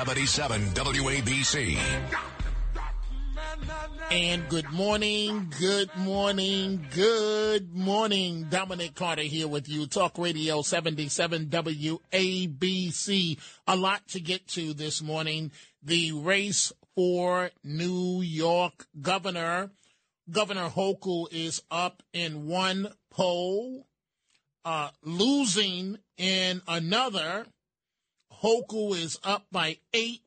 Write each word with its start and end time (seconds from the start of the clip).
77 0.00 0.62
WABC. 0.70 1.78
And 4.10 4.48
good 4.48 4.70
morning, 4.70 5.52
good 5.60 5.94
morning, 5.94 6.86
good 6.94 7.74
morning. 7.74 8.46
Dominic 8.48 8.94
Carter 8.94 9.20
here 9.20 9.46
with 9.46 9.68
you. 9.68 9.86
Talk 9.86 10.16
Radio 10.16 10.62
77 10.62 11.48
WABC. 11.48 13.38
A 13.66 13.76
lot 13.76 14.08
to 14.08 14.20
get 14.20 14.48
to 14.48 14.72
this 14.72 15.02
morning. 15.02 15.52
The 15.82 16.12
race 16.12 16.72
for 16.94 17.50
New 17.62 18.22
York 18.22 18.86
governor. 19.02 19.70
Governor 20.30 20.70
Hochul 20.70 21.26
is 21.30 21.60
up 21.70 22.02
in 22.14 22.46
one 22.46 22.90
poll, 23.10 23.86
uh, 24.64 24.88
losing 25.04 25.98
in 26.16 26.62
another. 26.66 27.44
Hochul 28.42 28.96
is 28.96 29.18
up 29.22 29.46
by 29.52 29.78
eight. 29.92 30.22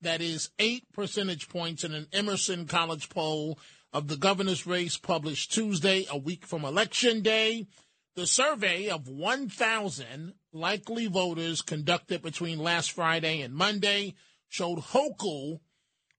That 0.00 0.20
is 0.20 0.50
eight 0.58 0.84
percentage 0.92 1.48
points 1.48 1.82
in 1.82 1.92
an 1.92 2.06
Emerson 2.12 2.66
College 2.66 3.08
poll 3.08 3.58
of 3.92 4.06
the 4.06 4.16
governor's 4.16 4.66
race 4.66 4.96
published 4.96 5.52
Tuesday, 5.52 6.06
a 6.10 6.16
week 6.16 6.46
from 6.46 6.64
Election 6.64 7.20
Day. 7.20 7.66
The 8.14 8.26
survey 8.26 8.88
of 8.88 9.08
1,000 9.08 10.34
likely 10.52 11.06
voters 11.06 11.62
conducted 11.62 12.22
between 12.22 12.58
last 12.58 12.92
Friday 12.92 13.40
and 13.40 13.54
Monday 13.54 14.14
showed 14.48 14.78
Hochul 14.78 15.60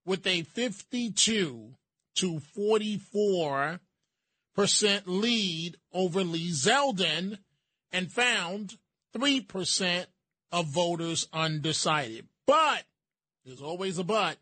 with 0.04 0.26
a 0.26 0.42
52 0.42 1.74
to 2.16 2.40
44 2.40 3.80
percent 4.54 5.08
lead 5.08 5.76
over 5.92 6.22
Lee 6.22 6.50
Zeldin 6.50 7.38
and 7.92 8.12
found 8.12 8.76
3% 9.16 10.06
of 10.52 10.66
voters 10.66 11.26
undecided. 11.32 12.26
But 12.46 12.84
there's 13.44 13.62
always 13.62 13.98
a 13.98 14.04
but. 14.04 14.36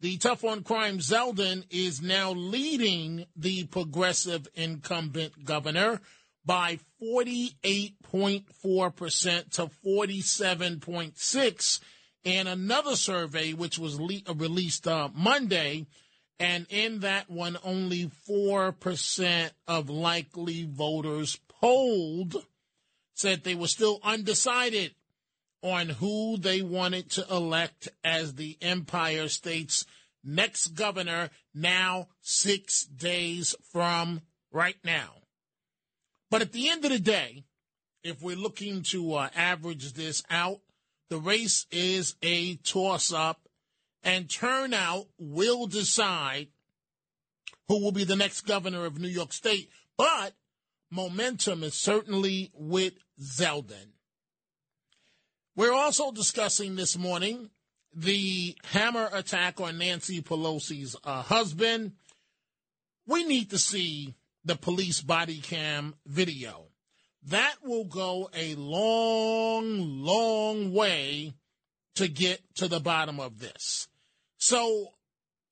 The 0.00 0.16
tough 0.18 0.44
on 0.44 0.62
crime 0.64 0.98
Zeldin 0.98 1.64
is 1.70 2.02
now 2.02 2.32
leading 2.32 3.24
the 3.36 3.64
progressive 3.64 4.46
incumbent 4.54 5.44
governor 5.44 6.00
by 6.44 6.78
48.4% 7.02 9.50
to 9.52 9.70
47.6 9.86 11.80
in 12.24 12.46
another 12.46 12.96
survey 12.96 13.54
which 13.54 13.78
was 13.78 13.98
le- 13.98 14.20
released 14.34 14.86
uh, 14.86 15.08
Monday 15.14 15.86
and 16.38 16.66
in 16.68 17.00
that 17.00 17.30
one 17.30 17.56
only 17.64 18.10
4% 18.28 19.50
of 19.66 19.88
likely 19.88 20.64
voters 20.64 21.38
polled 21.48 22.36
said 23.14 23.42
they 23.42 23.54
were 23.54 23.68
still 23.68 24.00
undecided 24.02 24.94
on 25.62 25.88
who 25.88 26.36
they 26.36 26.60
wanted 26.60 27.10
to 27.10 27.26
elect 27.30 27.88
as 28.04 28.34
the 28.34 28.58
Empire 28.60 29.28
State's 29.28 29.86
next 30.22 30.68
governor, 30.68 31.30
now 31.54 32.08
six 32.20 32.84
days 32.84 33.54
from 33.72 34.20
right 34.52 34.76
now. 34.84 35.10
But 36.30 36.42
at 36.42 36.52
the 36.52 36.68
end 36.68 36.84
of 36.84 36.90
the 36.90 36.98
day, 36.98 37.44
if 38.02 38.20
we're 38.20 38.36
looking 38.36 38.82
to 38.90 39.14
uh, 39.14 39.28
average 39.34 39.94
this 39.94 40.22
out, 40.28 40.60
the 41.08 41.18
race 41.18 41.66
is 41.70 42.16
a 42.22 42.56
toss 42.56 43.12
up, 43.12 43.48
and 44.02 44.28
turnout 44.28 45.06
will 45.18 45.66
decide 45.66 46.48
who 47.68 47.82
will 47.82 47.92
be 47.92 48.04
the 48.04 48.16
next 48.16 48.42
governor 48.42 48.84
of 48.84 48.98
New 48.98 49.08
York 49.08 49.32
State. 49.32 49.70
But 49.96 50.34
momentum 50.90 51.62
is 51.62 51.74
certainly 51.74 52.50
with 52.54 52.94
Zeldin. 53.20 53.92
We're 55.56 55.72
also 55.72 56.10
discussing 56.10 56.76
this 56.76 56.98
morning 56.98 57.50
the 57.94 58.56
hammer 58.64 59.08
attack 59.12 59.60
on 59.60 59.78
Nancy 59.78 60.20
Pelosi's 60.20 60.96
uh, 61.04 61.22
husband. 61.22 61.92
We 63.06 63.24
need 63.24 63.50
to 63.50 63.58
see 63.58 64.14
the 64.44 64.56
police 64.56 65.00
body 65.00 65.40
cam 65.40 65.94
video. 66.06 66.66
That 67.28 67.54
will 67.62 67.84
go 67.84 68.28
a 68.34 68.54
long, 68.56 70.02
long 70.02 70.72
way 70.72 71.34
to 71.94 72.08
get 72.08 72.42
to 72.56 72.68
the 72.68 72.80
bottom 72.80 73.20
of 73.20 73.38
this. 73.38 73.88
So 74.38 74.88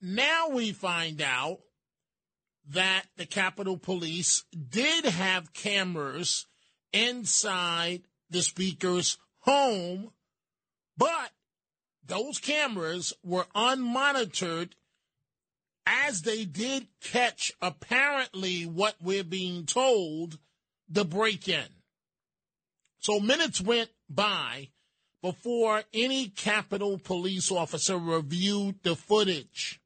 now 0.01 0.49
we 0.49 0.73
find 0.73 1.23
out 1.23 1.61
that 2.69 3.05
the 3.17 3.27
Capitol 3.27 3.79
Police 3.79 4.45
did 4.69 5.05
have 5.05 5.53
cameras 5.53 6.47
inside 6.93 8.03
the 8.31 8.43
speaker's 8.43 9.19
home, 9.41 10.11
but 10.97 11.31
those 12.05 12.39
cameras 12.39 13.13
were 13.23 13.47
unmonitored 13.55 14.73
as 15.87 16.23
they 16.23 16.45
did 16.45 16.87
catch 17.01 17.53
apparently 17.61 18.65
what 18.65 18.95
we're 19.03 19.25
being 19.25 19.67
told 19.67 20.39
the 20.89 21.05
break 21.05 21.49
in. 21.49 21.69
So 23.01 23.19
minutes 23.19 23.61
went 23.61 23.91
by 24.09 24.69
before 25.23 25.83
any 25.93 26.29
Capitol 26.29 26.99
police 26.99 27.51
officer 27.51 27.97
reviewed 27.97 28.83
the 28.83 28.97
footage. 28.97 29.81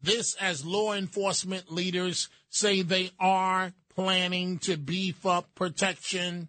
This, 0.00 0.34
as 0.36 0.64
law 0.64 0.92
enforcement 0.94 1.72
leaders 1.72 2.28
say 2.48 2.82
they 2.82 3.10
are 3.18 3.72
planning 3.98 4.58
to 4.58 4.76
beef 4.76 5.26
up 5.26 5.52
protection 5.56 6.46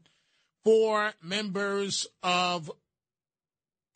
for 0.63 1.11
members 1.23 2.05
of 2.21 2.69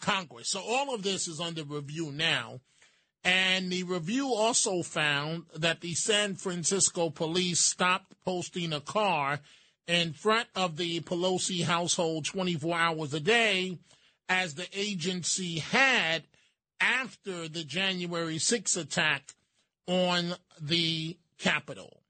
Congress. 0.01 0.49
So 0.49 0.59
all 0.59 0.95
of 0.95 1.03
this 1.03 1.27
is 1.27 1.39
under 1.39 1.63
review 1.63 2.11
now. 2.11 2.61
And 3.23 3.71
the 3.71 3.83
review 3.83 4.33
also 4.33 4.81
found 4.81 5.43
that 5.55 5.81
the 5.81 5.93
San 5.93 6.33
Francisco 6.33 7.11
police 7.11 7.59
stopped 7.59 8.15
posting 8.25 8.73
a 8.73 8.81
car 8.81 9.39
in 9.85 10.13
front 10.13 10.47
of 10.55 10.77
the 10.77 11.01
Pelosi 11.01 11.63
household 11.63 12.25
24 12.25 12.75
hours 12.75 13.13
a 13.13 13.19
day, 13.19 13.77
as 14.27 14.55
the 14.55 14.67
agency 14.73 15.59
had 15.59 16.23
after 16.81 17.47
the 17.47 17.63
January 17.63 18.39
6 18.39 18.75
attack 18.77 19.35
on 19.85 20.33
the 20.59 21.19
Capitol. 21.37 22.02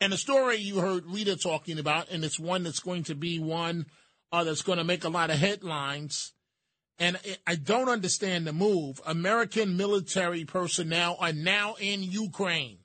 And 0.00 0.12
the 0.12 0.18
story 0.18 0.56
you 0.56 0.80
heard 0.80 1.04
Rita 1.06 1.36
talking 1.36 1.78
about, 1.78 2.10
and 2.10 2.24
it's 2.24 2.40
one 2.40 2.62
that's 2.62 2.80
going 2.80 3.04
to 3.04 3.14
be 3.14 3.38
one 3.38 3.86
uh, 4.32 4.44
that's 4.44 4.62
going 4.62 4.78
to 4.78 4.84
make 4.84 5.04
a 5.04 5.10
lot 5.10 5.30
of 5.30 5.38
headlines. 5.38 6.32
And 6.98 7.18
I 7.46 7.56
don't 7.56 7.88
understand 7.88 8.46
the 8.46 8.52
move. 8.52 9.00
American 9.06 9.76
military 9.76 10.44
personnel 10.44 11.16
are 11.20 11.32
now 11.32 11.74
in 11.80 12.02
Ukraine. 12.02 12.78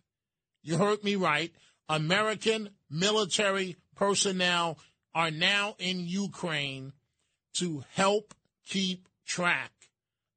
You 0.62 0.78
heard 0.78 1.04
me 1.04 1.16
right. 1.16 1.54
American 1.88 2.72
military 2.90 3.78
personnel 3.96 4.78
are 5.14 5.32
now 5.32 5.76
in 5.80 6.08
Ukraine 6.08 6.94
to 7.56 7.84
help 7.94 8.34
keep 8.66 9.08
track 9.26 9.72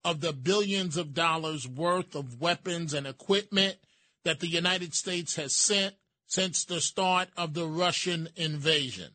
of 0.04 0.20
the 0.20 0.32
billions 0.32 0.96
of 0.96 1.14
dollars 1.14 1.66
worth 1.66 2.14
of 2.14 2.40
weapons 2.40 2.94
and 2.94 3.06
equipment 3.06 3.76
that 4.24 4.40
the 4.40 4.46
United 4.46 4.94
States 4.94 5.36
has 5.36 5.56
sent 5.56 5.94
since 6.28 6.64
the 6.64 6.80
start 6.80 7.28
of 7.36 7.54
the 7.54 7.66
Russian 7.66 8.28
invasion. 8.36 9.10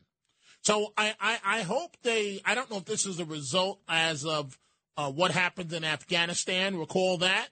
So 0.61 0.93
I, 0.97 1.13
I, 1.19 1.39
I 1.45 1.61
hope 1.61 1.95
they, 2.03 2.41
I 2.43 2.55
don't 2.55 2.69
know 2.69 2.77
if 2.77 2.85
this 2.85 3.05
is 3.05 3.19
a 3.19 3.25
result 3.25 3.79
as 3.87 4.25
of 4.25 4.57
uh, 4.97 5.11
what 5.11 5.31
happened 5.31 5.71
in 5.71 5.83
Afghanistan. 5.83 6.77
Recall 6.77 7.17
that 7.19 7.49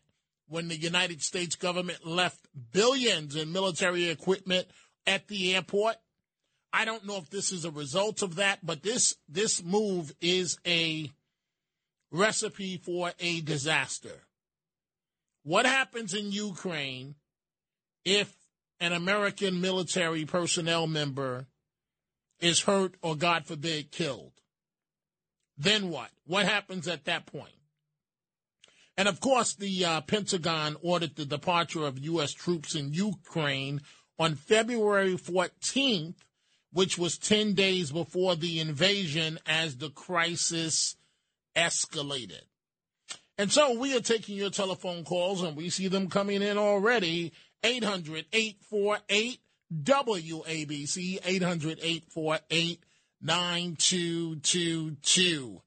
when 0.48 0.68
the 0.68 0.78
United 0.78 1.22
States 1.22 1.56
government 1.56 2.06
left 2.06 2.40
billions 2.74 3.36
in 3.36 3.54
military 3.54 4.10
equipment 4.10 4.68
at 5.08 5.28
the 5.28 5.56
airport. 5.56 5.96
I 6.74 6.86
don't 6.86 7.06
know 7.06 7.18
if 7.18 7.30
this 7.30 7.52
is 7.52 7.66
a 7.66 7.72
result 7.72 8.22
of 8.22 8.36
that, 8.36 8.60
but 8.66 8.82
this 8.82 9.16
this 9.28 9.64
move 9.64 10.14
is 10.22 10.58
a 10.66 11.12
recipe 12.12 12.78
for 12.78 13.12
a 13.20 13.42
disaster. 13.42 14.24
What 15.44 15.66
happens 15.66 16.14
in 16.14 16.32
Ukraine 16.32 17.16
if 18.06 18.34
an 18.82 18.92
American 18.92 19.62
military 19.62 20.26
personnel 20.26 20.88
member 20.88 21.46
is 22.42 22.62
hurt 22.62 22.96
or, 23.02 23.16
God 23.16 23.46
forbid, 23.46 23.92
killed? 23.92 24.34
Then 25.58 25.90
what? 25.90 26.10
What 26.26 26.48
happens 26.48 26.88
at 26.88 27.06
that 27.06 27.28
point? 27.28 27.54
And 28.98 29.08
of 29.08 29.20
course, 29.20 29.56
the 29.56 29.86
uh, 29.86 30.02
Pentagon 30.02 30.76
ordered 30.82 31.16
the 31.16 31.26
departure 31.26 31.86
of 31.86 32.00
U.S. 32.00 32.34
troops 32.34 32.76
in 32.76 32.94
Ukraine 32.94 33.82
on 34.18 34.36
February 34.36 35.16
14th, 35.16 36.16
which 36.74 36.98
was 36.98 37.18
10 37.18 37.54
days 37.54 37.92
before 37.92 38.36
the 38.36 38.60
invasion 38.60 39.40
as 39.46 39.78
the 39.78 39.90
crisis 39.92 40.96
escalated. 41.56 42.42
And 43.38 43.52
so 43.52 43.78
we 43.78 43.96
are 43.96 44.02
taking 44.02 44.36
your 44.36 44.50
telephone 44.50 45.04
calls, 45.04 45.42
and 45.42 45.56
we 45.56 45.70
see 45.70 45.88
them 45.88 46.10
coming 46.10 46.42
in 46.42 46.58
already. 46.58 47.34
800 47.64 48.26
848 48.34 49.40
WABC, 49.74 51.20
800 51.24 51.80
848 51.82 52.84
9222. 53.22 55.62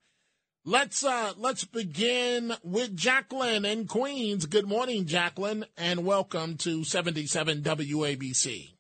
Let's 0.67 1.05
uh 1.05 1.35
let's 1.37 1.65
begin 1.65 2.55
with 2.63 2.97
Jacqueline 2.97 3.67
in 3.67 3.87
Queens. 3.87 4.47
Good 4.47 4.67
morning, 4.67 5.05
Jacqueline, 5.05 5.67
and 5.77 6.07
welcome 6.07 6.57
to 6.59 6.85
77 6.85 7.61
WABC. 7.63 8.71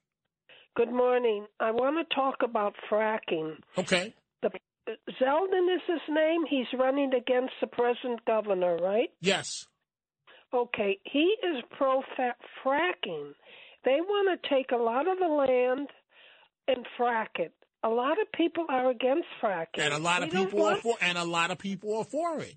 Good 0.76 0.90
morning. 0.90 1.46
I 1.60 1.72
want 1.72 2.08
to 2.08 2.14
talk 2.14 2.36
about 2.42 2.74
fracking. 2.90 3.56
Okay. 3.78 4.14
The 4.42 4.50
Zeldin 5.20 5.74
is 5.74 5.82
his 5.86 6.00
name. 6.10 6.42
He's 6.48 6.66
running 6.78 7.12
against 7.14 7.52
the 7.60 7.66
present 7.66 8.24
governor, 8.26 8.76
right? 8.76 9.10
Yes. 9.20 9.66
Okay. 10.54 10.98
He 11.04 11.34
is 11.42 11.62
pro 11.76 12.02
fracking. 12.64 13.32
They 13.84 13.98
want 14.00 14.40
to 14.40 14.48
take 14.48 14.70
a 14.72 14.76
lot 14.76 15.08
of 15.08 15.18
the 15.18 15.26
land 15.26 15.88
and 16.68 16.86
frack 16.98 17.38
it 17.38 17.52
a 17.84 17.88
lot 17.88 18.20
of 18.20 18.32
people 18.32 18.64
are 18.68 18.90
against 18.90 19.28
fracking, 19.42 19.78
and 19.78 19.92
a 19.92 19.98
lot 19.98 20.22
of 20.22 20.32
we 20.32 20.44
people 20.44 20.60
want, 20.60 20.78
are 20.78 20.80
for, 20.80 20.96
and 21.02 21.18
a 21.18 21.24
lot 21.24 21.50
of 21.50 21.58
people 21.58 21.98
are 21.98 22.04
for 22.04 22.40
it. 22.40 22.56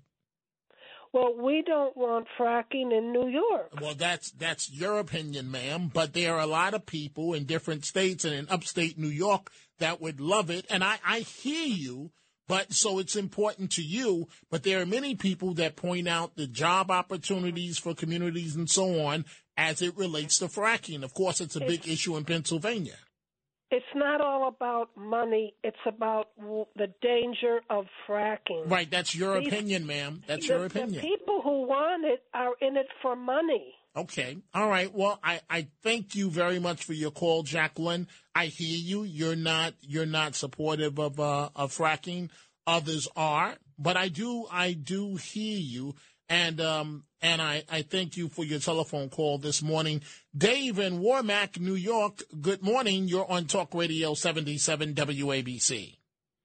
Well, 1.12 1.36
we 1.40 1.62
don't 1.64 1.96
want 1.96 2.26
fracking 2.38 2.96
in 2.96 3.12
New 3.12 3.28
York. 3.28 3.72
Well, 3.80 3.94
that's 3.94 4.30
that's 4.32 4.70
your 4.70 4.98
opinion, 4.98 5.50
ma'am. 5.50 5.90
But 5.92 6.14
there 6.14 6.34
are 6.34 6.40
a 6.40 6.46
lot 6.46 6.74
of 6.74 6.86
people 6.86 7.34
in 7.34 7.44
different 7.44 7.84
states 7.84 8.24
and 8.24 8.34
in 8.34 8.48
upstate 8.48 8.98
New 8.98 9.08
York 9.08 9.50
that 9.78 10.00
would 10.00 10.20
love 10.20 10.50
it, 10.50 10.66
and 10.70 10.82
I, 10.82 10.98
I 11.06 11.20
hear 11.20 11.66
you. 11.66 12.10
But 12.48 12.72
so 12.72 12.98
it's 12.98 13.14
important 13.14 13.70
to 13.72 13.82
you. 13.82 14.26
But 14.50 14.62
there 14.62 14.80
are 14.80 14.86
many 14.86 15.14
people 15.14 15.54
that 15.54 15.76
point 15.76 16.08
out 16.08 16.34
the 16.34 16.46
job 16.46 16.90
opportunities 16.90 17.78
for 17.78 17.94
communities 17.94 18.56
and 18.56 18.68
so 18.68 19.04
on 19.04 19.26
as 19.56 19.82
it 19.82 19.96
relates 19.96 20.38
to 20.38 20.46
fracking. 20.46 21.02
Of 21.02 21.14
course, 21.14 21.40
it's 21.40 21.56
a 21.56 21.60
big 21.60 21.86
issue 21.86 22.16
in 22.16 22.24
Pennsylvania 22.24 22.96
it's 23.70 23.84
not 23.94 24.20
all 24.20 24.48
about 24.48 24.90
money. 24.96 25.54
It's 25.62 25.76
about 25.86 26.28
the 26.38 26.88
danger 27.02 27.60
of 27.68 27.86
fracking. 28.08 28.70
Right. 28.70 28.90
That's 28.90 29.14
your 29.14 29.38
These, 29.38 29.48
opinion, 29.48 29.86
ma'am. 29.86 30.22
That's 30.26 30.46
the, 30.46 30.54
your 30.54 30.64
opinion. 30.64 31.02
The 31.02 31.08
people 31.08 31.40
who 31.42 31.66
want 31.66 32.04
it 32.04 32.22
are 32.32 32.54
in 32.60 32.76
it 32.76 32.86
for 33.02 33.14
money. 33.14 33.74
Okay. 33.96 34.38
All 34.54 34.68
right. 34.68 34.92
Well, 34.94 35.18
I, 35.22 35.40
I 35.50 35.68
thank 35.82 36.14
you 36.14 36.30
very 36.30 36.58
much 36.58 36.84
for 36.84 36.92
your 36.92 37.10
call, 37.10 37.42
Jacqueline. 37.42 38.06
I 38.34 38.46
hear 38.46 38.76
you. 38.76 39.02
You're 39.02 39.36
not 39.36 39.74
you're 39.80 40.06
not 40.06 40.34
supportive 40.34 40.98
of 40.98 41.18
uh, 41.18 41.50
of 41.54 41.76
fracking. 41.76 42.30
Others 42.66 43.08
are, 43.16 43.56
but 43.78 43.96
I 43.96 44.08
do 44.08 44.46
I 44.50 44.72
do 44.72 45.16
hear 45.16 45.58
you. 45.58 45.94
And 46.28 46.60
um, 46.60 47.04
and 47.22 47.42
I, 47.42 47.64
I 47.70 47.82
thank 47.82 48.16
you 48.16 48.28
for 48.28 48.44
your 48.44 48.60
telephone 48.60 49.08
call 49.10 49.38
this 49.38 49.62
morning. 49.62 50.02
Dave 50.36 50.78
in 50.78 51.00
Warwick, 51.00 51.60
New 51.60 51.74
York, 51.74 52.22
good 52.40 52.62
morning. 52.62 53.08
You're 53.08 53.30
on 53.30 53.46
Talk 53.46 53.74
Radio 53.74 54.14
77 54.14 54.94
WABC. 54.94 55.96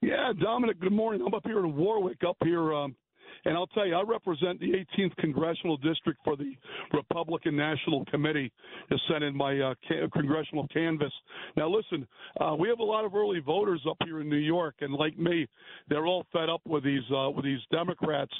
Yeah, 0.02 0.34
Dominic, 0.38 0.80
good 0.80 0.92
morning. 0.92 1.22
I'm 1.26 1.34
up 1.34 1.46
here 1.46 1.60
in 1.60 1.76
Warwick, 1.76 2.24
up 2.28 2.38
here 2.44 2.74
um, 2.74 2.96
and 3.46 3.56
I'll 3.56 3.68
tell 3.68 3.86
you, 3.86 3.96
I 3.96 4.04
represent 4.04 4.60
the 4.60 4.72
18th 4.98 5.16
congressional 5.18 5.78
district 5.78 6.20
for 6.24 6.36
the 6.36 6.54
Republican 6.94 7.56
National 7.56 8.06
Committee 8.06 8.52
to 8.90 8.98
sent 9.10 9.24
in 9.24 9.36
my 9.36 9.60
uh, 9.60 9.74
ca- 9.88 10.08
congressional 10.14 10.68
canvas. 10.70 11.12
Now, 11.58 11.70
listen, 11.70 12.08
uh, 12.40 12.56
we 12.58 12.70
have 12.70 12.80
a 12.80 12.84
lot 12.84 13.06
of 13.06 13.16
early 13.16 13.40
voters 13.40 13.82
up 13.90 13.98
here 14.06 14.22
in 14.22 14.30
New 14.30 14.38
York, 14.38 14.76
and 14.82 14.94
like 14.94 15.18
me, 15.18 15.48
they're 15.90 16.06
all 16.06 16.26
fed 16.32 16.50
up 16.50 16.62
with 16.66 16.84
these 16.84 17.04
uh, 17.16 17.30
with 17.30 17.46
these 17.46 17.60
Democrats. 17.72 18.32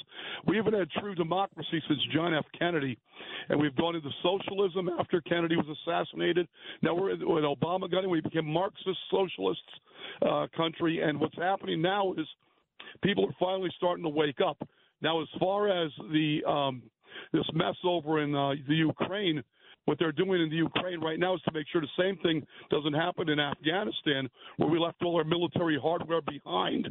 We 0.46 0.56
haven't 0.56 0.74
had 0.74 0.90
true 1.00 1.14
democracy 1.14 1.82
since 1.88 2.00
John 2.14 2.34
F. 2.34 2.44
Kennedy, 2.58 2.98
and 3.48 3.60
we've 3.60 3.76
gone 3.76 3.96
into 3.96 4.10
socialism 4.22 4.88
after 4.98 5.20
Kennedy 5.20 5.56
was 5.56 5.66
assassinated. 5.82 6.48
Now 6.82 6.94
we're 6.94 7.10
with 7.10 7.44
Obama 7.44 7.92
in, 7.92 8.10
we 8.10 8.20
became 8.20 8.46
Marxist 8.46 8.98
socialist 9.10 9.60
uh, 10.22 10.46
country, 10.56 11.00
and 11.02 11.20
what's 11.20 11.36
happening 11.36 11.82
now 11.82 12.12
is 12.14 12.26
people 13.02 13.26
are 13.26 13.36
finally 13.38 13.70
starting 13.76 14.04
to 14.04 14.10
wake 14.10 14.40
up. 14.40 14.56
Now, 15.04 15.20
as 15.20 15.28
far 15.38 15.68
as 15.68 15.92
the 16.10 16.42
um, 16.48 16.82
this 17.32 17.44
mess 17.52 17.76
over 17.84 18.22
in 18.22 18.34
uh, 18.34 18.54
the 18.66 18.74
Ukraine, 18.74 19.42
what 19.84 19.98
they're 19.98 20.12
doing 20.12 20.40
in 20.40 20.48
the 20.48 20.56
Ukraine 20.56 20.98
right 21.00 21.18
now 21.18 21.34
is 21.34 21.42
to 21.42 21.52
make 21.52 21.66
sure 21.70 21.82
the 21.82 22.02
same 22.02 22.16
thing 22.18 22.44
doesn't 22.70 22.94
happen 22.94 23.28
in 23.28 23.38
Afghanistan, 23.38 24.30
where 24.56 24.70
we 24.70 24.78
left 24.78 25.02
all 25.04 25.16
our 25.16 25.24
military 25.24 25.78
hardware 25.80 26.22
behind, 26.22 26.88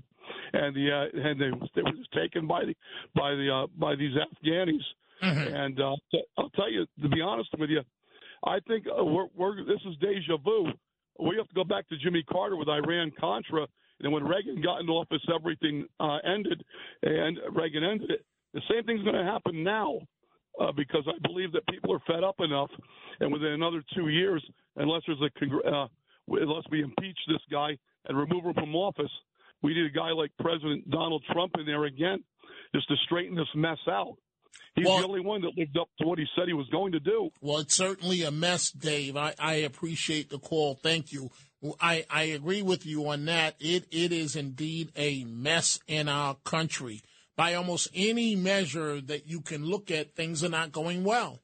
and 0.53 0.75
the 0.75 0.91
uh, 0.91 1.27
and 1.27 1.41
they, 1.41 1.49
they 1.75 1.81
were 1.81 1.97
just 1.97 2.13
taken 2.13 2.45
by 2.45 2.63
the 2.65 2.75
by 3.15 3.31
the 3.31 3.49
uh, 3.51 3.67
by 3.79 3.95
these 3.95 4.15
Afghanis. 4.15 4.85
Mm-hmm. 5.23 5.55
And 5.55 5.81
uh, 5.81 5.95
I'll 6.37 6.49
tell 6.51 6.71
you, 6.71 6.85
to 7.01 7.09
be 7.09 7.21
honest 7.21 7.49
with 7.57 7.71
you, 7.71 7.81
I 8.45 8.59
think 8.67 8.85
uh, 8.87 9.03
we're, 9.03 9.27
we're 9.35 9.65
this 9.65 9.81
is 9.89 9.95
deja 9.99 10.37
vu. 10.37 10.67
We 11.19 11.35
have 11.37 11.47
to 11.47 11.55
go 11.55 11.63
back 11.63 11.87
to 11.89 11.97
Jimmy 11.97 12.23
Carter 12.23 12.57
with 12.57 12.67
Iran 12.67 13.11
Contra 13.19 13.65
and 14.01 14.11
when 14.11 14.23
Reagan 14.23 14.61
got 14.61 14.79
into 14.79 14.93
office, 14.93 15.21
everything 15.33 15.85
uh, 15.99 16.17
ended, 16.25 16.63
and 17.03 17.37
Reagan 17.51 17.83
ended 17.83 18.11
it. 18.11 18.25
The 18.53 18.61
same 18.69 18.83
thing's 18.83 19.03
going 19.03 19.15
to 19.15 19.23
happen 19.23 19.63
now. 19.63 19.99
Uh, 20.61 20.71
because 20.71 21.03
I 21.07 21.17
believe 21.27 21.51
that 21.51 21.65
people 21.65 21.91
are 21.91 21.99
fed 22.05 22.23
up 22.23 22.35
enough, 22.37 22.69
and 23.19 23.33
within 23.33 23.53
another 23.53 23.81
two 23.95 24.09
years, 24.09 24.45
unless 24.75 25.01
there's 25.07 25.19
a 25.19 25.67
uh, 25.67 25.87
unless 26.27 26.63
we 26.69 26.83
impeach 26.83 27.17
this 27.27 27.41
guy 27.51 27.75
and 28.05 28.15
remove 28.15 28.45
him 28.45 28.53
from 28.53 28.75
office, 28.75 29.09
we 29.63 29.73
need 29.73 29.87
a 29.87 29.89
guy 29.89 30.11
like 30.11 30.29
President 30.39 30.87
Donald 30.91 31.23
Trump 31.31 31.53
in 31.57 31.65
there 31.65 31.85
again, 31.85 32.23
just 32.75 32.87
to 32.89 32.95
straighten 33.05 33.35
this 33.35 33.47
mess 33.55 33.79
out. 33.89 34.15
He's 34.75 34.85
well, 34.85 34.99
the 34.99 35.07
only 35.07 35.21
one 35.21 35.41
that 35.41 35.57
lived 35.57 35.77
up 35.77 35.89
to 35.99 36.07
what 36.07 36.17
he 36.17 36.25
said 36.35 36.47
he 36.47 36.53
was 36.53 36.67
going 36.69 36.93
to 36.93 36.99
do. 36.99 37.29
Well, 37.41 37.59
it's 37.59 37.75
certainly 37.75 38.23
a 38.23 38.31
mess, 38.31 38.71
Dave. 38.71 39.15
I, 39.15 39.35
I 39.37 39.55
appreciate 39.55 40.29
the 40.29 40.39
call. 40.39 40.75
Thank 40.75 41.11
you. 41.11 41.29
I, 41.79 42.05
I 42.09 42.23
agree 42.23 42.61
with 42.61 42.85
you 42.85 43.07
on 43.07 43.25
that. 43.25 43.55
It 43.59 43.85
it 43.91 44.11
is 44.11 44.35
indeed 44.35 44.91
a 44.95 45.23
mess 45.25 45.79
in 45.87 46.09
our 46.09 46.35
country. 46.43 47.01
By 47.35 47.53
almost 47.55 47.89
any 47.95 48.35
measure 48.35 49.01
that 49.01 49.27
you 49.27 49.41
can 49.41 49.65
look 49.65 49.89
at, 49.89 50.15
things 50.15 50.43
are 50.43 50.49
not 50.49 50.71
going 50.71 51.03
well. 51.03 51.39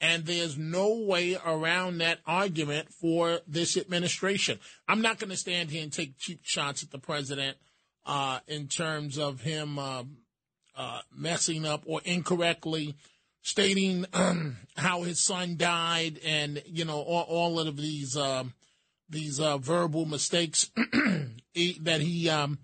And 0.00 0.24
there's 0.24 0.58
no 0.58 0.98
way 0.98 1.36
around 1.44 1.98
that 1.98 2.20
argument 2.26 2.92
for 2.92 3.40
this 3.46 3.76
administration. 3.76 4.58
I'm 4.88 5.02
not 5.02 5.18
going 5.18 5.30
to 5.30 5.36
stand 5.36 5.70
here 5.70 5.82
and 5.82 5.92
take 5.92 6.18
cheap 6.18 6.40
shots 6.42 6.82
at 6.82 6.90
the 6.90 6.98
president 6.98 7.56
uh, 8.06 8.40
in 8.46 8.68
terms 8.68 9.18
of 9.18 9.40
him 9.42 9.78
uh, 9.78 10.04
uh, 10.76 11.00
messing 11.14 11.64
up 11.64 11.82
or 11.86 12.00
incorrectly 12.04 12.94
stating 13.42 14.06
um, 14.14 14.56
how 14.76 15.02
his 15.02 15.20
son 15.20 15.56
died 15.56 16.18
and, 16.24 16.62
you 16.66 16.84
know, 16.84 17.00
all, 17.00 17.24
all 17.28 17.60
of 17.60 17.76
these 17.76 18.16
um, 18.16 18.54
these 19.08 19.38
uh, 19.38 19.58
verbal 19.58 20.06
mistakes 20.06 20.70
that 20.76 22.00
he 22.00 22.28
um, 22.28 22.58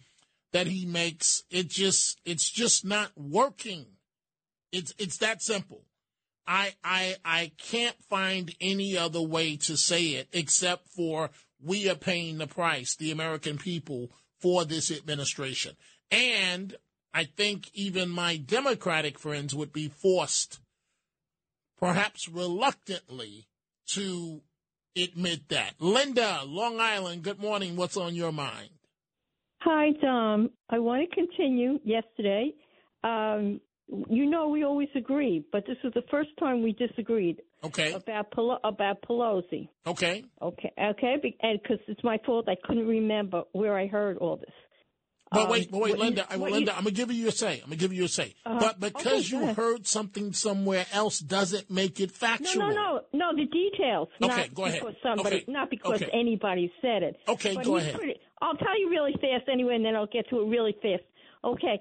that 0.52 0.66
he 0.66 0.86
makes. 0.86 1.44
It 1.50 1.68
just 1.68 2.18
it's 2.24 2.50
just 2.50 2.84
not 2.84 3.10
working. 3.16 3.86
It's 4.72 4.94
it's 4.98 5.18
that 5.18 5.42
simple. 5.42 5.84
I 6.46 6.74
I 6.82 7.16
I 7.24 7.52
can't 7.58 7.96
find 8.08 8.54
any 8.60 8.96
other 8.96 9.22
way 9.22 9.56
to 9.58 9.76
say 9.76 10.14
it 10.14 10.28
except 10.32 10.88
for 10.88 11.30
we 11.62 11.90
are 11.90 11.94
paying 11.94 12.38
the 12.38 12.46
price, 12.46 12.96
the 12.96 13.10
American 13.10 13.58
people, 13.58 14.10
for 14.40 14.64
this 14.64 14.90
administration. 14.90 15.76
And 16.10 16.74
I 17.12 17.24
think 17.24 17.70
even 17.74 18.08
my 18.08 18.36
Democratic 18.36 19.18
friends 19.18 19.54
would 19.54 19.72
be 19.72 19.88
forced, 19.88 20.60
perhaps 21.78 22.28
reluctantly, 22.28 23.48
to 23.94 24.42
admit 24.96 25.48
that. 25.48 25.74
Linda, 25.80 26.42
Long 26.46 26.78
Island, 26.80 27.22
good 27.22 27.40
morning. 27.40 27.76
What's 27.76 27.96
on 27.96 28.14
your 28.14 28.32
mind? 28.32 28.70
Hi, 29.62 29.90
Tom. 30.00 30.50
I 30.70 30.78
want 30.78 31.08
to 31.08 31.14
continue 31.14 31.80
yesterday. 31.84 32.52
Um, 33.04 33.60
you 34.08 34.26
know, 34.26 34.48
we 34.48 34.64
always 34.64 34.88
agree, 34.94 35.44
but 35.52 35.66
this 35.66 35.76
is 35.82 35.92
the 35.94 36.04
first 36.10 36.30
time 36.38 36.62
we 36.62 36.72
disagreed. 36.72 37.42
Okay. 37.64 37.92
About 37.92 38.30
Pelo- 38.30 38.60
about 38.64 39.02
Pelosi. 39.02 39.68
Okay. 39.86 40.24
Okay. 40.40 40.72
Okay. 40.80 41.34
And 41.42 41.60
because 41.62 41.78
it's 41.88 42.02
my 42.04 42.18
fault, 42.24 42.48
I 42.48 42.56
couldn't 42.64 42.86
remember 42.86 43.42
where 43.52 43.76
I 43.76 43.86
heard 43.86 44.16
all 44.18 44.36
this. 44.36 44.54
But 45.32 45.48
wait, 45.48 45.66
um, 45.66 45.68
but 45.72 45.80
wait, 45.82 45.98
Linda, 45.98 46.26
you, 46.30 46.38
Linda, 46.38 46.72
you, 46.72 46.76
I'm 46.76 46.84
gonna 46.84 46.90
give 46.90 47.12
you 47.12 47.22
your 47.22 47.30
say. 47.30 47.60
I'm 47.62 47.66
gonna 47.66 47.76
give 47.76 47.92
you 47.92 48.00
your 48.00 48.08
say. 48.08 48.34
Uh, 48.44 48.58
but 48.58 48.80
because 48.80 49.32
okay, 49.32 49.46
you 49.46 49.54
heard 49.54 49.86
something 49.86 50.32
somewhere 50.32 50.86
else 50.92 51.20
doesn't 51.20 51.70
make 51.70 52.00
it 52.00 52.10
factual. 52.10 52.68
No, 52.68 52.70
no, 52.70 53.00
no, 53.12 53.30
no. 53.32 53.36
The 53.36 53.46
details. 53.46 54.08
Okay, 54.20 54.50
go 54.52 54.64
ahead. 54.64 54.80
Because 54.80 54.96
somebody, 55.02 55.36
okay. 55.36 55.44
not 55.52 55.70
because 55.70 56.02
okay. 56.02 56.10
anybody 56.12 56.72
said 56.82 57.04
it. 57.04 57.16
Okay, 57.28 57.54
but 57.54 57.64
go 57.64 57.76
ahead. 57.76 57.94
Pretty, 57.94 58.20
I'll 58.42 58.56
tell 58.56 58.78
you 58.78 58.90
really 58.90 59.12
fast 59.12 59.48
anyway, 59.50 59.76
and 59.76 59.84
then 59.84 59.94
I'll 59.94 60.06
get 60.06 60.28
to 60.30 60.40
it 60.40 60.46
really 60.46 60.74
fast. 60.82 61.04
Okay. 61.44 61.80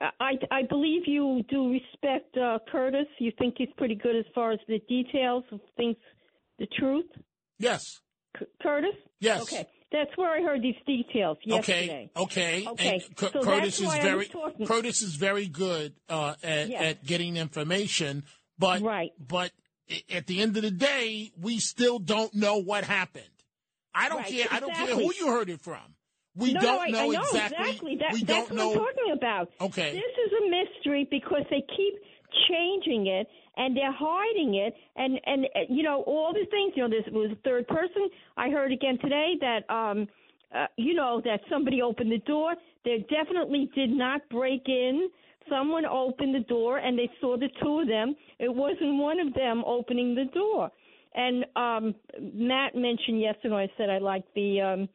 I, 0.00 0.32
I 0.50 0.62
believe 0.68 1.02
you 1.06 1.42
do 1.48 1.70
respect 1.70 2.36
uh, 2.36 2.58
Curtis. 2.70 3.06
You 3.18 3.32
think 3.38 3.54
he's 3.58 3.68
pretty 3.76 3.94
good 3.94 4.16
as 4.16 4.24
far 4.34 4.52
as 4.52 4.58
the 4.68 4.80
details 4.88 5.44
of 5.50 5.60
things, 5.76 5.96
the 6.58 6.66
truth. 6.78 7.06
Yes. 7.58 8.00
C- 8.38 8.46
Curtis. 8.62 8.94
Yes. 9.20 9.42
Okay. 9.42 9.66
That's 9.94 10.10
where 10.16 10.28
I 10.28 10.42
heard 10.42 10.60
these 10.60 10.74
details 10.86 11.38
yesterday. 11.44 12.10
Okay. 12.16 12.22
Okay. 12.24 12.66
Okay, 12.66 12.92
And 12.94 13.02
C- 13.02 13.28
so 13.32 13.42
Curtis 13.42 13.80
is 13.80 13.88
I 13.88 14.02
very 14.02 14.26
talking- 14.26 14.66
Curtis 14.66 15.02
is 15.02 15.14
very 15.14 15.46
good 15.46 15.94
uh, 16.08 16.34
at, 16.42 16.68
Yes. 16.68 16.82
at 16.82 17.04
getting 17.04 17.36
information, 17.36 18.24
but 18.58 18.82
Right. 18.82 19.12
but 19.24 19.52
at 20.10 20.26
the 20.26 20.42
end 20.42 20.56
of 20.56 20.62
the 20.64 20.72
day, 20.72 21.30
we 21.40 21.60
still 21.60 22.00
don't 22.00 22.34
know 22.34 22.56
what 22.56 22.82
happened. 22.82 23.24
I 23.94 24.08
don't 24.08 24.18
Right, 24.22 24.32
care. 24.32 24.46
I 24.50 24.58
don't 24.58 24.74
care 24.74 24.96
who 24.96 25.14
you 25.14 25.28
heard 25.28 25.48
it 25.48 25.60
from. 25.60 25.94
We 26.34 26.52
no, 26.52 26.60
don't 26.60 26.80
I, 26.80 26.88
know, 26.88 26.98
I 27.12 27.14
know 27.14 27.20
exactly. 27.22 27.94
That, 28.00 28.12
we 28.14 28.24
that's 28.24 28.48
don't 28.48 28.50
what 28.50 28.52
know. 28.56 28.72
I'm 28.72 28.78
talking 28.78 29.12
about. 29.12 29.50
Okay. 29.60 29.92
This 29.92 30.26
is 30.26 30.32
a 30.42 30.50
mystery 30.50 31.06
because 31.08 31.44
they 31.50 31.60
keep 31.76 31.94
changing 32.48 33.06
it 33.06 33.28
and 33.56 33.76
they're 33.76 33.92
hiding 33.92 34.54
it 34.54 34.74
and 34.96 35.20
and 35.26 35.46
you 35.68 35.82
know 35.82 36.02
all 36.06 36.32
the 36.32 36.46
things. 36.50 36.72
You 36.76 36.84
know, 36.84 36.90
this 36.90 37.06
was 37.12 37.36
third 37.44 37.66
person. 37.68 38.08
I 38.36 38.50
heard 38.50 38.72
again 38.72 38.98
today 39.00 39.34
that 39.40 39.70
um 39.72 40.08
uh, 40.54 40.66
you 40.76 40.94
know 40.94 41.20
that 41.24 41.40
somebody 41.50 41.82
opened 41.82 42.12
the 42.12 42.18
door. 42.18 42.54
They 42.84 43.06
definitely 43.10 43.70
did 43.74 43.90
not 43.90 44.28
break 44.30 44.62
in. 44.66 45.08
Someone 45.48 45.84
opened 45.84 46.34
the 46.34 46.40
door 46.40 46.78
and 46.78 46.98
they 46.98 47.10
saw 47.20 47.36
the 47.36 47.48
two 47.62 47.80
of 47.80 47.88
them. 47.88 48.14
It 48.38 48.54
wasn't 48.54 48.96
one 48.96 49.20
of 49.20 49.34
them 49.34 49.62
opening 49.66 50.14
the 50.14 50.26
door. 50.32 50.70
And 51.14 51.44
um 51.56 51.94
Matt 52.32 52.74
mentioned 52.74 53.20
yesterday. 53.20 53.54
I 53.54 53.70
said 53.76 53.90
I 53.90 53.98
like 53.98 54.24
the 54.34 54.60
um 54.60 54.88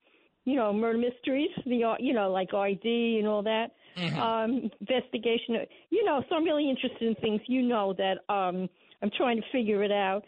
you 0.46 0.56
know, 0.56 0.74
murder 0.74 0.98
mysteries, 0.98 1.50
the 1.66 1.84
uh, 1.84 1.96
you 2.00 2.14
know, 2.14 2.32
like 2.32 2.54
ID 2.54 3.18
and 3.20 3.28
all 3.28 3.44
that. 3.44 3.72
Um, 4.08 4.70
investigation. 4.80 5.58
You 5.90 6.06
know, 6.06 6.24
so 6.30 6.36
I'm 6.36 6.44
really 6.44 6.70
interested 6.70 7.02
in 7.08 7.16
things. 7.16 7.42
You 7.48 7.62
know 7.62 7.94
that 7.98 8.20
um, 8.34 8.70
I'm 9.02 9.12
trying 9.18 9.38
to 9.38 9.44
figure 9.52 9.84
it 9.84 9.92
out 9.92 10.24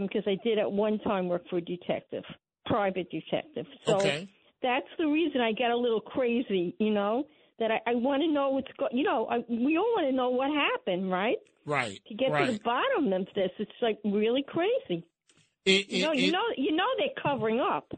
because 0.00 0.22
I 0.26 0.36
did 0.44 0.58
at 0.58 0.70
one 0.70 0.98
time 1.00 1.28
work 1.28 1.42
for 1.50 1.56
a 1.58 1.60
detective, 1.60 2.24
private 2.66 3.10
detective. 3.10 3.66
So 3.86 3.96
Okay. 3.96 4.28
that's 4.62 4.86
the 4.98 5.06
reason 5.06 5.40
I 5.40 5.52
get 5.52 5.70
a 5.70 5.76
little 5.76 6.00
crazy. 6.00 6.74
You 6.78 6.90
know, 6.90 7.26
that 7.58 7.70
I, 7.70 7.80
I 7.90 7.94
want 7.94 8.22
to 8.22 8.28
know 8.28 8.50
what's 8.50 8.68
go. 8.78 8.88
You 8.92 9.02
know, 9.04 9.26
I, 9.26 9.38
we 9.48 9.76
all 9.76 9.92
want 9.96 10.06
to 10.08 10.12
know 10.12 10.30
what 10.30 10.50
happened, 10.52 11.10
right? 11.10 11.38
Right. 11.66 12.00
To 12.08 12.14
get 12.14 12.30
right. 12.30 12.46
to 12.46 12.52
the 12.52 12.58
bottom 12.60 13.12
of 13.12 13.26
this, 13.34 13.50
it's 13.58 13.70
like 13.82 13.98
really 14.04 14.44
crazy. 14.46 15.04
It- 15.64 15.88
You 15.90 16.02
know, 16.04 16.12
it- 16.12 16.18
you 16.18 16.30
know, 16.32 16.44
you 16.56 16.76
know 16.76 16.86
they're 16.98 17.22
covering 17.22 17.58
up. 17.60 17.90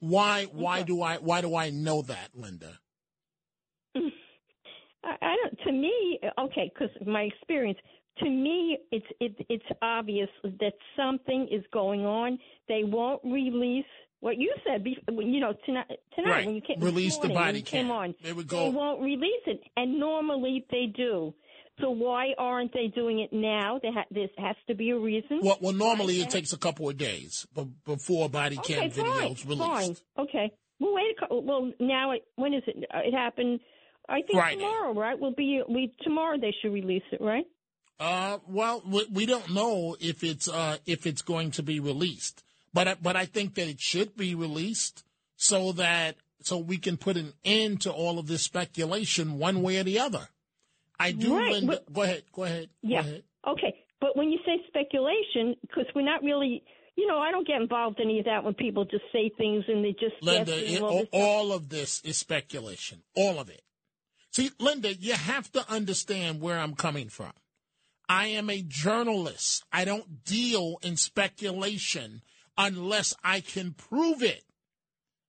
why 0.00 0.44
why 0.52 0.82
do 0.82 1.00
I 1.00 1.16
why 1.18 1.40
do 1.40 1.56
I 1.56 1.70
know 1.70 2.02
that, 2.02 2.30
Linda? 2.34 2.78
I, 5.04 5.16
I 5.26 5.36
don't. 5.42 5.58
To 5.66 5.72
me, 5.72 6.18
okay, 6.40 6.72
because 6.74 6.94
my 7.06 7.22
experience. 7.22 7.78
To 8.18 8.30
me, 8.30 8.78
it's 8.92 9.06
it, 9.18 9.34
it's 9.48 9.64
obvious 9.82 10.28
that 10.44 10.74
something 10.96 11.48
is 11.50 11.64
going 11.72 12.06
on. 12.06 12.38
They 12.68 12.82
won't 12.84 13.20
release 13.24 13.84
what 14.20 14.36
you 14.38 14.54
said. 14.64 14.86
You 14.86 15.40
know, 15.40 15.52
tonight, 15.66 15.86
tonight 16.14 16.30
Right. 16.30 16.46
when 16.46 16.54
you 16.54 16.60
came, 16.60 16.78
Release 16.78 17.16
this 17.18 17.26
the 17.28 17.34
body 17.34 17.58
you 17.58 17.64
came 17.64 17.86
cam. 17.88 17.90
on, 17.96 18.14
They 18.22 18.32
would 18.32 18.46
go. 18.46 18.58
they 18.60 18.70
won't 18.70 19.00
release 19.02 19.42
it, 19.46 19.60
and 19.76 19.98
normally 19.98 20.64
they 20.70 20.86
do. 20.86 21.34
So 21.80 21.90
why 21.90 22.34
aren't 22.38 22.72
they 22.72 22.86
doing 22.86 23.18
it 23.18 23.32
now? 23.32 23.80
There, 23.82 23.92
ha- 23.92 24.04
there 24.12 24.28
has 24.38 24.54
to 24.68 24.76
be 24.76 24.90
a 24.90 24.96
reason. 24.96 25.40
Well, 25.42 25.58
well, 25.60 25.72
normally 25.72 26.20
it 26.20 26.30
takes 26.30 26.52
a 26.52 26.56
couple 26.56 26.88
of 26.88 26.96
days 26.96 27.48
b- 27.52 27.66
before 27.84 28.28
body 28.30 28.58
cam 28.58 28.78
okay, 28.78 28.88
video 28.90 29.12
fine, 29.12 29.48
released. 29.48 29.58
fine, 29.58 29.96
okay. 30.24 30.52
Well, 30.78 30.94
wait. 30.94 31.16
A, 31.20 31.26
cou- 31.26 31.40
well, 31.40 31.72
now 31.80 32.12
it, 32.12 32.22
when 32.36 32.54
is 32.54 32.62
it? 32.68 32.76
Uh, 32.94 32.98
It 33.04 33.12
happened. 33.12 33.58
I 34.08 34.16
think 34.22 34.32
Friday. 34.32 34.56
tomorrow, 34.60 34.92
right? 34.94 35.18
Will 35.18 35.32
be 35.34 35.62
we 35.68 35.92
tomorrow. 36.02 36.36
They 36.38 36.54
should 36.60 36.72
release 36.72 37.02
it, 37.12 37.20
right? 37.20 37.46
Uh, 38.00 38.38
well, 38.48 38.82
we, 38.86 39.06
we 39.12 39.26
don't 39.26 39.54
know 39.54 39.96
if 40.00 40.22
it's 40.24 40.48
uh 40.48 40.78
if 40.86 41.06
it's 41.06 41.22
going 41.22 41.50
to 41.52 41.62
be 41.62 41.80
released, 41.80 42.42
but 42.72 42.88
I- 42.88 42.96
but 43.00 43.16
I 43.16 43.24
think 43.24 43.54
that 43.54 43.68
it 43.68 43.80
should 43.80 44.16
be 44.16 44.34
released 44.34 45.04
so 45.36 45.72
that 45.72 46.16
so 46.42 46.58
we 46.58 46.76
can 46.76 46.96
put 46.98 47.16
an 47.16 47.32
end 47.44 47.80
to 47.82 47.92
all 47.92 48.18
of 48.18 48.26
this 48.26 48.42
speculation 48.42 49.38
one 49.38 49.62
way 49.62 49.78
or 49.78 49.84
the 49.84 49.98
other. 50.00 50.28
I 51.00 51.12
do, 51.12 51.36
Right, 51.36 51.52
Linda. 51.52 51.66
but- 51.86 51.92
Go 51.92 52.02
ahead. 52.02 52.22
Go 52.32 52.44
ahead. 52.44 52.68
Yeah. 52.82 53.02
Go 53.02 53.08
ahead. 53.08 53.22
Okay, 53.46 53.74
but 54.00 54.16
when 54.16 54.30
you 54.30 54.38
say 54.44 54.60
speculation, 54.68 55.56
because 55.62 55.86
we're 55.94 56.02
not 56.02 56.22
really, 56.22 56.62
you 56.96 57.06
know, 57.06 57.18
I 57.18 57.30
don't 57.30 57.46
get 57.46 57.60
involved 57.60 57.98
in 58.00 58.08
any 58.08 58.18
of 58.20 58.24
that 58.26 58.44
when 58.44 58.54
people 58.54 58.84
just 58.84 59.04
say 59.12 59.30
things 59.36 59.64
and 59.68 59.84
they 59.84 59.92
just 59.92 60.14
Linda, 60.22 60.52
it, 60.56 60.80
all 60.82 60.88
all, 60.88 60.98
this 61.00 61.08
stuff. 61.08 61.20
all 61.20 61.52
of 61.52 61.68
this 61.68 62.00
is 62.04 62.16
speculation. 62.18 63.02
All 63.16 63.38
of 63.40 63.48
it. 63.50 63.62
See, 64.34 64.50
Linda, 64.58 64.92
you 64.92 65.12
have 65.12 65.52
to 65.52 65.64
understand 65.70 66.40
where 66.40 66.58
I'm 66.58 66.74
coming 66.74 67.08
from. 67.08 67.30
I 68.08 68.26
am 68.28 68.50
a 68.50 68.62
journalist. 68.66 69.62
I 69.72 69.84
don't 69.84 70.24
deal 70.24 70.78
in 70.82 70.96
speculation 70.96 72.20
unless 72.58 73.14
I 73.22 73.40
can 73.40 73.74
prove 73.74 74.24
it. 74.24 74.42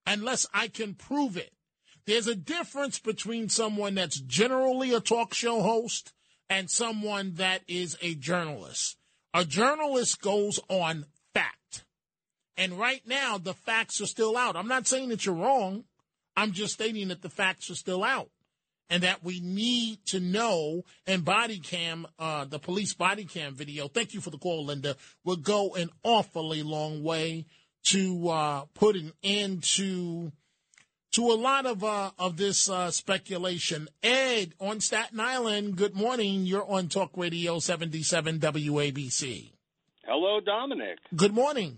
Unless 0.08 0.48
I 0.56 0.70
can 0.70 0.96
prove 0.96 1.38
it. 1.38 1.52
There's 2.08 2.26
a 2.26 2.36
difference 2.36 2.98
between 2.98 3.48
someone 3.48 3.94
that's 3.94 4.20
generally 4.20 4.92
a 4.92 5.00
talk 5.00 5.36
show 5.36 5.62
host 5.62 6.12
and 6.50 6.68
someone 6.68 7.36
that 7.36 7.62
is 7.68 7.96
a 8.02 8.16
journalist. 8.16 8.98
A 9.36 9.46
journalist 9.46 10.20
goes 10.20 10.60
on 10.68 11.06
fact. 11.32 11.86
And 12.58 12.74
right 12.80 13.04
now, 13.06 13.38
the 13.38 13.54
facts 13.54 14.02
are 14.02 14.08
still 14.08 14.36
out. 14.36 14.56
I'm 14.56 14.68
not 14.68 14.88
saying 14.88 15.10
that 15.10 15.28
you're 15.28 15.36
wrong. 15.36 15.84
I'm 16.36 16.54
just 16.54 16.74
stating 16.74 17.10
that 17.10 17.22
the 17.22 17.30
facts 17.30 17.70
are 17.70 17.76
still 17.76 18.04
out 18.04 18.32
and 18.90 19.04
that 19.04 19.24
we 19.24 19.40
need 19.40 20.06
to 20.08 20.20
know. 20.20 20.84
And 21.08 21.26
body 21.26 21.60
cam, 21.60 22.08
uh, 22.20 22.46
the 22.46 22.60
police 22.60 22.94
body 22.94 23.26
cam 23.26 23.56
video, 23.56 23.88
thank 23.88 24.14
you 24.14 24.22
for 24.22 24.30
the 24.30 24.38
call, 24.38 24.66
Linda, 24.66 24.96
will 25.24 25.38
go 25.38 25.76
an 25.76 25.90
awfully 26.04 26.64
long 26.64 27.04
way 27.04 27.46
to 27.86 28.30
uh, 28.30 28.66
put 28.74 28.96
an 28.96 29.14
end 29.24 29.64
to 29.64 30.32
to 31.12 31.32
a 31.32 31.36
lot 31.36 31.66
of 31.66 31.84
uh, 31.84 32.12
of 32.20 32.38
this 32.38 32.70
uh, 32.70 32.92
speculation. 32.92 33.88
Ed 34.04 34.54
on 34.60 34.82
Staten 34.82 35.20
Island, 35.20 35.78
good 35.78 35.96
morning. 35.96 36.46
You're 36.46 36.70
on 36.70 36.90
Talk 36.90 37.12
Radio 37.16 37.60
77 37.60 38.40
WABC. 38.40 39.52
Hello, 40.06 40.40
Dominic. 40.40 41.00
Good 41.16 41.34
morning. 41.34 41.78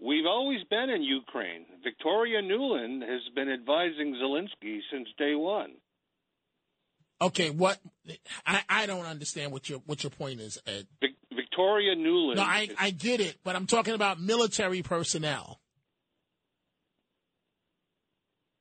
We've 0.00 0.26
always 0.26 0.62
been 0.68 0.90
in 0.90 1.02
Ukraine. 1.02 1.64
Victoria 1.82 2.42
Nuland 2.42 3.00
has 3.08 3.22
been 3.34 3.48
advising 3.48 4.16
Zelensky 4.22 4.80
since 4.92 5.08
day 5.16 5.34
one. 5.34 5.70
Okay, 7.20 7.50
what 7.50 7.78
I, 8.46 8.62
I 8.68 8.86
don't 8.86 9.06
understand 9.06 9.52
what 9.52 9.68
your 9.68 9.80
what 9.86 10.02
your 10.02 10.10
point 10.10 10.40
is, 10.40 10.58
Ed. 10.66 10.86
Victoria 11.34 11.94
Nuland. 11.94 12.36
No, 12.36 12.42
I, 12.42 12.68
I 12.78 12.90
get 12.90 13.20
it, 13.20 13.38
but 13.44 13.56
I'm 13.56 13.66
talking 13.66 13.94
about 13.94 14.20
military 14.20 14.82
personnel. 14.82 15.60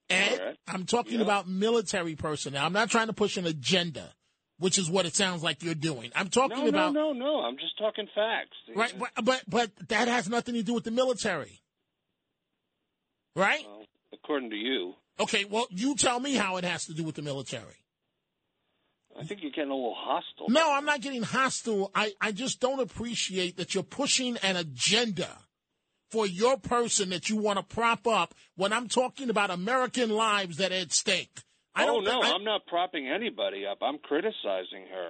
Ed, 0.09 0.39
right. 0.39 0.57
I'm 0.67 0.85
talking 0.85 1.15
Yeah. 1.19 1.25
about 1.25 1.47
military 1.47 2.15
personnel. 2.15 2.65
I'm 2.65 2.73
not 2.73 2.89
trying 2.89 3.07
to 3.07 3.13
push 3.13 3.37
an 3.37 3.45
agenda, 3.45 4.13
which 4.59 4.77
is 4.77 4.89
what 4.89 5.05
it 5.05 5.15
sounds 5.15 5.43
like 5.43 5.63
you're 5.63 5.73
doing. 5.73 6.11
I'm 6.15 6.29
talking 6.29 6.63
no, 6.63 6.67
about 6.67 6.93
no, 6.93 7.13
no, 7.13 7.25
no. 7.25 7.39
I'm 7.41 7.57
just 7.57 7.77
talking 7.77 8.07
facts. 8.13 8.55
right, 8.75 8.93
but, 8.97 9.09
but 9.23 9.43
but 9.47 9.71
that 9.89 10.07
has 10.07 10.29
nothing 10.29 10.53
to 10.55 10.63
do 10.63 10.73
with 10.73 10.83
the 10.83 10.91
military, 10.91 11.61
right? 13.35 13.65
Well, 13.65 13.85
according 14.13 14.51
to 14.51 14.55
you, 14.55 14.93
Okay, 15.19 15.45
well, 15.45 15.67
you 15.69 15.95
tell 15.95 16.19
me 16.19 16.33
how 16.33 16.57
it 16.57 16.63
has 16.63 16.85
to 16.87 16.93
do 16.93 17.03
with 17.03 17.15
the 17.15 17.21
military. 17.21 17.82
I 19.19 19.23
think 19.23 19.41
you're 19.43 19.51
getting 19.51 19.71
a 19.71 19.75
little 19.75 19.95
hostile. 19.95 20.49
No, 20.49 20.73
I'm 20.73 20.85
not 20.85 21.01
getting 21.01 21.21
hostile. 21.23 21.91
I, 21.93 22.13
I 22.19 22.31
just 22.31 22.59
don't 22.59 22.79
appreciate 22.79 23.57
that 23.57 23.73
you're 23.73 23.83
pushing 23.83 24.37
an 24.37 24.55
agenda 24.55 25.29
for 26.09 26.25
your 26.27 26.57
person 26.57 27.09
that 27.09 27.29
you 27.29 27.37
want 27.37 27.57
to 27.57 27.63
prop 27.75 28.07
up 28.07 28.33
when 28.55 28.73
I'm 28.73 28.87
talking 28.87 29.29
about 29.29 29.49
American 29.51 30.09
lives 30.09 30.57
that 30.57 30.71
are 30.71 30.75
at 30.75 30.91
stake. 30.91 31.39
I 31.75 31.83
oh 31.83 31.87
don't 31.87 32.03
no, 32.05 32.21
I- 32.21 32.33
I'm 32.33 32.43
not 32.43 32.65
propping 32.67 33.07
anybody 33.07 33.65
up. 33.65 33.79
I'm 33.81 33.97
criticizing 33.99 34.87
her. 34.91 35.09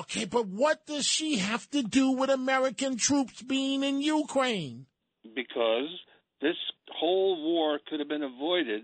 Okay, 0.00 0.24
but 0.24 0.48
what 0.48 0.86
does 0.86 1.06
she 1.06 1.38
have 1.38 1.70
to 1.70 1.82
do 1.82 2.10
with 2.12 2.28
American 2.28 2.96
troops 2.96 3.42
being 3.42 3.82
in 3.82 4.00
Ukraine? 4.02 4.86
because 5.34 5.88
this 6.42 6.56
whole 6.98 7.42
war 7.42 7.78
could 7.88 7.98
have 8.00 8.08
been 8.08 8.22
avoided 8.22 8.82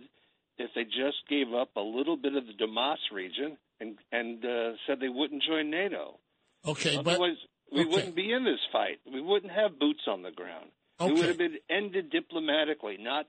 if 0.57 0.71
they 0.75 0.85
just 0.85 1.19
gave 1.29 1.53
up 1.53 1.69
a 1.77 1.81
little 1.81 2.17
bit 2.17 2.35
of 2.35 2.45
the 2.47 2.53
Donbas 2.55 2.97
region 3.13 3.59
and 3.81 3.99
and 4.13 4.45
uh, 4.45 4.73
said 4.87 5.01
they 5.01 5.09
wouldn't 5.09 5.43
join 5.43 5.71
NATO. 5.71 6.19
Okay, 6.67 7.01
but 7.03 7.19
we 7.19 7.81
okay. 7.81 7.85
wouldn't 7.91 8.15
be 8.15 8.33
in 8.33 8.45
this 8.45 8.61
fight. 8.73 8.99
We 9.11 9.21
wouldn't 9.21 9.53
have 9.53 9.79
boots 9.79 10.03
on 10.07 10.23
the 10.23 10.31
ground. 10.31 10.71
It 11.01 11.15
would 11.15 11.29
have 11.29 11.39
been 11.39 11.57
ended 11.71 12.11
diplomatically, 12.11 12.99
not 13.01 13.27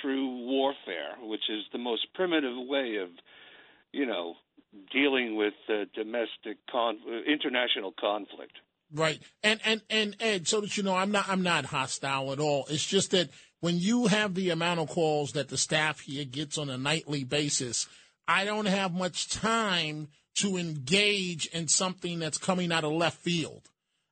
through 0.00 0.46
warfare, 0.46 1.16
which 1.22 1.48
is 1.48 1.62
the 1.72 1.78
most 1.78 2.12
primitive 2.14 2.56
way 2.56 2.96
of, 2.96 3.10
you 3.92 4.06
know, 4.06 4.34
dealing 4.92 5.36
with 5.36 5.54
uh, 5.68 5.84
domestic 5.94 6.58
con- 6.68 6.98
uh, 7.08 7.30
international 7.30 7.94
conflict. 7.98 8.54
Right. 8.92 9.20
And 9.42 9.60
and 9.64 9.82
and 9.88 10.16
Ed, 10.20 10.48
so 10.48 10.60
that 10.60 10.76
you 10.76 10.82
know, 10.82 10.96
I'm 10.96 11.12
not 11.12 11.28
I'm 11.28 11.42
not 11.42 11.66
hostile 11.66 12.32
at 12.32 12.40
all. 12.40 12.66
It's 12.68 12.86
just 12.86 13.12
that 13.12 13.30
when 13.60 13.78
you 13.78 14.06
have 14.06 14.34
the 14.34 14.50
amount 14.50 14.80
of 14.80 14.88
calls 14.88 15.32
that 15.32 15.48
the 15.48 15.56
staff 15.56 16.00
here 16.00 16.24
gets 16.24 16.58
on 16.58 16.70
a 16.70 16.78
nightly 16.78 17.24
basis, 17.24 17.88
I 18.28 18.44
don't 18.44 18.66
have 18.66 18.92
much 18.92 19.28
time 19.28 20.08
to 20.36 20.56
engage 20.56 21.46
in 21.46 21.68
something 21.68 22.18
that's 22.18 22.38
coming 22.38 22.72
out 22.72 22.84
of 22.84 22.92
left 22.92 23.18
field. 23.18 23.68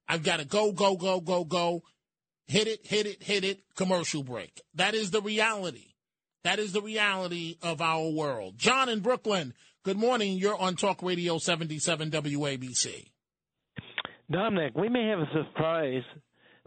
I've 0.08 0.22
got 0.22 0.38
to 0.38 0.44
go, 0.44 0.72
go, 0.72 0.96
go, 0.96 1.20
go, 1.20 1.44
go, 1.44 1.82
hit 2.46 2.66
it, 2.66 2.86
hit 2.86 3.06
it, 3.06 3.22
hit 3.22 3.44
it, 3.44 3.60
commercial 3.74 4.22
break. 4.22 4.60
That 4.74 4.94
is 4.94 5.10
the 5.10 5.20
reality. 5.20 5.94
That 6.44 6.58
is 6.58 6.72
the 6.72 6.82
reality 6.82 7.56
of 7.62 7.80
our 7.80 8.08
world. 8.10 8.58
John 8.58 8.88
in 8.88 9.00
Brooklyn, 9.00 9.54
good 9.82 9.96
morning. 9.96 10.36
You're 10.36 10.58
on 10.58 10.76
Talk 10.76 11.02
Radio 11.02 11.38
77 11.38 12.10
WABC. 12.10 13.06
Dominic, 14.30 14.74
we 14.74 14.88
may 14.88 15.08
have 15.08 15.20
a 15.20 15.30
surprise 15.32 16.02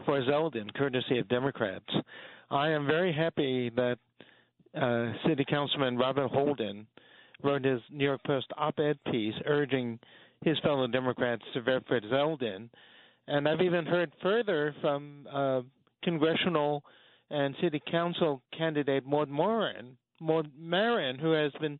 for 0.04 0.20
Zeldin, 0.22 0.72
courtesy 0.74 1.18
of 1.18 1.28
Democrats. 1.28 1.86
I 2.50 2.70
am 2.70 2.86
very 2.86 3.12
happy 3.12 3.70
that 3.76 3.98
uh, 4.74 5.12
City 5.28 5.44
Councilman 5.48 5.96
Robert 5.96 6.28
Holden 6.28 6.86
wrote 7.42 7.64
his 7.64 7.80
New 7.90 8.04
York 8.04 8.20
Post 8.26 8.46
op-ed 8.56 8.98
piece 9.10 9.34
urging 9.46 9.98
his 10.44 10.58
fellow 10.62 10.86
Democrats 10.86 11.42
to 11.54 11.62
vote 11.62 11.84
for 11.88 12.00
Zeldin, 12.00 12.68
and 13.26 13.48
I've 13.48 13.60
even 13.60 13.86
heard 13.86 14.12
further 14.22 14.74
from 14.80 15.26
uh, 15.32 15.60
congressional 16.02 16.84
and 17.30 17.54
city 17.60 17.82
council 17.90 18.42
candidate 18.56 19.04
Maud 19.04 19.28
Morin, 19.28 19.96
Maud 20.20 20.50
Maron, 20.58 21.18
who 21.18 21.32
has 21.32 21.52
been 21.60 21.78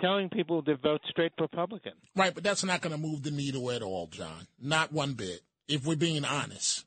telling 0.00 0.28
people 0.30 0.62
to 0.62 0.76
vote 0.76 1.00
straight 1.10 1.32
Republican. 1.40 1.92
Right, 2.16 2.34
but 2.34 2.44
that's 2.44 2.64
not 2.64 2.80
going 2.80 2.92
to 2.94 2.98
move 3.00 3.22
the 3.22 3.30
needle 3.30 3.70
at 3.70 3.82
all, 3.82 4.06
John. 4.06 4.46
Not 4.60 4.92
one 4.92 5.14
bit. 5.14 5.40
If 5.66 5.84
we're 5.84 5.96
being 5.96 6.24
honest, 6.24 6.84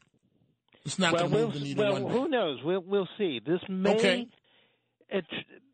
it's 0.85 0.97
not 0.97 1.13
well, 1.13 1.23
going 1.23 1.31
to 1.31 1.37
we'll, 1.37 1.45
move 1.47 1.53
the 1.55 1.59
needle 1.59 1.83
well, 1.83 1.93
one 1.93 2.03
bit. 2.03 2.11
who 2.11 2.27
knows? 2.29 2.59
We'll 2.63 2.83
we'll 2.85 3.09
see. 3.17 3.39
This 3.45 3.59
may 3.69 3.95
Okay. 3.95 4.27
It 5.11 5.25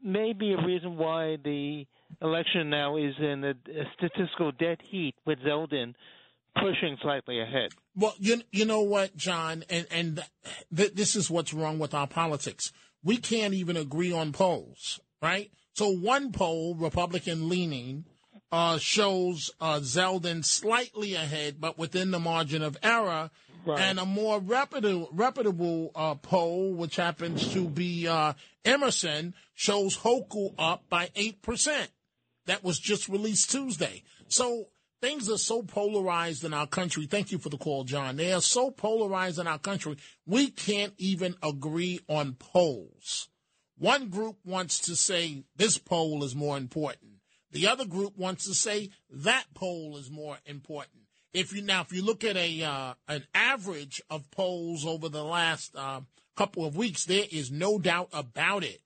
may 0.04 0.34
be 0.34 0.54
a 0.54 0.66
reason 0.66 0.98
why 0.98 1.38
the 1.44 1.86
election 2.22 2.70
now 2.70 2.98
is 2.98 3.14
in 3.20 3.44
a, 3.44 3.52
a 3.52 3.84
statistical 3.98 4.52
dead 4.52 4.80
heat 4.90 5.16
with 5.26 5.40
Zeldin 5.40 5.94
pushing 6.56 6.98
slightly 7.02 7.40
ahead. 7.40 7.72
Well, 7.96 8.16
you 8.20 8.42
you 8.52 8.66
know 8.66 8.82
what, 8.82 9.16
John, 9.16 9.64
and 9.70 9.88
and 9.92 10.24
th- 10.76 10.94
this 10.94 11.16
is 11.16 11.30
what's 11.30 11.54
wrong 11.54 11.80
with 11.80 11.94
our 11.94 12.08
politics. 12.08 12.72
We 13.04 13.18
can't 13.18 13.54
even 13.54 13.78
agree 13.78 14.12
on 14.12 14.32
polls, 14.32 15.00
right? 15.22 15.52
So 15.74 15.90
one 15.90 16.32
poll, 16.32 16.76
Republican 16.76 17.50
leaning, 17.50 18.06
uh, 18.52 18.80
shows 18.80 19.52
uh, 19.62 19.80
Zeldin 19.80 20.44
slightly 20.44 21.14
ahead, 21.14 21.58
but 21.60 21.78
within 21.78 22.12
the 22.12 22.20
margin 22.20 22.62
of 22.62 22.78
error. 22.82 23.30
And 23.76 24.00
a 24.00 24.06
more 24.06 24.40
reputable, 24.40 25.10
reputable 25.12 25.92
uh, 25.96 26.16
poll, 26.16 26.74
which 26.74 26.96
happens 26.96 27.54
to 27.54 27.68
be 27.68 28.08
uh, 28.08 28.34
Emerson, 28.64 29.34
shows 29.54 29.98
Hochul 29.98 30.54
up 30.58 30.84
by 30.90 31.10
eight 31.16 31.42
percent. 31.42 31.90
That 32.46 32.64
was 32.64 32.80
just 32.80 33.10
released 33.10 33.52
Tuesday. 33.52 34.04
So 34.30 34.68
things 35.02 35.30
are 35.30 35.38
so 35.38 35.64
polarized 35.64 36.44
in 36.44 36.54
our 36.54 36.68
country. 36.68 37.06
Thank 37.06 37.32
you 37.32 37.38
for 37.38 37.50
the 37.50 37.58
call, 37.58 37.84
John. 37.84 38.16
They 38.16 38.34
are 38.34 38.42
so 38.42 38.72
polarized 38.72 39.40
in 39.40 39.48
our 39.48 39.60
country, 39.60 39.98
we 40.26 40.50
can't 40.50 40.94
even 40.98 41.36
agree 41.44 42.00
on 42.08 42.34
polls. 42.34 43.30
One 43.78 44.10
group 44.10 44.38
wants 44.44 44.80
to 44.82 44.96
say 44.96 45.44
this 45.56 45.78
poll 45.78 46.24
is 46.24 46.36
more 46.36 46.58
important. 46.58 47.12
The 47.52 47.68
other 47.68 47.86
group 47.86 48.18
wants 48.18 48.46
to 48.46 48.54
say 48.54 48.90
that 49.10 49.46
poll 49.54 49.98
is 49.98 50.10
more 50.10 50.38
important. 50.46 51.04
If 51.38 51.54
you 51.54 51.62
now, 51.62 51.82
if 51.82 51.94
you 51.94 52.04
look 52.04 52.24
at 52.24 52.36
a 52.36 52.64
uh, 52.64 52.94
an 53.08 53.24
average 53.36 54.02
of 54.10 54.32
polls 54.32 54.88
over 54.88 55.08
the 55.08 55.24
last 55.24 55.76
uh, 55.76 56.02
couple 56.36 56.66
of 56.66 56.76
weeks, 56.76 57.06
there 57.06 57.26
is 57.32 57.52
no 57.52 57.78
doubt 57.78 58.10
about 58.12 58.64
it. 58.64 58.82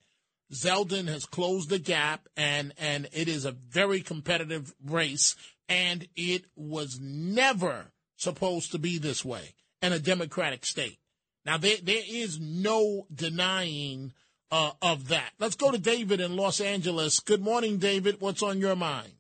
Zeldin 0.51 1.07
has 1.07 1.25
closed 1.25 1.69
the 1.69 1.79
gap, 1.79 2.27
and 2.35 2.73
and 2.77 3.07
it 3.13 3.29
is 3.29 3.45
a 3.45 3.53
very 3.53 4.01
competitive 4.01 4.73
race, 4.85 5.37
and 5.69 6.09
it 6.17 6.43
was 6.57 6.99
never 7.01 7.85
supposed 8.17 8.73
to 8.73 8.79
be 8.79 8.97
this 8.97 9.23
way 9.23 9.53
in 9.81 9.93
a 9.93 9.99
democratic 9.99 10.65
state. 10.65 10.99
Now 11.45 11.57
there 11.57 11.77
there 11.81 12.03
is 12.05 12.37
no 12.37 13.07
denying 13.15 14.11
uh, 14.51 14.71
of 14.81 15.07
that. 15.07 15.31
Let's 15.39 15.55
go 15.55 15.71
to 15.71 15.77
David 15.77 16.19
in 16.19 16.35
Los 16.35 16.59
Angeles. 16.59 17.21
Good 17.21 17.41
morning, 17.41 17.77
David. 17.77 18.19
What's 18.19 18.43
on 18.43 18.59
your 18.59 18.75
mind? 18.75 19.13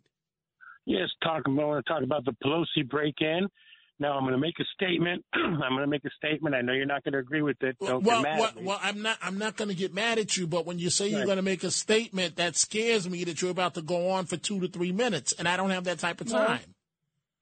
Yes, 0.85 1.09
talk. 1.23 1.43
I 1.45 1.49
want 1.49 1.85
to 1.85 1.91
talk 1.91 2.03
about 2.03 2.25
the 2.25 2.35
Pelosi 2.43 2.87
break-in. 2.87 3.47
Now 3.99 4.13
I'm 4.13 4.23
going 4.23 4.33
to 4.33 4.39
make 4.39 4.55
a 4.59 4.63
statement. 4.73 5.23
I'm 5.33 5.59
going 5.59 5.81
to 5.81 5.87
make 5.87 6.03
a 6.05 6.09
statement. 6.17 6.55
I 6.55 6.61
know 6.61 6.73
you're 6.73 6.87
not 6.87 7.03
going 7.03 7.13
to 7.13 7.19
agree 7.19 7.43
with 7.43 7.61
it. 7.61 7.77
Don't 7.79 8.03
well, 8.03 8.17
get 8.17 8.23
mad. 8.23 8.39
well, 8.39 8.49
at 8.49 8.55
me. 8.55 8.63
well, 8.63 8.79
I'm 8.81 9.01
not. 9.03 9.17
I'm 9.21 9.37
not 9.37 9.57
going 9.57 9.69
to 9.69 9.75
get 9.75 9.93
mad 9.93 10.17
at 10.17 10.35
you. 10.37 10.47
But 10.47 10.65
when 10.65 10.79
you 10.79 10.89
say 10.89 11.07
you're 11.09 11.25
going 11.25 11.37
to 11.37 11.43
make 11.43 11.63
a 11.63 11.69
statement, 11.69 12.37
that 12.37 12.55
scares 12.55 13.07
me 13.07 13.23
that 13.25 13.41
you're 13.41 13.51
about 13.51 13.75
to 13.75 13.83
go 13.83 14.09
on 14.09 14.25
for 14.25 14.37
two 14.37 14.59
to 14.59 14.67
three 14.67 14.91
minutes, 14.91 15.33
and 15.33 15.47
I 15.47 15.55
don't 15.55 15.69
have 15.69 15.83
that 15.83 15.99
type 15.99 16.19
of 16.19 16.27
time. 16.27 16.73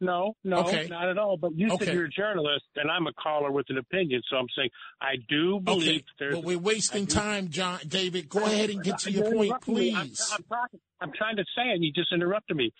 No, 0.01 0.35
no, 0.45 0.59
Okay. 0.59 0.87
not 0.89 1.09
at 1.09 1.17
all. 1.17 1.35
But 1.37 1.51
you 1.55 1.67
Okay. 1.73 1.85
said 1.85 1.93
you're 1.93 2.05
a 2.05 2.09
journalist, 2.09 2.65
and 2.77 2.89
I'm 2.89 3.07
a 3.07 3.13
caller 3.13 3.51
with 3.51 3.65
an 3.69 3.77
opinion. 3.77 4.21
So 4.29 4.37
I'm 4.37 4.47
saying 4.55 4.69
I 5.01 5.15
do 5.27 5.59
believe 5.59 5.89
Okay, 5.89 6.05
there's. 6.19 6.35
but 6.35 6.43
we're 6.45 6.57
wasting 6.57 7.05
time, 7.05 7.49
John. 7.49 7.79
David, 7.87 8.29
go 8.29 8.45
ahead 8.45 8.69
and 8.69 8.81
get 8.81 8.99
to 8.99 9.11
your 9.11 9.23
point, 9.25 9.67
me. 9.67 9.93
I'm- 9.93 10.07
please. 10.09 10.31
I'm, 10.33 10.69
I'm 11.01 11.11
trying 11.13 11.35
to 11.37 11.43
say, 11.55 11.69
and 11.71 11.83
you 11.83 11.91
just 11.91 12.13
interrupted 12.13 12.55
me. 12.55 12.73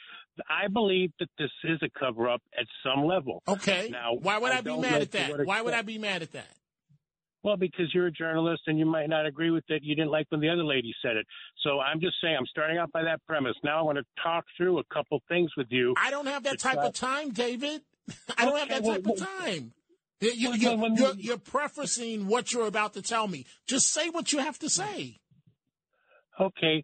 I 0.50 0.68
believe 0.68 1.12
that 1.20 1.30
this 1.38 1.50
is 1.64 1.80
a 1.82 1.90
cover-up 2.00 2.42
at 2.60 2.66
some 2.84 3.06
level. 3.06 3.42
Okay. 3.48 3.90
Now, 3.92 4.14
Why 4.14 4.38
would 4.38 4.52
I, 4.52 4.62
be 4.62 4.78
mad 4.78 5.02
at 5.02 5.12
that? 5.12 5.46
Why 5.46 5.62
would 5.62 5.74
I 5.74 5.82
be 5.82 5.98
mad 5.98 6.22
at 6.22 6.32
that? 6.34 6.48
Well, 7.42 7.56
because 7.56 7.94
you're 7.94 8.08
a 8.08 8.12
journalist 8.12 8.64
and 8.68 8.78
you 8.78 8.86
might 8.86 9.08
not 9.08 9.26
agree 9.26 9.50
with 9.50 9.64
it. 9.70 9.82
You 9.84 9.96
didn't 9.96 10.12
like 10.12 10.26
when 10.30 10.42
the 10.42 10.50
other 10.50 10.64
lady 10.66 10.94
said 11.02 11.16
it. 11.16 11.26
So 11.64 11.80
I'm 11.80 12.02
just 12.02 12.16
saying, 12.22 12.36
I'm 12.38 12.46
starting 12.48 12.78
out 12.78 12.92
by 12.92 13.04
that 13.04 13.26
premise. 13.26 13.56
Now 13.64 13.80
I 13.80 13.82
want 13.82 13.98
to 13.98 14.04
talk 14.22 14.44
through 14.58 14.80
a 14.80 14.84
couple 14.94 15.22
things 15.30 15.50
with 15.56 15.68
you. 15.70 15.94
I 15.98 16.12
don't 16.12 16.26
have 16.28 16.44
that 16.44 16.60
type 16.60 16.74
try- 16.74 16.84
of 16.84 16.90
uh, 16.90 16.92
time, 16.92 17.30
David. 17.32 17.82
I 18.38 18.44
don't 18.46 18.58
have 18.58 18.68
Okay, 18.70 18.80
that 18.80 18.84
well, 18.84 18.96
type 18.96 19.06
of 19.06 19.20
well, 19.20 19.40
time. 19.40 19.74
You- 20.22 20.32
you- 20.54 20.76
well, 20.78 20.92
you're, 20.94 21.14
you're 21.16 21.38
prefacing 21.38 22.28
what 22.28 22.52
you're 22.52 22.68
about 22.68 22.94
to 22.96 23.02
tell 23.02 23.26
me. 23.30 23.46
Just 23.68 23.94
say 23.94 24.10
what 24.10 24.34
you 24.34 24.40
have 24.40 24.60
to 24.60 24.70
say. 24.70 25.16
Okay, 26.42 26.84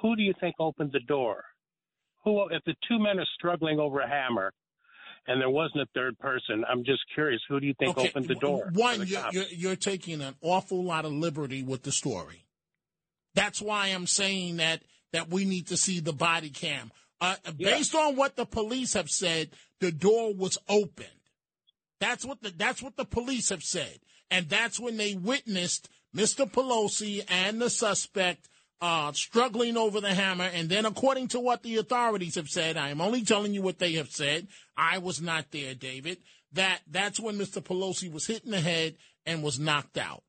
who 0.00 0.14
do 0.14 0.22
you 0.22 0.34
think 0.40 0.54
opened 0.60 0.90
the 0.92 1.00
door? 1.00 1.42
Who, 2.24 2.48
if 2.50 2.62
the 2.64 2.74
two 2.88 2.98
men 2.98 3.18
are 3.18 3.26
struggling 3.34 3.78
over 3.78 4.00
a 4.00 4.08
hammer, 4.08 4.52
and 5.26 5.40
there 5.40 5.50
wasn't 5.50 5.82
a 5.82 5.86
third 5.94 6.18
person, 6.18 6.64
I'm 6.68 6.84
just 6.84 7.00
curious. 7.14 7.40
Who 7.48 7.60
do 7.60 7.66
you 7.66 7.74
think 7.78 7.96
Okay, 7.96 8.08
opened 8.08 8.28
the 8.28 8.34
door? 8.34 8.70
One, 8.72 9.00
the 9.00 9.06
you're, 9.06 9.24
you're, 9.32 9.44
you're 9.50 9.76
taking 9.76 10.20
an 10.20 10.34
awful 10.40 10.82
lot 10.82 11.04
of 11.04 11.12
liberty 11.12 11.62
with 11.62 11.82
the 11.82 11.92
story. 11.92 12.46
That's 13.34 13.62
why 13.62 13.88
I'm 13.88 14.06
saying 14.06 14.56
that 14.56 14.82
that 15.12 15.28
we 15.28 15.44
need 15.44 15.68
to 15.68 15.76
see 15.76 16.00
the 16.00 16.12
body 16.12 16.50
cam. 16.50 16.92
Uh, 17.20 17.36
Based 17.56 17.94
on 17.94 18.16
what 18.16 18.36
the 18.36 18.46
police 18.46 18.94
have 18.94 19.10
said, 19.10 19.50
the 19.80 19.92
door 19.92 20.32
was 20.32 20.56
opened. 20.68 21.08
That's 22.00 22.24
what 22.24 22.42
the 22.42 22.50
that's 22.50 22.82
what 22.82 22.96
the 22.96 23.04
police 23.04 23.50
have 23.50 23.62
said, 23.62 23.98
and 24.30 24.48
that's 24.48 24.80
when 24.80 24.96
they 24.96 25.14
witnessed 25.14 25.88
Mr. 26.16 26.50
Pelosi 26.50 27.22
and 27.28 27.60
the 27.60 27.70
suspect 27.70 28.48
uh, 28.80 29.12
struggling 29.12 29.76
over 29.76 30.00
the 30.00 30.14
hammer. 30.14 30.48
And 30.52 30.68
then, 30.68 30.86
according 30.86 31.28
to 31.28 31.40
what 31.40 31.62
the 31.62 31.76
authorities 31.76 32.36
have 32.36 32.48
said, 32.48 32.76
I 32.76 32.88
am 32.88 33.00
only 33.00 33.22
telling 33.22 33.54
you 33.54 33.62
what 33.62 33.78
they 33.78 33.92
have 33.94 34.10
said. 34.10 34.48
I 34.76 34.98
was 34.98 35.20
not 35.20 35.50
there, 35.50 35.74
David. 35.74 36.18
That 36.52 36.80
that's 36.90 37.20
when 37.20 37.36
Mr. 37.36 37.62
Pelosi 37.62 38.12
was 38.12 38.26
hit 38.26 38.44
in 38.44 38.50
the 38.50 38.60
head 38.60 38.96
and 39.26 39.42
was 39.42 39.58
knocked 39.58 39.98
out. 39.98 40.22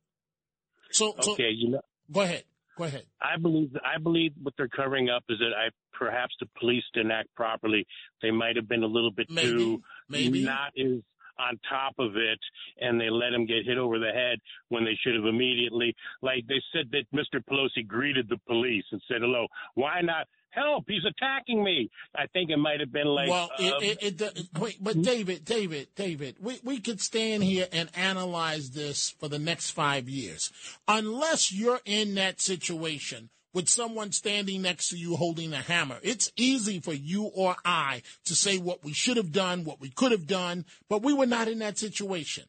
So, 0.92 1.16
so 1.20 1.34
okay, 1.34 1.50
you 1.50 1.72
know. 1.72 1.82
go 2.12 2.22
ahead, 2.22 2.44
go 2.78 2.84
ahead. 2.84 3.06
I 3.22 3.38
believe 3.38 3.72
I 3.84 3.98
believe 3.98 4.34
what 4.42 4.54
they're 4.58 4.68
covering 4.68 5.10
up 5.10 5.24
is 5.30 5.40
that 5.40 5.54
I 5.58 5.70
perhaps 5.98 6.36
the 6.40 6.48
police 6.60 6.84
didn't 6.94 7.12
act 7.12 7.30
properly. 7.36 7.88
They 8.22 8.32
might 8.32 8.56
have 8.56 8.68
been 8.68 8.84
a 8.84 8.88
little 8.88 9.12
bit 9.12 9.28
Maybe, 9.30 9.52
too 9.52 9.82
maybe. 10.10 10.44
not 10.44 10.74
as 10.78 11.02
on 11.50 11.60
top 11.70 11.96
of 12.00 12.16
it, 12.16 12.40
and 12.80 13.00
they 13.00 13.10
let 13.10 13.34
him 13.34 13.46
get 13.46 13.66
hit 13.66 13.78
over 13.78 14.00
the 14.00 14.12
head 14.12 14.40
when 14.70 14.86
they 14.86 14.98
should 15.02 15.16
have 15.16 15.26
immediately. 15.26 15.96
Like 16.22 16.46
they 16.48 16.62
said 16.74 16.92
that 16.92 17.06
Mr. 17.14 17.44
Pelosi 17.44 17.86
greeted 17.88 18.30
the 18.30 18.40
police 18.48 18.86
and 18.92 19.02
said 19.08 19.22
hello. 19.22 19.48
Why 19.76 20.02
not? 20.02 20.28
Help! 20.52 20.84
He's 20.86 21.06
attacking 21.06 21.64
me. 21.64 21.90
I 22.14 22.28
think 22.28 22.50
it 22.50 22.58
might 22.58 22.82
have 22.82 22.92
been 22.92 23.08
like. 23.08 23.30
well, 23.30 23.50
um, 23.58 23.66
it, 23.66 24.04
it, 24.04 24.22
it, 24.22 24.48
wait, 24.60 24.78
but 24.82 25.02
David, 25.02 25.46
David, 25.46 25.88
David, 25.96 26.36
we, 26.42 26.60
we 26.62 26.80
could 26.82 27.00
stand 27.00 27.42
here 27.42 27.68
and 27.72 27.90
analyze 27.96 28.72
this 28.72 29.16
for 29.18 29.30
the 29.30 29.40
next 29.40 29.72
five 29.72 30.10
years. 30.10 30.52
Unless 30.90 31.54
you're 31.54 31.80
in 31.86 32.16
that 32.16 32.42
situation 32.42 33.30
with 33.54 33.70
someone 33.70 34.12
standing 34.12 34.62
next 34.62 34.90
to 34.90 34.98
you 34.98 35.16
holding 35.16 35.54
a 35.54 35.58
hammer, 35.58 35.98
it's 36.04 36.32
easy 36.36 36.80
for 36.80 36.94
you 36.94 37.26
or 37.26 37.56
I 37.66 38.02
to 38.26 38.36
say 38.36 38.58
what 38.58 38.84
we 38.84 38.94
should 38.94 39.18
have 39.18 39.32
done, 39.32 39.64
what 39.64 39.82
we 39.82 39.90
could 39.90 40.12
have 40.12 40.28
done, 40.28 40.66
but 40.90 41.04
we 41.04 41.14
were 41.14 41.26
not 41.26 41.48
in 41.48 41.60
that 41.60 41.78
situation. 41.78 42.46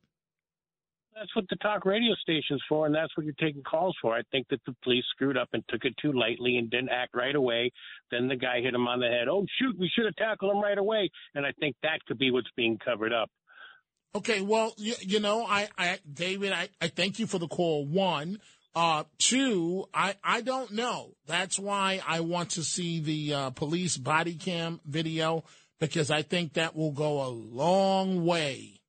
That's 1.14 1.36
what 1.36 1.44
the 1.50 1.56
talk 1.56 1.84
radio 1.84 2.14
station's 2.14 2.62
for, 2.68 2.86
and 2.86 2.94
that's 2.94 3.14
what 3.16 3.26
you're 3.26 3.34
taking 3.38 3.62
calls 3.62 3.96
for. 4.00 4.14
I 4.14 4.22
think 4.32 4.48
that 4.48 4.60
the 4.64 4.74
police 4.82 5.04
screwed 5.10 5.36
up 5.36 5.50
and 5.52 5.62
took 5.68 5.84
it 5.84 5.94
too 6.00 6.12
lightly 6.12 6.56
and 6.56 6.70
didn't 6.70 6.88
act 6.88 7.14
right 7.14 7.34
away. 7.34 7.70
Then 8.10 8.28
the 8.28 8.36
guy 8.36 8.60
hit 8.60 8.74
him 8.74 8.88
on 8.88 9.00
the 9.00 9.08
head. 9.08 9.28
Oh, 9.28 9.44
shoot, 9.60 9.78
we 9.78 9.90
should 9.94 10.06
have 10.06 10.16
tackled 10.16 10.52
him 10.52 10.62
right 10.62 10.78
away. 10.78 11.10
And 11.34 11.44
I 11.44 11.52
think 11.60 11.76
that 11.82 12.04
could 12.06 12.18
be 12.18 12.30
what's 12.30 12.50
being 12.56 12.78
covered 12.82 13.12
up. 13.12 13.30
Okay, 14.14 14.40
well, 14.40 14.74
you, 14.76 14.94
you 15.00 15.20
know, 15.20 15.44
I, 15.46 15.68
I, 15.78 15.98
David, 16.10 16.52
I, 16.52 16.68
I 16.80 16.88
thank 16.88 17.18
you 17.18 17.26
for 17.26 17.38
the 17.38 17.48
call. 17.48 17.86
One, 17.86 18.38
Uh, 18.74 19.04
two, 19.18 19.86
I, 19.92 20.14
I 20.24 20.40
don't 20.40 20.72
know. 20.72 21.14
That's 21.26 21.58
why 21.58 22.00
I 22.06 22.20
want 22.20 22.50
to 22.50 22.64
see 22.64 23.00
the 23.00 23.34
uh, 23.34 23.50
police 23.50 23.96
body 23.96 24.34
cam 24.34 24.80
video 24.86 25.44
because 25.78 26.10
I 26.10 26.22
think 26.22 26.54
that 26.54 26.74
will 26.76 26.92
go 26.92 27.22
a 27.22 27.28
long 27.28 28.24
way. 28.24 28.80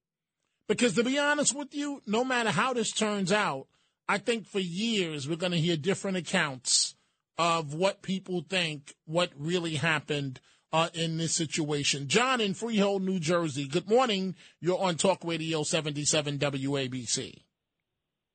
Because 0.67 0.93
to 0.93 1.03
be 1.03 1.19
honest 1.19 1.55
with 1.55 1.75
you, 1.75 2.01
no 2.07 2.23
matter 2.23 2.51
how 2.51 2.73
this 2.73 2.91
turns 2.91 3.31
out, 3.31 3.67
I 4.07 4.19
think 4.19 4.47
for 4.47 4.59
years 4.59 5.27
we're 5.27 5.35
going 5.35 5.51
to 5.51 5.59
hear 5.59 5.75
different 5.75 6.17
accounts 6.17 6.95
of 7.37 7.73
what 7.73 8.01
people 8.01 8.45
think 8.47 8.93
what 9.05 9.31
really 9.37 9.75
happened 9.75 10.39
uh, 10.71 10.89
in 10.93 11.17
this 11.17 11.33
situation. 11.33 12.07
John 12.07 12.41
in 12.41 12.53
Freehold, 12.53 13.03
New 13.03 13.19
Jersey. 13.19 13.67
Good 13.67 13.89
morning. 13.89 14.35
You're 14.59 14.79
on 14.79 14.95
Talk 14.95 15.23
Radio 15.23 15.63
77 15.63 16.39
WABC. 16.39 17.43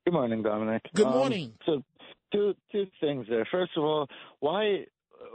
Good 0.08 0.14
morning, 0.14 0.40
Dominic. 0.42 0.80
Good 0.94 1.04
Um, 1.06 1.12
morning. 1.12 1.52
so, 1.66 1.84
two 2.32 2.54
two 2.72 2.86
things 2.98 3.26
there. 3.28 3.44
First 3.50 3.72
of 3.76 3.84
all, 3.84 4.08
why? 4.40 4.86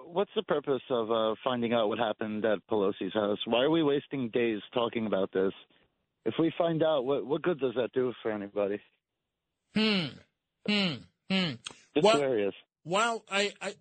What's 0.07 0.31
the 0.36 0.41
purpose 0.41 0.81
of 0.89 1.12
uh, 1.12 1.36
finding 1.43 1.73
out 1.73 1.89
what 1.89 1.99
happened 1.99 2.43
at 2.43 2.57
Pelosi's 2.67 3.13
house? 3.13 3.38
Why 3.45 3.62
are 3.65 3.69
we 3.69 3.83
wasting 3.83 4.29
days 4.29 4.62
talking 4.73 5.05
about 5.05 5.31
this? 5.31 5.53
If 6.25 6.33
we 6.39 6.51
find 6.57 6.81
out, 6.81 7.05
what 7.05 7.23
what 7.23 7.43
good 7.43 7.59
does 7.59 7.75
that 7.75 7.91
do 7.93 8.13
for 8.23 8.31
anybody? 8.31 8.79
Hmm. 9.75 10.05
Hmm. 10.67 10.93
Hmm. 11.29 11.51
Just 11.93 12.03
Well- 12.03 12.17
curious. 12.17 12.55
Well, 12.83 13.23
I, 13.31 13.53
I 13.62 13.75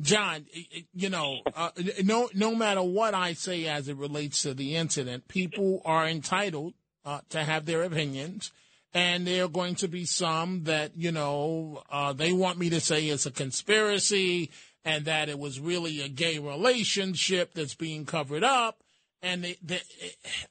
John, 0.00 0.46
you 0.94 1.10
know, 1.10 1.40
uh, 1.54 1.70
no, 2.02 2.30
no 2.34 2.54
matter 2.54 2.82
what 2.82 3.12
I 3.12 3.34
say 3.34 3.66
as 3.66 3.88
it 3.90 3.96
relates 3.98 4.40
to 4.42 4.54
the 4.54 4.74
incident, 4.74 5.28
people 5.28 5.82
are 5.84 6.08
entitled 6.08 6.72
uh, 7.06 7.20
to 7.30 7.42
have 7.42 7.64
their 7.64 7.84
opinions, 7.84 8.52
and 8.92 9.26
there 9.26 9.44
are 9.44 9.48
going 9.48 9.76
to 9.76 9.88
be 9.88 10.04
some 10.04 10.64
that 10.64 10.96
you 10.96 11.12
know 11.12 11.82
uh, 11.90 12.12
they 12.12 12.32
want 12.32 12.58
me 12.58 12.68
to 12.70 12.80
say 12.80 13.06
it's 13.06 13.24
a 13.24 13.30
conspiracy 13.30 14.50
and 14.86 15.04
that 15.06 15.28
it 15.28 15.38
was 15.38 15.58
really 15.58 16.00
a 16.00 16.08
gay 16.08 16.38
relationship 16.38 17.52
that's 17.54 17.74
being 17.74 18.06
covered 18.06 18.44
up. 18.44 18.82
And 19.20 19.42
they, 19.42 19.56
they, 19.60 19.80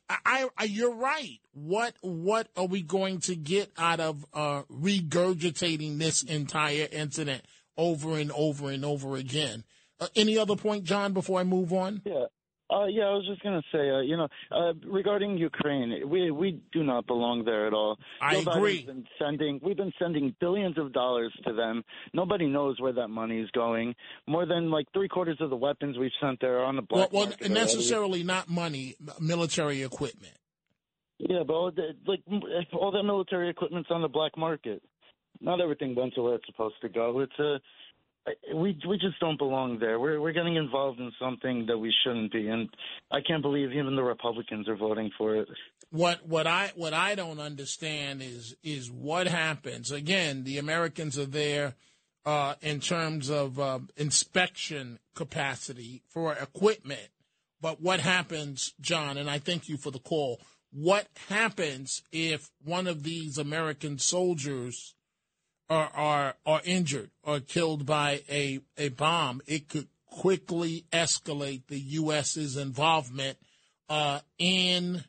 I, 0.10 0.50
I, 0.58 0.66
you're 0.66 0.94
right. 0.94 1.40
What, 1.54 1.96
what 2.02 2.50
are 2.58 2.66
we 2.66 2.82
going 2.82 3.20
to 3.22 3.36
get 3.36 3.72
out 3.78 4.02
of 4.02 4.26
uh, 4.34 4.64
regurgitating 4.64 6.00
this 6.00 6.22
entire 6.22 6.88
incident 6.92 7.44
over 7.78 8.18
and 8.18 8.30
over 8.34 8.70
and 8.70 8.84
over 8.84 9.16
again? 9.16 9.64
Uh, 10.02 10.08
any 10.18 10.38
other 10.38 10.58
point, 10.58 10.84
John? 10.84 11.14
Before 11.14 11.40
I 11.40 11.44
move 11.44 11.72
on. 11.72 12.02
Yeah. 12.04 12.26
Uh, 12.68 12.86
yeah, 12.86 13.04
I 13.04 13.14
was 13.14 13.28
just 13.28 13.44
gonna 13.44 13.62
say, 13.72 13.90
uh, 13.92 14.00
you 14.00 14.18
know, 14.18 14.28
uh, 14.52 14.74
regarding 14.88 15.38
Ukraine, 15.38 16.10
we 16.10 16.32
we 16.32 16.60
do 16.72 16.84
not 16.84 17.06
belong 17.06 17.46
there 17.46 17.68
at 17.68 17.74
all. 17.74 17.98
I 18.20 18.42
Joe 18.42 18.52
agree. 18.52 18.80
Biden's 18.82 18.86
Been 18.88 19.06
sending, 19.20 19.60
we've 19.62 19.78
been 19.78 19.94
sending 20.00 20.36
billions 20.40 20.76
of 20.80 20.92
dollars 20.92 21.32
to 21.46 21.54
them. 21.54 21.84
Nobody 22.14 22.48
knows 22.48 22.80
where 22.82 22.94
that 22.94 23.10
money 23.10 23.40
is 23.40 23.52
going. 23.52 23.94
More 24.28 24.48
than 24.48 24.72
like 24.72 24.88
three 24.94 25.08
quarters 25.08 25.38
of 25.42 25.52
the 25.52 25.56
weapons 25.56 25.98
we've 26.00 26.10
sent 26.20 26.40
there 26.42 26.58
are 26.60 26.66
on 26.66 26.76
the 26.76 26.82
Well, 26.90 27.02
black 27.02 27.14
well 27.14 27.26
market 27.28 27.42
already. 27.42 27.54
necessarily 27.54 28.24
not 28.24 28.50
money, 28.50 28.96
military 29.20 29.84
equipment. 29.84 30.34
Yeah, 31.20 31.44
but 31.46 31.54
all 31.54 31.72
the, 31.72 31.90
like 32.08 32.22
all 32.74 32.92
that 32.92 33.04
military 33.04 33.50
equipment's 33.50 33.90
on 33.92 34.02
the 34.02 34.08
black 34.10 34.36
market. 34.38 34.82
Not 35.40 35.62
everything 35.62 35.94
went 35.96 36.16
to 36.16 36.22
where 36.24 36.36
it's 36.36 36.46
supposed 36.48 36.76
to 36.82 36.90
go. 36.90 37.20
It's 37.20 37.38
a 37.40 37.60
we 38.54 38.78
we 38.88 38.98
just 38.98 39.20
don't 39.20 39.38
belong 39.38 39.80
there. 39.80 40.00
We're 40.00 40.20
we're 40.20 40.32
getting 40.32 40.56
involved 40.56 41.00
in 41.00 41.12
something 41.20 41.66
that 41.68 41.78
we 41.78 41.94
shouldn't 42.04 42.32
be, 42.32 42.48
and 42.48 42.70
I 43.12 43.22
can't 43.22 43.42
believe 43.42 43.72
even 43.72 43.96
the 43.96 44.04
Republicans 44.04 44.68
are 44.68 44.76
voting 44.76 45.12
for 45.18 45.36
it. 45.36 45.48
What 45.92 46.28
what 46.28 46.48
I 46.48 46.72
what 46.76 46.94
I 46.94 47.16
don't 47.16 47.40
understand 47.40 48.22
is 48.22 48.56
is 48.64 48.90
what 48.90 49.28
happens. 49.28 49.92
Again, 49.92 50.44
the 50.44 50.58
Americans 50.58 51.20
are 51.20 51.26
there 51.26 51.76
uh, 52.26 52.56
in 52.62 52.80
terms 52.80 53.30
of 53.30 53.60
uh, 53.60 53.80
inspection 53.96 55.00
capacity 55.14 56.02
for 56.08 56.34
equipment, 56.34 57.10
but 57.62 57.80
what 57.80 58.00
happens, 58.00 58.74
John? 58.82 59.18
And 59.18 59.30
I 59.30 59.38
thank 59.38 59.70
you 59.70 59.78
for 59.78 59.92
the 59.92 60.00
call. 60.00 60.42
What 60.72 61.08
happens 61.30 62.02
if 62.12 62.50
one 62.64 62.88
of 62.88 63.04
these 63.04 63.38
American 63.38 64.00
soldiers 64.00 64.95
are 65.70 65.92
are, 65.94 66.36
are 66.46 66.62
injured 66.64 67.12
or 67.24 67.40
killed 67.40 67.86
by 67.86 68.22
a 68.30 68.60
a 68.78 68.90
bomb? 68.90 69.42
It 69.48 69.70
could 69.70 69.88
quickly 70.06 70.86
escalate 70.92 71.68
the 71.68 71.80
U.S.'s 71.80 72.56
involvement 72.58 73.38
uh, 73.90 74.20
in 74.38 75.04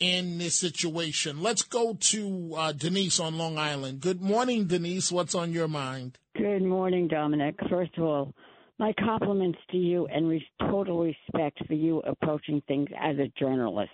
in 0.00 0.38
this 0.38 0.58
situation. 0.58 1.42
Let's 1.42 1.62
go 1.62 1.94
to 1.94 2.54
uh, 2.56 2.72
Denise 2.72 3.20
on 3.20 3.38
Long 3.38 3.58
Island. 3.58 4.00
Good 4.00 4.20
morning, 4.20 4.66
Denise. 4.66 5.12
What's 5.12 5.34
on 5.34 5.52
your 5.52 5.68
mind? 5.68 6.18
Good 6.36 6.62
morning, 6.62 7.08
Dominic. 7.08 7.54
First 7.70 7.96
of 7.96 8.04
all, 8.04 8.34
my 8.78 8.92
compliments 8.98 9.58
to 9.70 9.76
you 9.76 10.06
and 10.06 10.28
re- 10.28 10.46
total 10.60 11.00
respect 11.04 11.64
for 11.66 11.74
you 11.74 12.00
approaching 12.00 12.60
things 12.66 12.88
as 13.00 13.16
a 13.18 13.32
journalist. 13.38 13.92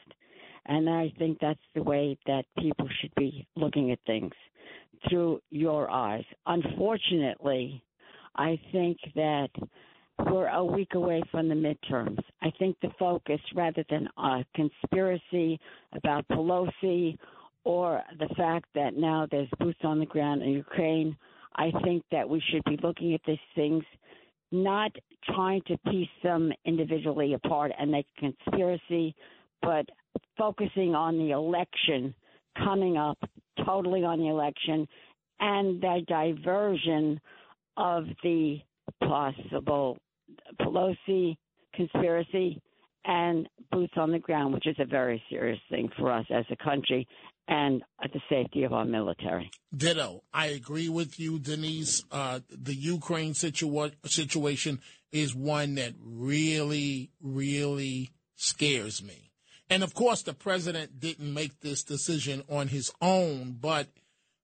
And 0.66 0.88
I 0.88 1.12
think 1.18 1.38
that's 1.40 1.60
the 1.74 1.82
way 1.82 2.18
that 2.26 2.44
people 2.58 2.88
should 3.00 3.14
be 3.14 3.46
looking 3.56 3.90
at 3.90 3.98
things 4.06 4.32
through 5.08 5.40
your 5.50 5.90
eyes. 5.90 6.24
Unfortunately, 6.46 7.82
I 8.36 8.58
think 8.72 8.98
that 9.14 9.48
we're 10.26 10.48
a 10.48 10.64
week 10.64 10.94
away 10.94 11.22
from 11.30 11.48
the 11.48 11.54
midterms. 11.54 12.18
I 12.42 12.50
think 12.58 12.76
the 12.80 12.90
focus, 12.98 13.40
rather 13.54 13.84
than 13.88 14.08
a 14.18 14.44
conspiracy 14.54 15.58
about 15.94 16.28
Pelosi 16.28 17.16
or 17.64 18.02
the 18.18 18.28
fact 18.36 18.66
that 18.74 18.96
now 18.96 19.26
there's 19.30 19.48
boots 19.58 19.80
on 19.84 19.98
the 19.98 20.06
ground 20.06 20.42
in 20.42 20.50
Ukraine, 20.50 21.16
I 21.56 21.70
think 21.84 22.04
that 22.12 22.28
we 22.28 22.42
should 22.50 22.64
be 22.64 22.78
looking 22.82 23.14
at 23.14 23.20
these 23.26 23.38
things, 23.54 23.84
not 24.52 24.92
trying 25.34 25.62
to 25.66 25.76
piece 25.90 26.08
them 26.22 26.52
individually 26.64 27.34
apart 27.34 27.72
and 27.78 27.90
make 27.90 28.06
a 28.18 28.20
conspiracy, 28.20 29.14
but 29.62 29.86
focusing 30.38 30.94
on 30.94 31.18
the 31.18 31.32
election 31.32 32.14
coming 32.56 32.96
up, 32.96 33.18
totally 33.64 34.04
on 34.04 34.18
the 34.18 34.28
election, 34.28 34.86
and 35.38 35.80
the 35.80 36.02
diversion 36.06 37.20
of 37.76 38.04
the 38.22 38.58
possible 39.02 39.98
Pelosi 40.60 41.36
conspiracy 41.74 42.60
and 43.04 43.48
boots 43.72 43.94
on 43.96 44.12
the 44.12 44.18
ground, 44.18 44.52
which 44.54 44.66
is 44.66 44.76
a 44.78 44.84
very 44.84 45.22
serious 45.30 45.58
thing 45.70 45.88
for 45.98 46.12
us 46.12 46.26
as 46.30 46.44
a 46.50 46.56
country 46.62 47.06
and 47.48 47.82
the 48.02 48.20
safety 48.28 48.62
of 48.62 48.72
our 48.72 48.84
military. 48.84 49.50
Ditto. 49.76 50.22
I 50.32 50.46
agree 50.46 50.88
with 50.88 51.18
you, 51.18 51.38
Denise. 51.38 52.04
Uh, 52.10 52.40
the 52.48 52.74
Ukraine 52.74 53.32
situa- 53.32 53.94
situation 54.04 54.80
is 55.10 55.34
one 55.34 55.74
that 55.74 55.94
really, 56.00 57.10
really 57.20 58.10
scares 58.36 59.02
me. 59.02 59.29
And 59.70 59.84
of 59.84 59.94
course, 59.94 60.22
the 60.22 60.34
president 60.34 60.98
didn't 60.98 61.32
make 61.32 61.60
this 61.60 61.84
decision 61.84 62.42
on 62.48 62.68
his 62.68 62.92
own, 63.00 63.56
but 63.60 63.86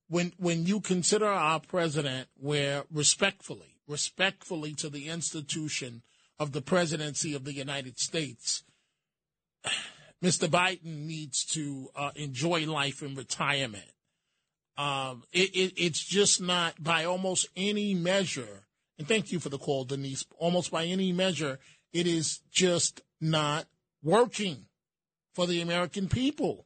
when 0.08 0.32
when 0.38 0.66
you 0.66 0.80
consider 0.80 1.26
our 1.26 1.58
president, 1.58 2.28
where 2.36 2.84
respectfully, 2.92 3.74
respectfully 3.88 4.72
to 4.74 4.88
the 4.88 5.08
institution 5.08 6.02
of 6.38 6.52
the 6.52 6.62
presidency 6.62 7.34
of 7.34 7.44
the 7.44 7.52
United 7.52 7.98
States, 7.98 8.62
Mr. 10.22 10.48
Biden 10.48 11.06
needs 11.06 11.44
to 11.44 11.88
uh, 11.96 12.12
enjoy 12.14 12.64
life 12.64 13.02
in 13.02 13.16
retirement. 13.16 13.90
Um, 14.78 15.24
it, 15.32 15.50
it, 15.56 15.72
it's 15.76 16.04
just 16.04 16.40
not 16.40 16.82
by 16.82 17.04
almost 17.04 17.48
any 17.56 17.94
measure. 17.94 18.66
And 18.98 19.08
thank 19.08 19.32
you 19.32 19.40
for 19.40 19.48
the 19.48 19.58
call, 19.58 19.84
Denise. 19.84 20.24
Almost 20.38 20.70
by 20.70 20.84
any 20.84 21.12
measure, 21.12 21.58
it 21.92 22.06
is 22.06 22.40
just 22.50 23.00
not 23.20 23.66
working 24.02 24.66
for 25.36 25.46
the 25.46 25.60
American 25.60 26.08
people. 26.08 26.64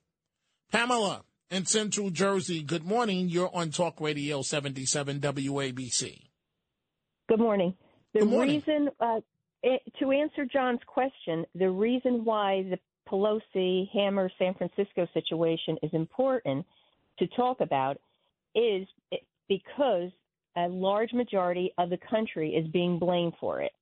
Pamela 0.70 1.24
in 1.50 1.66
Central 1.66 2.10
Jersey, 2.10 2.62
good 2.62 2.84
morning. 2.84 3.28
You're 3.28 3.50
on 3.52 3.70
Talk 3.70 4.00
Radio 4.00 4.42
77 4.42 5.18
WABC. 5.18 6.28
Good 7.28 7.40
morning. 7.40 7.74
The 8.14 8.20
Good 8.20 8.28
morning. 8.28 8.62
reason, 8.66 8.88
uh, 9.00 9.20
it, 9.64 9.82
to 9.98 10.12
answer 10.12 10.44
John's 10.44 10.80
question, 10.86 11.44
the 11.56 11.68
reason 11.68 12.24
why 12.24 12.62
the 12.70 12.78
Pelosi 13.08 13.88
Hammer 13.92 14.30
San 14.38 14.54
Francisco 14.54 15.08
situation 15.12 15.76
is 15.82 15.90
important 15.92 16.64
to 17.18 17.26
talk 17.36 17.60
about 17.60 17.96
is 18.54 18.86
because 19.48 20.12
a 20.56 20.68
large 20.68 21.12
majority 21.12 21.72
of 21.76 21.90
the 21.90 21.98
country 22.08 22.50
is 22.50 22.68
being 22.68 23.00
blamed 23.00 23.32
for 23.40 23.60
it. 23.60 23.72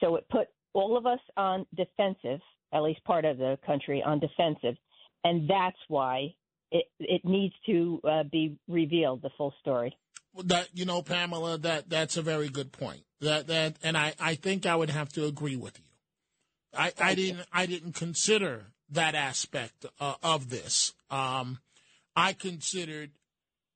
So 0.00 0.14
it 0.14 0.28
put 0.30 0.46
all 0.74 0.96
of 0.96 1.06
us 1.06 1.20
on 1.36 1.66
defensive, 1.74 2.40
at 2.72 2.82
least 2.82 3.02
part 3.04 3.24
of 3.24 3.38
the 3.38 3.58
country 3.66 4.02
on 4.04 4.20
defensive, 4.20 4.76
and 5.24 5.48
that's 5.48 5.78
why 5.88 6.34
it 6.70 6.84
it 6.98 7.24
needs 7.24 7.54
to 7.66 8.00
uh, 8.04 8.22
be 8.24 8.56
revealed 8.68 9.22
the 9.22 9.30
full 9.36 9.54
story. 9.60 9.96
That 10.44 10.68
you 10.74 10.84
know, 10.84 11.02
Pamela, 11.02 11.58
that 11.58 11.88
that's 11.88 12.16
a 12.16 12.22
very 12.22 12.48
good 12.48 12.72
point. 12.72 13.02
That 13.20 13.46
that, 13.48 13.76
and 13.82 13.96
I 13.96 14.14
I 14.20 14.34
think 14.34 14.66
I 14.66 14.76
would 14.76 14.90
have 14.90 15.08
to 15.10 15.26
agree 15.26 15.56
with 15.56 15.78
you. 15.78 15.84
I 16.78 16.92
I 17.00 17.14
didn't 17.14 17.46
I 17.52 17.66
didn't 17.66 17.94
consider 17.94 18.66
that 18.90 19.14
aspect 19.14 19.86
uh, 20.00 20.14
of 20.22 20.50
this. 20.50 20.92
Um, 21.10 21.58
I 22.14 22.32
considered 22.32 23.10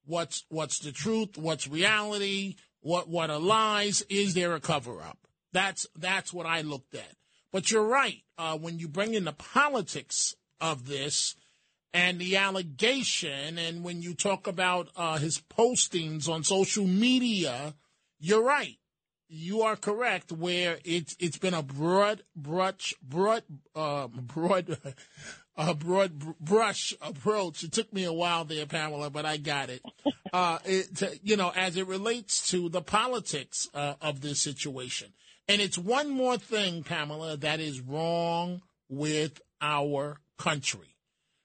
what's 0.05 0.45
what's 0.49 0.79
the 0.81 0.93
truth, 0.93 1.37
what's 1.37 1.69
reality, 1.69 2.57
what 2.81 3.09
what 3.09 3.31
are 3.31 3.39
lies, 3.39 4.03
is 4.09 4.35
there 4.35 4.55
a 4.55 4.61
cover 4.61 5.01
up? 5.01 5.19
That's 5.53 5.87
that's 5.97 6.33
what 6.33 6.47
I 6.47 6.63
looked 6.63 6.95
at. 6.95 7.17
But 7.53 7.71
you're 7.71 7.87
right. 7.87 8.23
Uh, 8.39 8.57
when 8.57 8.79
you 8.79 8.89
bring 8.89 9.15
in 9.15 9.25
the 9.25 9.33
politics 9.33 10.35
of 10.61 10.89
this 10.89 11.37
and 11.93 12.19
the 12.19 12.39
allegation, 12.39 13.59
and 13.59 13.85
when 13.85 14.01
you 14.01 14.15
talk 14.15 14.47
about 14.47 14.89
uh, 14.97 15.19
his 15.19 15.39
postings 15.39 16.29
on 16.29 16.43
social 16.43 16.87
media, 16.87 17.75
you're 18.19 18.43
right. 18.43 18.79
You 19.29 19.63
are 19.63 19.77
correct. 19.77 20.33
Where 20.33 20.79
it's 20.85 21.15
it's 21.19 21.39
been 21.39 21.55
a 21.55 21.63
broad 21.63 22.23
brush, 22.35 22.95
broad, 23.03 23.45
uh, 23.75 24.09
broad, 24.09 24.79
a 25.57 25.75
broad 25.75 26.19
brush 26.41 26.95
approach. 27.03 27.63
It 27.63 27.73
took 27.73 27.93
me 27.93 28.05
a 28.05 28.13
while 28.13 28.45
there, 28.45 28.67
Pamela, 28.67 29.11
but 29.11 29.27
I 29.27 29.37
got 29.37 29.69
it. 29.69 29.83
Uh, 30.33 30.59
it 30.65 31.21
you 31.23 31.37
know, 31.37 31.53
as 31.55 31.77
it 31.77 31.87
relates 31.87 32.51
to 32.51 32.71
the 32.71 32.83
politics 32.83 33.69
uh, 33.75 33.95
of 34.01 34.23
this 34.23 34.41
situation. 34.41 35.13
And 35.49 35.61
it's 35.61 35.79
one 35.79 36.11
more 36.11 36.39
thing, 36.39 36.83
Pamela, 36.85 37.37
that 37.37 37.61
is 37.61 37.81
wrong 37.81 38.63
with 38.89 39.41
our 39.61 40.19
country. 40.39 40.97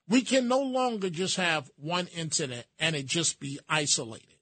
We 0.08 0.22
can 0.22 0.48
no 0.48 0.60
longer 0.60 1.10
just 1.10 1.36
have 1.36 1.70
one 1.76 2.06
incident 2.08 2.66
and 2.78 2.96
it 2.96 3.06
just 3.06 3.40
be 3.40 3.58
isolated. 3.68 4.36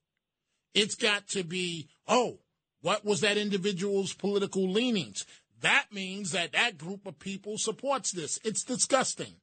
It's 0.73 0.95
got 0.95 1.27
to 1.29 1.43
be, 1.43 1.89
oh, 2.07 2.39
what 2.81 3.03
was 3.03 3.21
that 3.21 3.37
individual's 3.37 4.13
political 4.13 4.69
leanings? 4.69 5.25
That 5.61 5.87
means 5.91 6.31
that 6.31 6.53
that 6.53 6.77
group 6.77 7.05
of 7.05 7.19
people 7.19 7.57
supports 7.57 8.11
this. 8.11 8.39
It's 8.43 8.63
disgusting. 8.63 9.35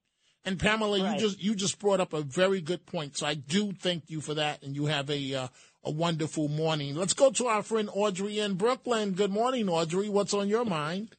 And 0.44 0.58
Pamela, 0.58 1.02
right. 1.02 1.14
you 1.14 1.20
just 1.20 1.42
you 1.42 1.54
just 1.54 1.78
brought 1.78 2.00
up 2.00 2.12
a 2.12 2.22
very 2.22 2.60
good 2.60 2.84
point. 2.86 3.16
So 3.16 3.26
I 3.26 3.34
do 3.34 3.72
thank 3.72 4.10
you 4.10 4.20
for 4.20 4.34
that, 4.34 4.62
and 4.62 4.76
you 4.76 4.86
have 4.86 5.08
a 5.08 5.34
uh, 5.34 5.48
a 5.84 5.90
wonderful 5.90 6.48
morning. 6.48 6.94
Let's 6.94 7.14
go 7.14 7.30
to 7.32 7.46
our 7.46 7.62
friend 7.62 7.88
Audrey 7.92 8.38
in 8.38 8.54
Brooklyn. 8.54 9.12
Good 9.12 9.30
morning, 9.30 9.68
Audrey. 9.68 10.08
What's 10.08 10.34
on 10.34 10.48
your 10.48 10.64
mind? 10.64 11.14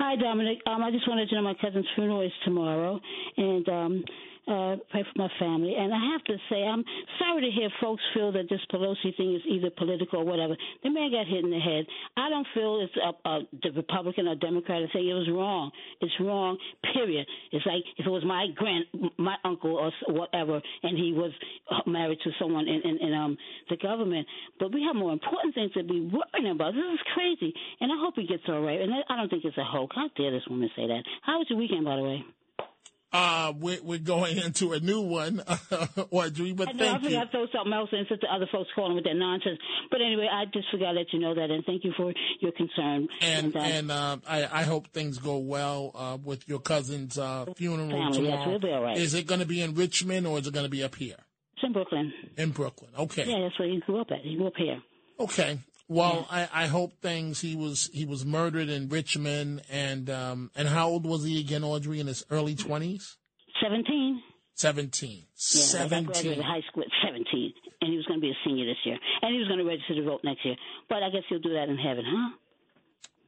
Hi, 0.00 0.16
Dominic. 0.16 0.58
Um, 0.66 0.82
I 0.82 0.90
just 0.90 1.08
wanted 1.08 1.28
to 1.28 1.34
know 1.36 1.42
my 1.42 1.54
cousin's 1.60 1.86
funeral 1.94 2.20
is 2.20 2.32
tomorrow, 2.44 3.00
and 3.36 3.68
um, 3.68 4.04
uh, 4.46 4.76
pray 4.90 5.02
for 5.02 5.16
my 5.16 5.28
family. 5.38 5.74
And 5.76 5.92
I 5.92 6.12
have 6.12 6.24
to 6.24 6.36
say, 6.50 6.62
I'm 6.62 6.84
sorry 7.18 7.42
to 7.42 7.50
hear 7.50 7.68
folks 7.80 8.02
feel 8.14 8.32
that 8.32 8.48
this 8.48 8.60
Pelosi 8.72 9.16
thing 9.16 9.34
is 9.34 9.42
either 9.48 9.70
political 9.76 10.20
or 10.20 10.24
whatever. 10.24 10.56
The 10.82 10.90
man 10.90 11.10
got 11.10 11.26
hit 11.26 11.44
in 11.44 11.50
the 11.50 11.58
head. 11.58 11.86
I 12.16 12.28
don't 12.28 12.46
feel 12.54 12.80
it's 12.82 12.96
a, 12.96 13.28
a, 13.28 13.40
the 13.62 13.70
Republican 13.76 14.28
or 14.28 14.34
Democrat 14.36 14.82
thing. 14.92 15.08
It 15.08 15.14
was 15.14 15.28
wrong. 15.32 15.70
It's 16.00 16.12
wrong. 16.20 16.58
Period. 16.92 17.26
It's 17.52 17.66
like 17.66 17.82
if 17.96 18.06
it 18.06 18.10
was 18.10 18.24
my 18.24 18.46
grand, 18.54 18.84
my 19.18 19.36
uncle 19.44 19.76
or 19.76 19.92
whatever, 20.12 20.60
and 20.82 20.96
he 20.98 21.12
was 21.12 21.32
uh, 21.70 21.88
married 21.88 22.18
to 22.24 22.30
someone 22.38 22.66
in, 22.68 22.80
in, 22.84 23.08
in 23.08 23.14
um 23.14 23.36
the 23.70 23.76
government. 23.76 24.26
But 24.58 24.72
we 24.72 24.82
have 24.82 24.96
more 24.96 25.12
important 25.12 25.54
things 25.54 25.72
to 25.72 25.82
be 25.82 26.00
worrying 26.00 26.50
about. 26.50 26.74
This 26.74 26.84
is 26.92 27.00
crazy, 27.14 27.52
and 27.80 27.92
I 27.92 27.96
hope 27.98 28.14
he 28.16 28.26
gets 28.26 28.42
all 28.48 28.60
right. 28.62 28.80
And 28.80 28.92
I 29.08 29.16
don't 29.16 29.28
think 29.28 29.44
it's 29.44 29.58
a 29.58 29.64
hoax. 29.64 29.94
How 29.96 30.08
dare 30.16 30.30
this 30.30 30.46
woman 30.48 30.70
say 30.76 30.86
that? 30.86 31.02
How 31.22 31.38
was 31.38 31.46
your 31.48 31.58
weekend, 31.58 31.84
by 31.84 31.96
the 31.96 32.02
way? 32.02 32.24
Uh, 33.14 33.52
we're, 33.60 33.80
we're 33.80 33.98
going 34.00 34.38
into 34.38 34.72
a 34.72 34.80
new 34.80 35.00
one, 35.00 35.40
Audrey, 36.10 36.52
but 36.52 36.68
I 36.68 36.72
know, 36.72 36.78
thank 36.78 37.04
I 37.04 37.08
you. 37.08 37.18
I 37.18 37.26
throw 37.30 37.46
something 37.54 37.72
else 37.72 37.90
in 37.92 38.04
since 38.08 38.20
the 38.20 38.26
other 38.26 38.48
folks 38.50 38.70
calling 38.74 38.96
with 38.96 39.04
that 39.04 39.14
nonsense. 39.14 39.60
But 39.88 40.00
anyway, 40.00 40.28
I 40.28 40.46
just 40.46 40.68
forgot 40.72 40.92
to 40.92 40.98
let 40.98 41.12
you 41.12 41.20
know 41.20 41.32
that, 41.32 41.48
and 41.48 41.64
thank 41.64 41.84
you 41.84 41.92
for 41.96 42.12
your 42.40 42.50
concern. 42.50 43.06
And 43.20 43.54
uh, 43.54 43.60
and 43.60 43.92
uh, 43.92 44.16
I, 44.26 44.48
I 44.50 44.62
hope 44.64 44.88
things 44.88 45.18
go 45.18 45.38
well 45.38 45.92
uh, 45.94 46.18
with 46.24 46.48
your 46.48 46.58
cousin's 46.58 47.16
uh, 47.16 47.46
funeral 47.54 47.88
Family, 47.88 48.28
yes, 48.28 48.46
we'll 48.48 48.58
be 48.58 48.70
all 48.70 48.82
right. 48.82 48.96
Is 48.96 49.14
it 49.14 49.28
going 49.28 49.40
to 49.40 49.46
be 49.46 49.62
in 49.62 49.76
Richmond 49.76 50.26
or 50.26 50.40
is 50.40 50.48
it 50.48 50.52
going 50.52 50.66
to 50.66 50.70
be 50.70 50.82
up 50.82 50.96
here? 50.96 51.18
It's 51.54 51.62
in 51.62 51.72
Brooklyn. 51.72 52.12
In 52.36 52.50
Brooklyn, 52.50 52.90
okay. 52.98 53.26
Yeah, 53.26 53.42
that's 53.42 53.56
where 53.60 53.68
he 53.68 53.78
grew 53.86 54.00
up 54.00 54.08
at. 54.10 54.22
He 54.22 54.34
grew 54.34 54.48
up 54.48 54.56
here. 54.56 54.82
Okay. 55.20 55.60
Well, 55.86 56.26
I, 56.30 56.48
I 56.52 56.66
hope 56.66 57.00
things. 57.02 57.40
He 57.40 57.54
was 57.56 57.90
he 57.92 58.04
was 58.04 58.24
murdered 58.24 58.68
in 58.70 58.88
Richmond, 58.88 59.62
and 59.70 60.08
um 60.08 60.50
and 60.56 60.66
how 60.68 60.88
old 60.88 61.04
was 61.06 61.24
he 61.24 61.40
again, 61.40 61.62
Audrey? 61.62 62.00
In 62.00 62.06
his 62.06 62.24
early 62.30 62.54
twenties. 62.54 63.16
17. 63.60 64.22
17. 64.56 65.10
Yeah, 65.10 65.16
I 65.16 65.24
17. 65.34 66.04
graduated 66.04 66.44
high 66.44 66.60
school 66.70 66.82
at 66.84 66.90
17, 67.04 67.52
and 67.80 67.90
he 67.90 67.96
was 67.96 68.06
going 68.06 68.20
to 68.20 68.24
be 68.24 68.30
a 68.30 68.36
senior 68.44 68.66
this 68.66 68.76
year. 68.84 68.96
And 69.22 69.32
he 69.32 69.38
was 69.38 69.48
going 69.48 69.58
to 69.58 69.64
register 69.64 69.94
to 69.94 70.02
vote 70.02 70.20
next 70.22 70.44
year. 70.44 70.56
But 70.88 71.02
I 71.02 71.10
guess 71.10 71.22
he'll 71.28 71.38
do 71.38 71.54
that 71.54 71.68
in 71.68 71.76
heaven, 71.76 72.04
huh? 72.06 72.36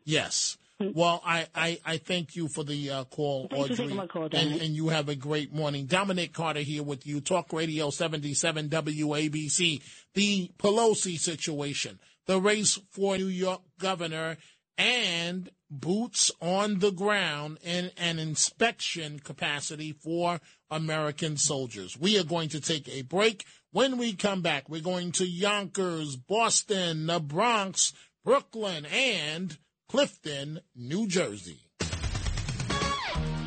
Yes. 0.04 0.56
Well, 0.78 1.22
I, 1.24 1.46
I, 1.54 1.78
I 1.86 1.96
thank 1.96 2.36
you 2.36 2.48
for 2.48 2.62
the 2.62 2.90
uh, 2.90 3.04
call, 3.04 3.48
Thanks 3.48 3.80
Audrey. 3.80 3.96
call, 4.08 4.24
and, 4.24 4.60
and 4.60 4.76
you 4.76 4.90
have 4.90 5.08
a 5.08 5.14
great 5.14 5.52
morning. 5.52 5.86
Dominic 5.86 6.34
Carter 6.34 6.60
here 6.60 6.82
with 6.82 7.06
you, 7.06 7.20
Talk 7.20 7.52
Radio 7.52 7.88
77 7.88 8.68
WABC. 8.68 9.80
The 10.12 10.50
Pelosi 10.58 11.18
situation, 11.18 11.98
the 12.26 12.40
race 12.40 12.78
for 12.90 13.16
New 13.16 13.26
York 13.26 13.62
governor, 13.78 14.36
and 14.78 15.50
boots 15.70 16.30
on 16.40 16.78
the 16.78 16.92
ground 16.92 17.58
in 17.62 17.90
an 17.96 18.18
inspection 18.18 19.18
capacity 19.18 19.92
for 19.92 20.40
American 20.70 21.36
soldiers. 21.36 21.96
We 21.98 22.18
are 22.18 22.24
going 22.24 22.50
to 22.50 22.60
take 22.60 22.88
a 22.88 23.02
break. 23.02 23.44
When 23.72 23.98
we 23.98 24.14
come 24.14 24.42
back, 24.42 24.68
we're 24.68 24.80
going 24.80 25.12
to 25.12 25.26
Yonkers, 25.26 26.16
Boston, 26.16 27.06
the 27.06 27.20
Bronx, 27.20 27.92
Brooklyn, 28.24 28.86
and 28.86 29.56
Clifton, 29.88 30.60
New 30.74 31.06
Jersey. 31.06 31.60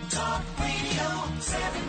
Talk 0.09 0.43
Radio 0.59 1.39
77 1.39 1.88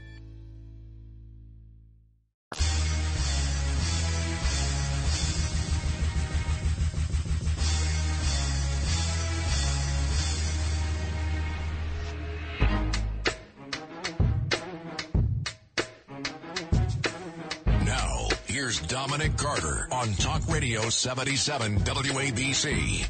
Dominic 18.91 19.37
Carter 19.37 19.87
on 19.89 20.11
Talk 20.15 20.45
Radio 20.49 20.81
77 20.89 21.77
WABC. 21.77 23.07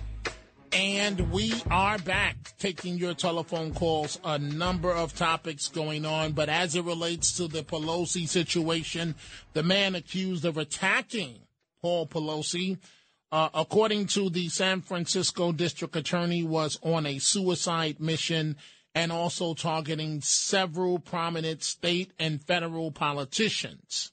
And 0.72 1.32
we 1.32 1.56
are 1.72 1.98
back 1.98 2.54
taking 2.60 3.00
your 3.00 3.16
telephone 3.16 3.74
calls. 3.74 4.20
A 4.24 4.38
number 4.38 4.92
of 4.92 5.16
topics 5.16 5.70
going 5.70 6.06
on, 6.06 6.34
but 6.34 6.50
as 6.50 6.76
it 6.76 6.84
relates 6.84 7.36
to 7.38 7.48
the 7.48 7.64
Pelosi 7.64 8.28
situation, 8.28 9.16
the 9.54 9.64
man 9.64 9.96
accused 9.96 10.46
of 10.46 10.60
attacking 10.60 11.40
Paul 11.82 12.06
Pelosi, 12.06 12.78
uh, 13.32 13.50
according 13.52 14.06
to 14.06 14.30
the 14.30 14.50
San 14.50 14.82
Francisco 14.82 15.52
district 15.52 15.96
attorney, 15.96 16.44
was 16.44 16.78
on 16.84 17.08
a 17.08 17.18
suicide 17.18 18.00
mission 18.00 18.56
and 18.94 19.12
also 19.12 19.56
targeting 19.56 20.22
several 20.22 21.00
prominent 21.00 21.64
state 21.64 22.12
and 22.20 22.40
federal 22.44 22.92
politicians. 22.92 24.12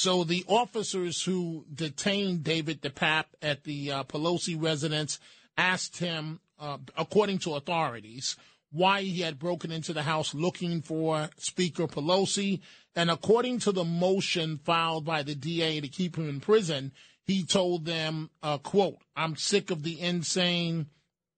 So 0.00 0.24
the 0.24 0.46
officers 0.48 1.22
who 1.22 1.66
detained 1.74 2.42
David 2.42 2.80
DePape 2.80 3.26
at 3.42 3.64
the 3.64 3.92
uh, 3.92 4.04
Pelosi 4.04 4.56
residence 4.58 5.20
asked 5.58 5.98
him, 5.98 6.40
uh, 6.58 6.78
according 6.96 7.40
to 7.40 7.56
authorities, 7.56 8.34
why 8.72 9.02
he 9.02 9.20
had 9.20 9.38
broken 9.38 9.70
into 9.70 9.92
the 9.92 10.04
house 10.04 10.32
looking 10.32 10.80
for 10.80 11.28
Speaker 11.36 11.86
Pelosi. 11.86 12.60
And 12.96 13.10
according 13.10 13.58
to 13.58 13.72
the 13.72 13.84
motion 13.84 14.56
filed 14.64 15.04
by 15.04 15.22
the 15.22 15.34
DA 15.34 15.82
to 15.82 15.88
keep 15.88 16.16
him 16.16 16.30
in 16.30 16.40
prison, 16.40 16.92
he 17.26 17.44
told 17.44 17.84
them, 17.84 18.30
uh, 18.42 18.56
quote, 18.56 18.96
I'm 19.14 19.36
sick 19.36 19.70
of 19.70 19.82
the 19.82 20.00
insane 20.00 20.86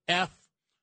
F 0.07 0.31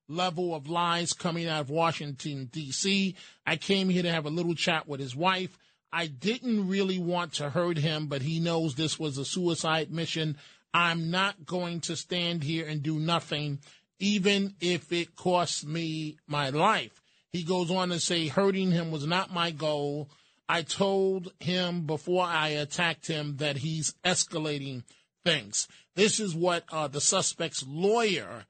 level 0.07 0.55
of 0.55 0.69
lies 0.69 1.14
coming 1.14 1.49
out 1.49 1.62
of 1.62 1.71
Washington, 1.71 2.51
D.C. 2.53 3.16
I 3.47 3.57
came 3.57 3.88
here 3.88 4.03
to 4.03 4.12
have 4.12 4.27
a 4.27 4.31
little 4.31 4.55
chat 4.55 4.87
with 4.87 5.01
his 5.01 5.16
wife. 5.16 5.57
I 5.92 6.07
didn't 6.07 6.68
really 6.68 6.98
want 6.98 7.35
to 7.35 7.50
hurt 7.50 7.79
him, 7.79 8.07
but 8.07 8.22
he 8.22 8.38
knows 8.40 8.74
this 8.74 8.98
was 8.98 9.18
a 9.18 9.24
suicide 9.24 9.90
mission. 9.90 10.37
I'm 10.72 11.11
not 11.11 11.46
going 11.46 11.81
to 11.83 11.96
stand 11.96 12.44
here 12.44 12.66
and 12.66 12.83
do 12.83 12.98
nothing, 12.98 13.59
even 13.98 14.55
if 14.61 14.92
it 14.92 15.16
costs 15.16 15.64
me 15.64 16.16
my 16.26 16.50
life. 16.50 17.03
He 17.33 17.42
goes 17.42 17.70
on 17.70 17.88
to 17.90 18.00
say, 18.00 18.29
hurting 18.29 18.70
him 18.70 18.90
was 18.90 19.07
not 19.07 19.33
my 19.33 19.50
goal. 19.50 20.11
I 20.48 20.62
told 20.62 21.33
him 21.40 21.87
before 21.87 22.24
I 22.24 22.48
attacked 22.48 23.07
him 23.07 23.37
that 23.37 23.57
he's 23.57 23.94
escalating 24.05 24.85
things. 25.24 25.68
This 25.94 26.18
is 26.18 26.35
what 26.35 26.64
uh, 26.72 26.88
the 26.88 27.00
suspect's 27.00 27.64
lawyer, 27.66 28.46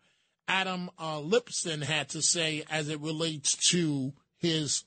Adam 0.47 0.91
uh, 0.99 1.19
Lipson, 1.19 1.83
had 1.83 2.09
to 2.11 2.23
say 2.23 2.65
as 2.71 2.89
it 2.89 3.01
relates 3.01 3.55
to 3.71 4.13
his 4.39 4.85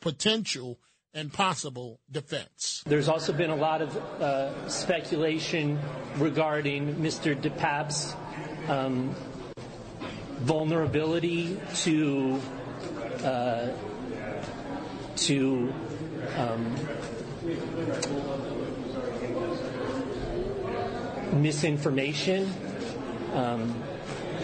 potential 0.00 0.78
and 1.16 1.32
possible 1.32 1.98
defense. 2.12 2.84
There's 2.86 3.08
also 3.08 3.32
been 3.32 3.48
a 3.48 3.56
lot 3.56 3.80
of 3.80 3.96
uh, 3.96 4.68
speculation 4.68 5.78
regarding 6.18 6.96
Mr. 6.96 7.34
DePape's 7.34 8.14
um, 8.68 9.14
vulnerability 10.40 11.58
to 11.76 12.38
uh, 13.24 13.68
to 15.16 15.72
um, 16.36 16.76
misinformation, 21.40 22.52
um, 23.32 23.82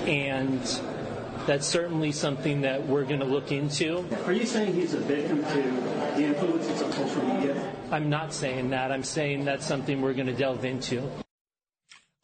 and 0.06 0.80
that's 1.46 1.66
certainly 1.66 2.12
something 2.12 2.60
that 2.62 2.86
we're 2.86 3.04
going 3.04 3.20
to 3.20 3.26
look 3.26 3.50
into. 3.52 4.04
Are 4.26 4.32
you 4.32 4.46
saying 4.46 4.74
he's 4.74 4.94
a 4.94 5.00
victim 5.00 5.44
to 5.44 5.62
the 6.16 6.24
influences 6.24 6.80
of 6.80 6.94
social 6.94 7.22
media? 7.22 7.74
I'm 7.90 8.08
not 8.08 8.32
saying 8.32 8.70
that. 8.70 8.92
I'm 8.92 9.02
saying 9.02 9.44
that's 9.44 9.66
something 9.66 10.00
we're 10.00 10.14
going 10.14 10.28
to 10.28 10.34
delve 10.34 10.64
into. 10.64 11.08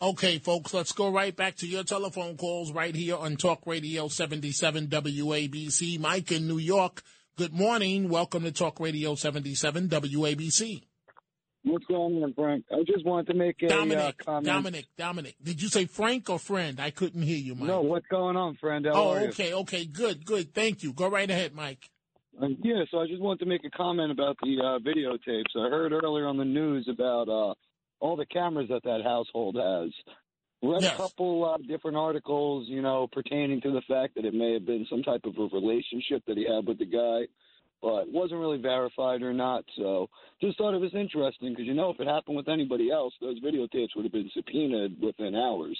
Okay, 0.01 0.39
folks, 0.39 0.73
let's 0.73 0.93
go 0.93 1.11
right 1.11 1.35
back 1.35 1.57
to 1.57 1.67
your 1.67 1.83
telephone 1.83 2.37
calls 2.37 2.73
right 2.73 2.95
here 2.95 3.17
on 3.17 3.37
Talk 3.37 3.67
Radio 3.67 4.07
77 4.07 4.87
WABC. 4.87 5.99
Mike 5.99 6.31
in 6.31 6.47
New 6.47 6.59
York, 6.59 7.03
good 7.37 7.53
morning. 7.53 8.09
Welcome 8.09 8.45
to 8.45 8.53
Talk 8.53 8.79
Radio 8.79 9.17
77 9.17 9.89
WABC. 9.89 10.85
What's 11.65 11.85
going 11.87 12.23
on, 12.23 12.33
Frank? 12.35 12.65
I 12.73 12.83
just 12.87 13.05
wanted 13.05 13.33
to 13.33 13.35
make 13.35 13.61
a 13.63 13.69
Dominic, 13.69 14.17
uh, 14.21 14.25
comment. 14.25 14.47
Dominic, 14.47 14.87
Dominic. 14.97 15.35
Did 15.43 15.61
you 15.61 15.69
say 15.69 15.87
Frank 15.87 16.31
or 16.31 16.39
friend? 16.39 16.81
I 16.81 16.91
couldn't 16.91 17.23
hear 17.23 17.37
you, 17.37 17.55
Mike. 17.55 17.69
No, 17.69 17.81
what's 17.83 18.07
going 18.07 18.37
on, 18.37 18.57
friend? 18.57 18.87
How 18.87 18.93
oh, 18.95 19.19
okay, 19.29 19.53
okay, 19.53 19.85
good, 19.85 20.25
good. 20.25 20.55
Thank 20.55 20.83
you. 20.83 20.93
Go 20.93 21.09
right 21.09 21.29
ahead, 21.29 21.55
Mike. 21.55 21.91
Um, 22.41 22.57
yeah, 22.63 22.85
so 22.91 23.01
I 23.01 23.07
just 23.09 23.21
wanted 23.21 23.41
to 23.41 23.47
make 23.47 23.65
a 23.65 23.71
comment 23.71 24.13
about 24.13 24.37
the 24.41 24.57
uh, 24.61 24.79
videotapes. 24.79 25.57
I 25.57 25.69
heard 25.69 25.93
earlier 25.93 26.27
on 26.27 26.37
the 26.37 26.45
news 26.45 26.89
about 26.89 27.29
uh, 27.29 27.55
all 28.01 28.17
the 28.17 28.27
cameras 28.27 28.69
that 28.71 28.85
that 28.85 29.01
household 29.03 29.57
has. 29.57 29.91
Read 30.63 30.83
Yes. 30.83 30.95
a 30.95 30.97
couple 30.97 31.45
uh, 31.45 31.57
different 31.69 31.97
articles, 31.97 32.67
you 32.69 32.83
know, 32.83 33.09
pertaining 33.13 33.61
to 33.63 33.71
the 33.73 33.83
fact 33.89 34.15
that 34.17 34.25
it 34.25 34.35
may 34.35 34.55
have 34.55 34.67
been 34.67 34.87
some 34.91 35.03
type 35.03 35.25
of 35.25 35.37
a 35.39 35.55
relationship 35.55 36.23
that 36.27 36.37
he 36.37 36.47
had 36.53 36.67
with 36.67 36.79
the 36.79 36.87
guy, 36.87 37.27
but 37.81 38.03
it 38.03 38.13
wasn't 38.13 38.41
really 38.41 38.59
verified 38.59 39.23
or 39.23 39.33
not. 39.33 39.65
So 39.77 40.09
just 40.41 40.59
thought 40.59 40.75
it 40.75 40.81
was 40.81 40.95
interesting 40.95 41.51
because, 41.51 41.67
you 41.67 41.75
know, 41.75 41.91
if 41.91 42.01
it 42.01 42.07
happened 42.07 42.37
with 42.37 42.49
anybody 42.49 42.91
else, 42.91 43.15
those 43.21 43.41
videotapes 43.41 43.95
would 43.95 44.05
have 44.05 44.13
been 44.13 44.31
subpoenaed 44.35 45.01
within 45.01 45.35
hours. 45.35 45.79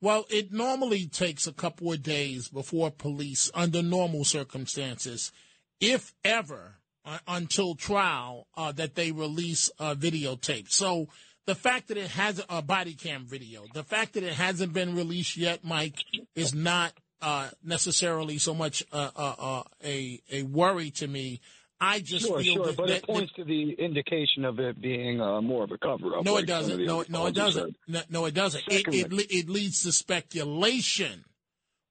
Well, 0.00 0.24
it 0.30 0.52
normally 0.52 1.06
takes 1.06 1.46
a 1.46 1.52
couple 1.52 1.92
of 1.92 2.02
days 2.02 2.48
before 2.48 2.90
police, 2.90 3.50
under 3.54 3.82
normal 3.82 4.24
circumstances, 4.24 5.30
if 5.80 6.12
ever, 6.24 6.78
uh, 7.04 7.18
until 7.28 7.76
trial, 7.76 8.48
uh, 8.56 8.72
that 8.72 8.96
they 8.96 9.12
release 9.12 9.70
a 9.78 9.94
videotape. 9.94 10.70
So 10.70 11.06
the 11.46 11.54
fact 11.54 11.88
that 11.88 11.96
it 11.96 12.10
has 12.10 12.44
a 12.48 12.62
body 12.62 12.94
cam 12.94 13.26
video, 13.26 13.64
the 13.74 13.84
fact 13.84 14.14
that 14.14 14.24
it 14.24 14.34
hasn't 14.34 14.72
been 14.72 14.96
released 14.96 15.36
yet, 15.36 15.64
Mike, 15.64 16.04
is 16.34 16.54
not 16.54 16.92
uh, 17.22 17.48
necessarily 17.64 18.38
so 18.38 18.52
much 18.54 18.82
uh, 18.92 19.10
uh, 19.16 19.34
uh, 19.38 19.62
a 19.84 20.20
a 20.30 20.42
worry 20.42 20.90
to 20.90 21.06
me. 21.06 21.40
I 21.80 21.98
just 21.98 22.26
sure, 22.26 22.40
feel 22.40 22.54
sure, 22.54 22.66
that, 22.66 22.76
but 22.76 22.86
that- 22.88 22.96
it 22.98 23.06
points 23.06 23.32
to 23.34 23.44
the 23.44 23.72
indication 23.72 24.44
of 24.44 24.60
it 24.60 24.80
being 24.80 25.20
uh, 25.20 25.40
more 25.40 25.64
of 25.64 25.72
a 25.72 25.78
cover 25.78 26.16
up. 26.16 26.24
no, 26.24 26.34
like 26.34 26.44
it 26.44 26.46
doesn't. 26.46 26.84
No, 26.84 27.04
no, 27.08 27.26
it 27.26 27.34
doesn't. 27.34 27.76
No, 27.88 28.02
no, 28.08 28.24
it 28.26 28.34
doesn't. 28.34 28.62
It, 28.68 28.84
Secondly- 28.84 29.24
it, 29.24 29.32
it 29.32 29.48
leads 29.48 29.82
to 29.82 29.92
speculation 29.92 31.24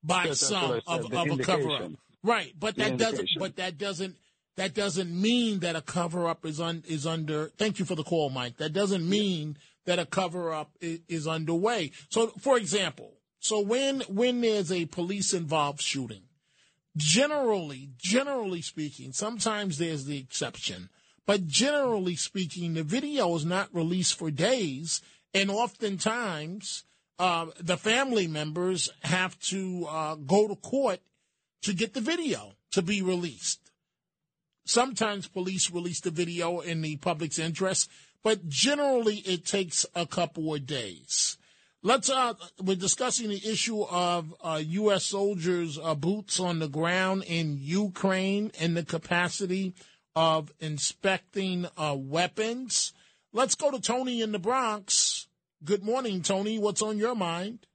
by 0.04 0.32
some 0.32 0.82
of, 0.88 1.14
of 1.14 1.30
a 1.30 1.38
cover 1.44 1.72
up. 1.72 1.92
Right, 2.24 2.54
but 2.58 2.76
that 2.78 2.98
doesn't. 2.98 3.30
But 3.38 3.56
that 3.58 3.78
doesn't. 3.78 4.16
That 4.58 4.74
doesn't 4.74 5.10
mean 5.10 5.60
that 5.60 5.76
a 5.76 5.82
cover 5.82 6.28
up 6.28 6.46
is 6.46 6.60
un, 6.60 6.84
is 6.88 7.08
under. 7.08 7.48
Thank 7.58 7.80
you 7.80 7.86
for 7.86 7.96
the 7.96 8.04
call, 8.04 8.30
Mike. 8.30 8.58
That 8.58 8.74
doesn't 8.74 9.08
mean 9.08 9.58
that 9.86 9.98
a 9.98 10.06
cover 10.06 10.54
up 10.54 10.72
is, 10.82 11.00
is 11.08 11.28
underway. 11.28 11.92
So, 12.10 12.28
for 12.40 12.58
example, 12.58 13.14
so 13.42 13.60
when 13.60 14.02
when 14.02 14.42
there's 14.42 14.72
a 14.72 14.86
police 14.86 15.34
involved 15.34 15.82
shooting, 15.82 16.22
generally, 16.96 17.90
generally 17.98 18.62
speaking, 18.62 19.14
sometimes 19.14 19.80
there's 19.80 20.06
the 20.06 20.20
exception, 20.20 20.90
but 21.26 21.48
generally 21.48 22.16
speaking, 22.16 22.76
the 22.76 22.84
video 22.84 23.36
is 23.36 23.44
not 23.44 23.74
released 23.74 24.16
for 24.16 24.30
days, 24.30 25.02
and 25.34 25.50
oftentimes 25.50 26.84
uh, 27.18 27.48
the 27.60 27.78
family 27.78 28.28
members 28.28 28.92
have 29.02 29.40
to 29.40 29.88
uh, 29.90 30.16
go 30.16 30.48
to 30.48 30.56
court 30.56 31.00
to 31.64 31.74
get 31.74 31.96
the 31.96 32.02
video 32.02 32.54
to 32.70 32.84
be 32.84 33.02
released. 33.02 33.72
Sometimes 34.66 35.28
police 35.28 35.72
release 35.72 36.00
the 36.00 36.12
video 36.12 36.60
in 36.60 36.84
the 36.84 36.98
public's 36.98 37.40
interest, 37.40 37.90
but 38.22 38.48
generally 38.48 39.16
it 39.18 39.48
takes 39.48 39.84
a 39.96 40.06
couple 40.06 40.54
of 40.54 40.68
days. 40.68 41.40
Let's. 41.84 42.12
Uh, 42.12 42.36
we're 42.62 42.76
discussing 42.76 43.30
the 43.30 43.42
issue 43.44 43.82
of 43.82 44.36
uh, 44.44 44.62
U.S. 44.64 45.06
soldiers' 45.06 45.80
uh, 45.82 45.96
boots 45.96 46.40
on 46.40 46.60
the 46.60 46.68
ground 46.68 47.24
in 47.26 47.58
Ukraine 47.60 48.52
in 48.60 48.76
the 48.76 48.84
capacity 48.84 49.74
of 50.16 50.52
inspecting 50.60 51.66
uh, 51.78 51.96
weapons. 51.98 52.94
Let's 53.34 53.56
go 53.56 53.72
to 53.72 53.82
Tony 53.82 54.22
in 54.22 54.32
the 54.32 54.38
Bronx. 54.38 55.28
Good 55.64 55.84
morning, 55.84 56.22
Tony. 56.22 56.60
What's 56.60 56.84
on 56.84 57.00
your 57.00 57.16
mind? 57.16 57.66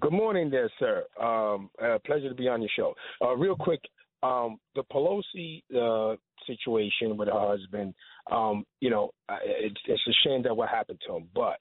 Good 0.00 0.12
morning, 0.12 0.50
there, 0.50 0.70
sir. 0.80 1.04
Um, 1.20 1.70
uh, 1.80 1.98
pleasure 2.04 2.28
to 2.28 2.34
be 2.34 2.48
on 2.48 2.60
your 2.60 2.70
show. 2.76 2.94
Uh, 3.24 3.36
real 3.36 3.54
quick, 3.54 3.80
um, 4.24 4.58
the 4.74 4.82
Pelosi 4.92 5.62
uh, 5.74 6.16
situation 6.46 7.16
with 7.16 7.28
her 7.28 7.34
husband. 7.38 7.94
Um, 8.30 8.64
you 8.80 8.90
know, 8.90 9.12
it's 9.44 9.78
a 10.08 10.12
shame 10.28 10.42
that 10.42 10.56
what 10.56 10.70
happened 10.70 10.98
to 11.06 11.16
him. 11.16 11.28
But 11.34 11.58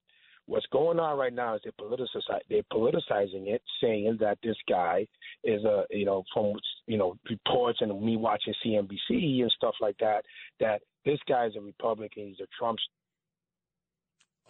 what's 0.47 0.65
going 0.71 0.99
on 0.99 1.17
right 1.17 1.33
now 1.33 1.55
is 1.55 1.61
they're 1.63 1.73
politici- 1.73 2.39
they're 2.49 2.61
politicizing 2.71 3.47
it, 3.47 3.61
saying 3.81 4.17
that 4.19 4.37
this 4.43 4.57
guy 4.69 5.07
is 5.43 5.63
a 5.63 5.83
you 5.89 6.05
know 6.05 6.23
from 6.33 6.53
you 6.87 6.97
know 6.97 7.17
reports 7.29 7.79
and 7.81 8.01
me 8.01 8.17
watching 8.17 8.53
CNBC 8.65 9.41
and 9.41 9.51
stuff 9.55 9.75
like 9.81 9.97
that 9.99 10.23
that 10.59 10.81
this 11.05 11.19
guy 11.27 11.45
is 11.45 11.55
a 11.55 11.61
Republican. 11.61 12.27
He's 12.27 12.39
a 12.39 12.47
Trump 12.57 12.79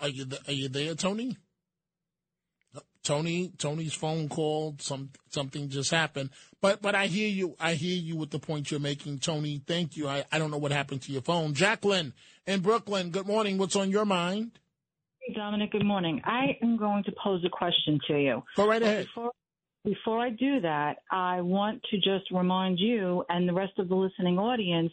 Are 0.01 0.09
you 0.09 0.25
th- 0.25 0.41
are 0.47 0.53
you 0.53 0.69
there, 0.69 0.95
Tony? 0.95 1.37
Uh, 2.75 2.81
Tony, 3.03 3.51
Tony's 3.57 3.93
phone 3.93 4.27
called. 4.27 4.81
Some 4.81 5.11
something 5.29 5.69
just 5.69 5.91
happened, 5.91 6.29
but 6.61 6.81
but 6.81 6.95
I 6.95 7.07
hear 7.07 7.29
you. 7.29 7.55
I 7.59 7.73
hear 7.75 7.97
you 7.97 8.17
with 8.17 8.31
the 8.31 8.39
point 8.39 8.71
you're 8.71 8.79
making, 8.79 9.19
Tony. 9.19 9.61
Thank 9.65 9.95
you. 9.95 10.07
I, 10.07 10.25
I 10.31 10.39
don't 10.39 10.51
know 10.51 10.57
what 10.57 10.71
happened 10.71 11.01
to 11.03 11.11
your 11.11 11.21
phone. 11.21 11.53
Jacqueline 11.53 12.13
in 12.45 12.59
Brooklyn. 12.61 13.11
Good 13.11 13.27
morning. 13.27 13.57
What's 13.57 13.75
on 13.75 13.91
your 13.91 14.05
mind? 14.05 14.59
Dominic, 15.33 15.71
good 15.71 15.85
morning. 15.85 16.21
I 16.23 16.57
am 16.61 16.77
going 16.77 17.03
to 17.05 17.11
pose 17.23 17.43
a 17.45 17.49
question 17.49 17.99
to 18.07 18.19
you. 18.19 18.43
Go 18.55 18.67
right 18.67 18.81
ahead. 18.81 19.05
Before, 19.05 19.31
before 19.83 20.19
I 20.19 20.29
do 20.29 20.61
that, 20.61 20.97
I 21.11 21.41
want 21.41 21.81
to 21.89 21.97
just 21.97 22.29
remind 22.31 22.79
you 22.79 23.23
and 23.29 23.49
the 23.49 23.53
rest 23.53 23.73
of 23.79 23.89
the 23.89 23.95
listening 23.95 24.37
audience 24.37 24.91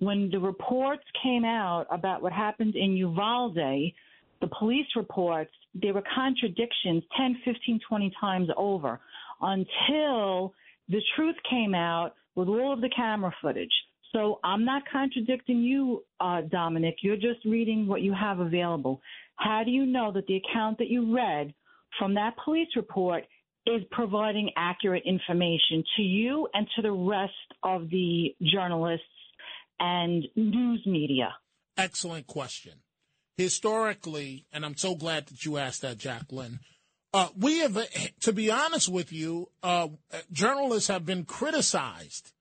when 0.00 0.30
the 0.30 0.40
reports 0.40 1.04
came 1.22 1.44
out 1.44 1.86
about 1.90 2.22
what 2.22 2.32
happened 2.32 2.74
in 2.74 2.96
Uvalde, 2.96 3.54
the 3.54 4.48
police 4.58 4.86
reports, 4.96 5.52
there 5.74 5.92
were 5.92 6.02
contradictions 6.14 7.02
10, 7.16 7.36
15, 7.44 7.80
20 7.86 8.12
times 8.18 8.48
over 8.56 8.98
until 9.42 10.54
the 10.88 11.00
truth 11.14 11.36
came 11.48 11.74
out 11.74 12.14
with 12.34 12.48
all 12.48 12.72
of 12.72 12.80
the 12.80 12.88
camera 12.88 13.32
footage. 13.42 13.72
So 14.12 14.40
I'm 14.42 14.64
not 14.64 14.82
contradicting 14.90 15.60
you, 15.60 16.02
uh, 16.18 16.40
Dominic. 16.50 16.96
You're 17.02 17.16
just 17.16 17.44
reading 17.44 17.86
what 17.86 18.00
you 18.00 18.12
have 18.12 18.40
available. 18.40 19.00
How 19.40 19.62
do 19.64 19.70
you 19.70 19.86
know 19.86 20.12
that 20.12 20.26
the 20.26 20.36
account 20.36 20.78
that 20.78 20.88
you 20.88 21.14
read 21.14 21.54
from 21.98 22.14
that 22.14 22.34
police 22.44 22.68
report 22.76 23.24
is 23.66 23.82
providing 23.90 24.50
accurate 24.56 25.02
information 25.06 25.82
to 25.96 26.02
you 26.02 26.46
and 26.54 26.66
to 26.76 26.82
the 26.82 26.92
rest 26.92 27.32
of 27.62 27.88
the 27.90 28.34
journalists 28.42 29.04
and 29.78 30.24
news 30.36 30.82
media? 30.86 31.34
Excellent 31.76 32.26
question. 32.26 32.74
Historically, 33.36 34.44
and 34.52 34.66
I'm 34.66 34.76
so 34.76 34.94
glad 34.94 35.26
that 35.26 35.44
you 35.44 35.56
asked 35.56 35.82
that, 35.82 35.96
Jacqueline. 35.96 36.60
Uh, 37.12 37.28
we 37.36 37.60
have, 37.60 37.78
to 38.20 38.32
be 38.32 38.50
honest 38.50 38.88
with 38.88 39.12
you, 39.12 39.48
uh, 39.62 39.88
journalists 40.30 40.88
have 40.88 41.06
been 41.06 41.24
criticized 41.24 42.32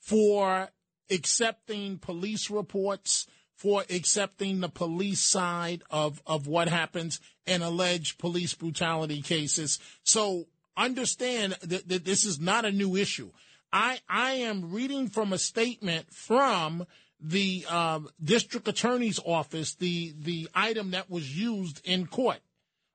for 0.00 0.70
accepting 1.10 1.98
police 1.98 2.50
reports, 2.50 3.26
for 3.56 3.84
accepting 3.90 4.60
the 4.60 4.68
police 4.68 5.20
side 5.20 5.82
of, 5.90 6.22
of 6.26 6.46
what 6.46 6.68
happens 6.68 7.20
in 7.46 7.62
alleged 7.62 8.18
police 8.18 8.54
brutality 8.54 9.22
cases. 9.22 9.78
So 10.02 10.46
understand 10.76 11.56
that, 11.62 11.88
that 11.88 12.04
this 12.04 12.24
is 12.24 12.38
not 12.38 12.64
a 12.64 12.72
new 12.72 12.96
issue. 12.96 13.30
I, 13.72 13.98
I 14.08 14.32
am 14.32 14.72
reading 14.72 15.08
from 15.08 15.32
a 15.32 15.38
statement 15.38 16.12
from 16.12 16.86
the 17.20 17.64
um, 17.68 18.08
district 18.22 18.68
attorney's 18.68 19.18
office 19.24 19.74
the 19.74 20.14
the 20.18 20.48
item 20.54 20.90
that 20.90 21.10
was 21.10 21.36
used 21.36 21.80
in 21.84 22.06
court, 22.06 22.40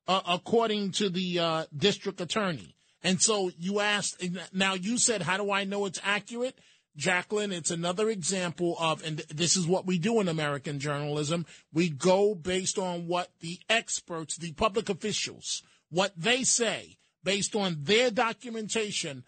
uh, 0.08 0.22
according 0.28 0.92
to 0.92 1.10
the 1.10 1.40
uh, 1.40 1.66
district 1.76 2.22
attorney. 2.22 2.76
And 3.04 3.20
so 3.20 3.52
you 3.58 3.80
asked. 3.80 4.24
Now 4.54 4.76
you 4.76 5.00
said, 5.00 5.24
"How 5.24 5.38
do 5.38 5.52
I 5.52 5.64
know 5.64 5.86
it's 5.86 6.00
accurate?" 6.04 6.58
Jacqueline, 6.98 7.52
it's 7.52 7.72
another 7.72 8.10
example 8.10 8.76
of, 8.80 9.04
and 9.06 9.20
this 9.30 9.56
is 9.56 9.66
what 9.66 9.86
we 9.86 9.98
do 9.98 10.20
in 10.20 10.28
American 10.28 10.80
journalism. 10.80 11.46
We 11.72 11.90
go 11.90 12.36
based 12.36 12.78
on 12.78 13.08
what 13.08 13.30
the 13.40 13.60
experts, 13.70 14.38
the 14.38 14.52
public 14.52 14.90
officials, 14.90 15.64
what 15.90 16.12
they 16.18 16.44
say, 16.44 16.98
based 17.24 17.56
on 17.56 17.78
their 17.82 18.12
documentation, 18.12 19.24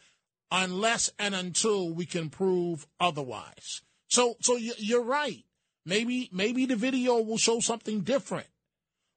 unless 0.51 1.09
and 1.17 1.33
until 1.33 1.89
we 1.89 2.05
can 2.05 2.29
prove 2.29 2.85
otherwise. 2.99 3.81
So, 4.07 4.35
so 4.41 4.57
you're 4.57 5.03
right. 5.03 5.43
Maybe, 5.85 6.29
maybe 6.31 6.65
the 6.65 6.75
video 6.75 7.21
will 7.21 7.37
show 7.37 7.59
something 7.59 8.01
different. 8.01 8.47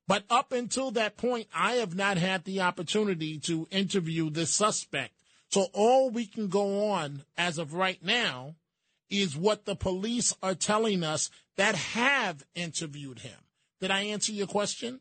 But 0.08 0.24
up 0.30 0.52
until 0.52 0.92
that 0.92 1.16
point, 1.16 1.48
I 1.54 1.74
have 1.74 1.96
not 1.96 2.16
had 2.16 2.44
the 2.44 2.60
opportunity 2.60 3.38
to 3.40 3.66
interview 3.70 4.30
this 4.30 4.54
suspect. 4.54 5.15
So 5.50 5.68
all 5.72 6.10
we 6.10 6.26
can 6.26 6.48
go 6.48 6.90
on 6.90 7.22
as 7.36 7.58
of 7.58 7.74
right 7.74 8.02
now 8.02 8.56
is 9.08 9.36
what 9.36 9.64
the 9.64 9.76
police 9.76 10.34
are 10.42 10.54
telling 10.54 11.04
us 11.04 11.30
that 11.56 11.74
have 11.74 12.44
interviewed 12.54 13.20
him. 13.20 13.38
Did 13.80 13.90
I 13.90 14.02
answer 14.02 14.32
your 14.32 14.46
question? 14.46 15.00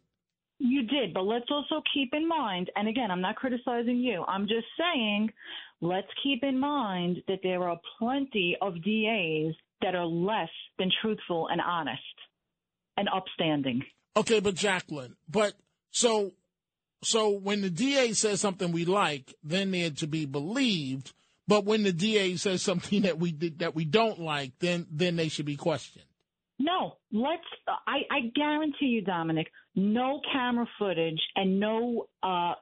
You 0.58 0.84
did, 0.84 1.14
but 1.14 1.24
let's 1.24 1.50
also 1.50 1.82
keep 1.94 2.14
in 2.14 2.28
mind, 2.28 2.70
and 2.76 2.88
again, 2.88 3.12
I'm 3.12 3.22
not 3.22 3.36
criticizing 3.36 3.98
you. 3.98 4.24
I'm 4.26 4.48
just 4.48 4.68
saying, 4.78 5.32
let's 5.82 6.08
keep 6.24 6.44
in 6.44 6.58
mind 6.58 7.18
that 7.28 7.40
there 7.44 7.68
are 7.68 7.78
plenty 8.00 8.56
of 8.62 8.76
DAs 8.76 9.54
that 9.82 9.96
are 9.96 10.06
less 10.06 10.50
than 10.80 10.90
truthful 11.02 11.50
and 11.52 11.60
honest 11.60 12.02
and 12.96 13.10
upstanding. 13.14 13.84
Okay, 14.16 14.40
but 14.40 14.56
Jacqueline, 14.56 15.18
but 15.28 15.56
so 15.92 16.32
so 17.06 17.30
when 17.30 17.62
the 17.62 17.70
DA 17.70 18.14
says 18.14 18.42
something 18.42 18.72
we 18.72 18.86
like, 18.86 19.34
then 19.44 19.72
they're 19.72 19.92
to 19.92 20.08
be 20.08 20.26
believed. 20.26 21.14
But 21.48 21.66
when 21.66 21.84
the 21.84 21.94
DA 21.94 22.36
says 22.38 22.62
something 22.62 23.02
that 23.04 23.20
we 23.20 23.32
that 23.58 23.76
we 23.76 23.86
don't 23.86 24.20
like, 24.20 24.54
then 24.60 24.88
then 24.92 25.16
they 25.16 25.30
should 25.30 25.46
be 25.46 25.58
questioned. 25.58 26.06
No, 26.58 26.98
let's. 27.12 27.44
I, 27.68 28.00
I 28.10 28.20
guarantee 28.34 28.86
you, 28.86 29.02
Dominic, 29.02 29.48
no 29.76 30.22
camera 30.32 30.66
footage 30.80 31.20
and 31.36 31.60
no 31.60 32.08
uh, 32.24 32.54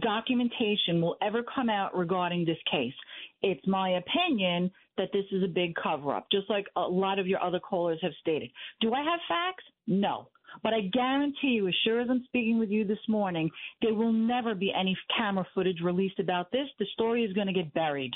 documentation 0.00 1.00
will 1.00 1.16
ever 1.22 1.42
come 1.54 1.70
out 1.70 1.96
regarding 1.96 2.44
this 2.44 2.58
case. 2.70 2.94
It's 3.42 3.64
my 3.66 3.90
opinion 3.90 4.70
that 4.96 5.10
this 5.12 5.24
is 5.30 5.44
a 5.44 5.48
big 5.48 5.74
cover 5.80 6.14
up, 6.14 6.26
just 6.32 6.50
like 6.50 6.66
a 6.76 6.80
lot 6.80 7.20
of 7.20 7.28
your 7.28 7.42
other 7.42 7.60
callers 7.60 8.00
have 8.02 8.12
stated. 8.20 8.50
Do 8.80 8.92
I 8.92 9.02
have 9.02 9.20
facts? 9.28 9.64
No. 9.86 10.28
But 10.62 10.72
I 10.74 10.82
guarantee 10.92 11.48
you, 11.48 11.68
as 11.68 11.74
sure 11.84 12.00
as 12.00 12.08
I'm 12.10 12.24
speaking 12.26 12.58
with 12.58 12.70
you 12.70 12.84
this 12.84 12.98
morning, 13.08 13.50
there 13.82 13.94
will 13.94 14.12
never 14.12 14.54
be 14.54 14.72
any 14.78 14.96
camera 15.16 15.46
footage 15.54 15.80
released 15.82 16.18
about 16.18 16.50
this. 16.50 16.68
The 16.78 16.86
story 16.94 17.24
is 17.24 17.32
going 17.32 17.46
to 17.48 17.52
get 17.52 17.72
buried. 17.74 18.12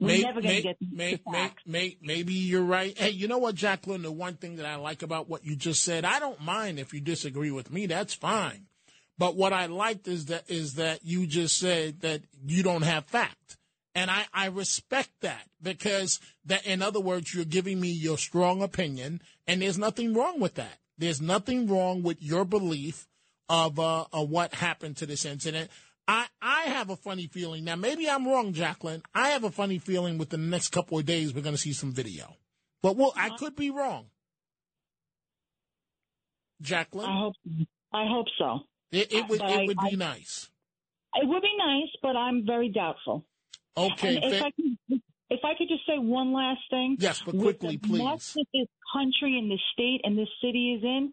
We're 0.00 0.08
May- 0.08 0.22
never 0.22 0.40
going 0.40 0.56
to 0.56 0.62
get 0.62 0.76
may- 0.80 1.20
may- 1.26 1.52
may- 1.66 1.96
maybe 2.02 2.34
you're 2.34 2.64
right. 2.64 2.96
Hey, 2.98 3.10
you 3.10 3.28
know 3.28 3.38
what, 3.38 3.54
Jacqueline? 3.54 4.02
The 4.02 4.10
one 4.10 4.34
thing 4.34 4.56
that 4.56 4.66
I 4.66 4.76
like 4.76 5.02
about 5.02 5.28
what 5.28 5.44
you 5.44 5.54
just 5.54 5.82
said, 5.82 6.04
I 6.04 6.18
don't 6.18 6.40
mind 6.40 6.78
if 6.78 6.92
you 6.92 7.00
disagree 7.00 7.50
with 7.52 7.70
me. 7.70 7.86
That's 7.86 8.12
fine. 8.14 8.66
But 9.16 9.36
what 9.36 9.52
I 9.52 9.66
liked 9.66 10.08
is 10.08 10.26
that 10.26 10.50
is 10.50 10.74
that 10.74 11.04
you 11.04 11.26
just 11.26 11.56
said 11.56 12.00
that 12.00 12.22
you 12.44 12.64
don't 12.64 12.82
have 12.82 13.04
fact. 13.06 13.56
And 13.94 14.10
I, 14.10 14.24
I 14.34 14.46
respect 14.46 15.10
that 15.20 15.48
because 15.62 16.18
that 16.46 16.66
in 16.66 16.82
other 16.82 16.98
words, 16.98 17.32
you're 17.32 17.44
giving 17.44 17.80
me 17.80 17.90
your 17.90 18.18
strong 18.18 18.60
opinion 18.60 19.22
and 19.46 19.62
there's 19.62 19.78
nothing 19.78 20.14
wrong 20.14 20.40
with 20.40 20.56
that. 20.56 20.78
There's 20.98 21.20
nothing 21.20 21.66
wrong 21.68 22.02
with 22.02 22.22
your 22.22 22.44
belief 22.44 23.06
of 23.48 23.78
uh, 23.78 24.04
of 24.12 24.30
what 24.30 24.54
happened 24.54 24.96
to 24.98 25.06
this 25.06 25.24
incident. 25.24 25.70
I, 26.06 26.26
I 26.42 26.62
have 26.64 26.90
a 26.90 26.96
funny 26.96 27.26
feeling. 27.26 27.64
Now 27.64 27.76
maybe 27.76 28.08
I'm 28.08 28.26
wrong, 28.26 28.52
Jacqueline. 28.52 29.02
I 29.14 29.30
have 29.30 29.44
a 29.44 29.50
funny 29.50 29.78
feeling 29.78 30.18
within 30.18 30.42
the 30.42 30.48
next 30.48 30.68
couple 30.68 30.98
of 30.98 31.06
days 31.06 31.34
we're 31.34 31.40
gonna 31.42 31.56
see 31.56 31.72
some 31.72 31.92
video. 31.92 32.36
But 32.82 32.96
well 32.96 33.12
I 33.16 33.30
could 33.30 33.56
be 33.56 33.70
wrong. 33.70 34.06
Jacqueline? 36.60 37.08
I 37.08 37.18
hope 37.18 37.34
I 37.92 38.06
hope 38.08 38.26
so. 38.38 38.60
It, 38.92 39.12
it 39.12 39.28
would 39.28 39.40
But 39.40 39.50
it 39.50 39.66
would 39.66 39.78
be 39.78 39.92
I- 39.92 39.96
nice. 39.96 40.50
It 41.16 41.28
would 41.28 41.42
be 41.42 41.56
nice, 41.56 41.90
but 42.02 42.16
I'm 42.16 42.44
very 42.44 42.70
doubtful. 42.70 43.24
Okay, 43.76 44.20
fa- 44.20 44.46
I 44.46 44.50
could, 44.50 45.00
if 45.30 45.40
I 45.44 45.54
could 45.56 45.68
just 45.68 45.86
say 45.86 45.98
one 45.98 46.32
last 46.32 46.60
thing. 46.70 46.96
Yes, 46.98 47.22
but 47.24 47.38
quickly, 47.38 47.80
mess 47.88 48.32
please. 48.32 48.34
that 48.34 48.46
this 48.52 48.68
country 48.92 49.38
and 49.38 49.50
this 49.50 49.60
state 49.72 50.00
and 50.04 50.16
this 50.16 50.28
city 50.42 50.74
is 50.74 50.84
in, 50.84 51.12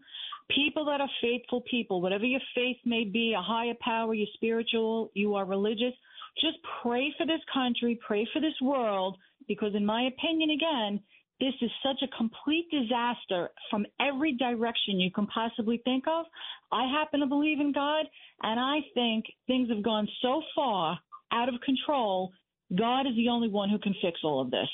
people 0.50 0.84
that 0.86 1.00
are 1.00 1.10
faithful 1.20 1.62
people, 1.70 2.00
whatever 2.00 2.24
your 2.24 2.40
faith 2.54 2.76
may 2.84 3.04
be, 3.04 3.34
a 3.36 3.42
higher 3.42 3.74
power, 3.80 4.14
you're 4.14 4.26
spiritual, 4.34 5.10
you 5.14 5.34
are 5.34 5.44
religious, 5.44 5.94
just 6.40 6.58
pray 6.82 7.12
for 7.16 7.26
this 7.26 7.40
country, 7.52 7.98
pray 8.06 8.26
for 8.32 8.40
this 8.40 8.54
world, 8.60 9.16
because 9.48 9.74
in 9.74 9.84
my 9.84 10.02
opinion, 10.02 10.50
again, 10.50 11.00
this 11.40 11.54
is 11.60 11.70
such 11.82 12.00
a 12.02 12.16
complete 12.16 12.68
disaster 12.70 13.50
from 13.68 13.84
every 14.00 14.36
direction 14.36 15.00
you 15.00 15.10
can 15.10 15.26
possibly 15.26 15.80
think 15.84 16.04
of. 16.06 16.24
I 16.70 16.86
happen 16.86 17.20
to 17.20 17.26
believe 17.26 17.58
in 17.58 17.72
God, 17.72 18.06
and 18.42 18.60
I 18.60 18.78
think 18.94 19.24
things 19.46 19.68
have 19.68 19.82
gone 19.82 20.06
so 20.20 20.42
far 20.54 20.98
out 21.32 21.48
of 21.48 21.60
control. 21.64 22.32
God 22.76 23.06
is 23.06 23.14
the 23.16 23.28
only 23.28 23.48
one 23.48 23.68
who 23.68 23.78
can 23.78 23.94
fix 24.02 24.20
all 24.24 24.40
of 24.40 24.50
this. 24.50 24.68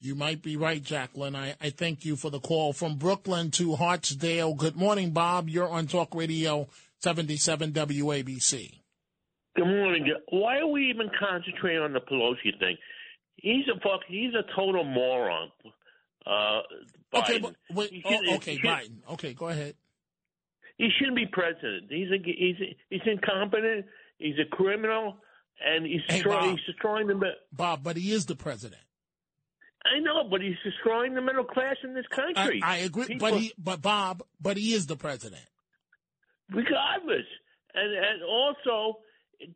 You 0.00 0.14
might 0.14 0.42
be 0.42 0.56
right, 0.56 0.82
Jacqueline. 0.82 1.34
I, 1.34 1.54
I 1.60 1.70
thank 1.70 2.04
you 2.04 2.16
for 2.16 2.30
the 2.30 2.40
call 2.40 2.72
from 2.72 2.96
Brooklyn 2.96 3.50
to 3.52 3.68
Hartsdale. 3.76 4.56
Good 4.56 4.76
morning, 4.76 5.12
Bob. 5.12 5.48
You're 5.48 5.68
on 5.68 5.86
Talk 5.86 6.14
Radio 6.14 6.68
77 7.00 7.72
WABC. 7.72 8.80
Good 9.56 9.64
morning. 9.66 10.12
Why 10.30 10.58
are 10.58 10.66
we 10.66 10.90
even 10.90 11.08
concentrating 11.18 11.80
on 11.82 11.92
the 11.92 12.00
Pelosi 12.00 12.58
thing? 12.58 12.76
He's 13.36 13.64
a 13.68 13.78
fuck. 13.80 14.00
He's 14.08 14.32
a 14.34 14.42
total 14.56 14.84
moron. 14.84 15.50
Uh, 16.26 16.60
Biden. 17.12 17.22
Okay, 17.22 17.38
but 17.38 17.54
wait, 17.72 17.90
He 17.92 18.02
oh, 18.04 18.34
okay, 18.36 18.56
should- 18.56 18.64
Biden. 18.64 18.96
Okay, 19.12 19.32
go 19.34 19.48
ahead. 19.48 19.74
He 20.76 20.88
shouldn't 20.98 21.16
be 21.16 21.26
president. 21.30 21.84
He's 21.88 22.08
a, 22.10 22.16
he's 22.24 22.56
he's 22.90 23.00
incompetent. 23.06 23.86
He's 24.18 24.34
a 24.40 24.56
criminal, 24.56 25.16
and 25.64 25.84
he's 25.86 26.00
Hey, 26.08 26.14
destroying, 26.16 26.40
Bob. 26.40 26.56
he's 26.58 26.66
destroying 26.66 27.06
the. 27.08 27.20
Bob, 27.52 27.82
but 27.82 27.96
he 27.96 28.12
is 28.12 28.26
the 28.26 28.36
president. 28.36 28.80
I 29.84 29.98
know, 30.00 30.24
but 30.30 30.40
he's 30.40 30.56
destroying 30.64 31.14
the 31.14 31.20
middle 31.20 31.44
class 31.44 31.76
in 31.84 31.92
this 31.94 32.06
I, 32.10 32.16
country. 32.16 32.60
I 32.64 32.78
agree, 32.78 33.06
People- 33.06 33.30
but 33.30 33.38
he, 33.38 33.52
but 33.58 33.82
Bob, 33.82 34.22
but 34.40 34.56
he 34.56 34.72
is 34.72 34.86
the 34.86 34.96
president. 34.96 35.42
regardless. 36.50 37.26
And 37.74 37.92
and 37.92 38.22
also, 38.22 39.00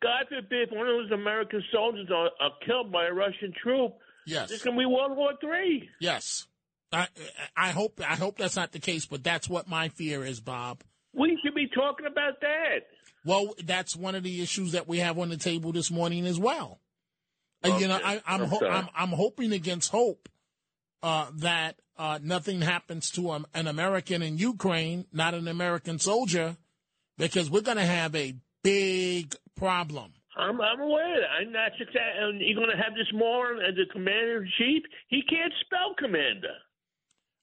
God 0.02 0.26
forbid, 0.28 0.68
if 0.68 0.70
one 0.76 0.86
of 0.88 0.96
those 0.96 1.10
American 1.12 1.62
soldiers 1.72 2.08
are, 2.14 2.30
are 2.40 2.50
killed 2.66 2.90
by 2.92 3.06
a 3.06 3.12
Russian 3.12 3.52
troop, 3.62 3.92
Yes. 4.26 4.48
this 4.50 4.62
can 4.62 4.76
be 4.76 4.84
World 4.84 5.16
War 5.16 5.32
Three. 5.40 5.88
Yes. 6.00 6.46
I, 6.90 7.06
I 7.54 7.68
hope, 7.70 8.00
I 8.00 8.16
hope 8.16 8.38
that's 8.38 8.56
not 8.56 8.72
the 8.72 8.78
case, 8.78 9.04
but 9.04 9.22
that's 9.22 9.46
what 9.48 9.68
my 9.68 9.90
fear 9.90 10.24
is, 10.24 10.40
Bob. 10.40 10.82
We 11.12 11.38
should 11.44 11.54
be 11.54 11.68
talking 11.68 12.06
about 12.06 12.40
that. 12.40 12.78
Well, 13.28 13.54
that's 13.64 13.94
one 13.94 14.14
of 14.14 14.22
the 14.22 14.40
issues 14.42 14.72
that 14.72 14.88
we 14.88 14.98
have 14.98 15.18
on 15.18 15.28
the 15.28 15.36
table 15.36 15.70
this 15.72 15.90
morning 15.90 16.26
as 16.26 16.38
well. 16.38 16.80
Uh, 17.62 17.76
You 17.80 17.86
know, 17.88 18.00
I, 18.02 18.22
I'm 18.26 18.42
I'm 18.42 18.48
ho- 18.48 18.66
I'm 18.66 18.88
I'm 18.96 19.08
hoping 19.10 19.52
against 19.52 19.90
hope 19.90 20.28
uh, 21.02 21.26
that 21.34 21.76
uh, 21.98 22.18
nothing 22.22 22.62
happens 22.62 23.10
to 23.16 23.30
um, 23.30 23.46
an 23.52 23.66
American 23.66 24.22
in 24.22 24.38
Ukraine, 24.38 25.04
not 25.12 25.34
an 25.34 25.46
American 25.46 25.98
soldier, 25.98 26.56
because 27.18 27.50
we're 27.50 27.60
going 27.70 27.76
to 27.76 27.84
have 28.00 28.14
a 28.16 28.34
big 28.62 29.34
problem. 29.56 30.12
I'm, 30.36 30.60
I'm 30.60 30.80
aware. 30.80 31.14
of 31.16 31.20
that. 31.22 31.30
I'm 31.40 31.52
not 31.52 31.72
success. 31.78 32.12
And 32.20 32.40
you're 32.40 32.54
going 32.62 32.70
to 32.76 32.82
have 32.82 32.94
this 32.94 33.12
more 33.12 33.46
as 33.62 33.74
the 33.74 33.86
commander 33.92 34.42
in 34.42 34.48
chief. 34.56 34.82
He 35.08 35.20
can't 35.28 35.52
spell 35.64 35.94
commander. 35.98 36.54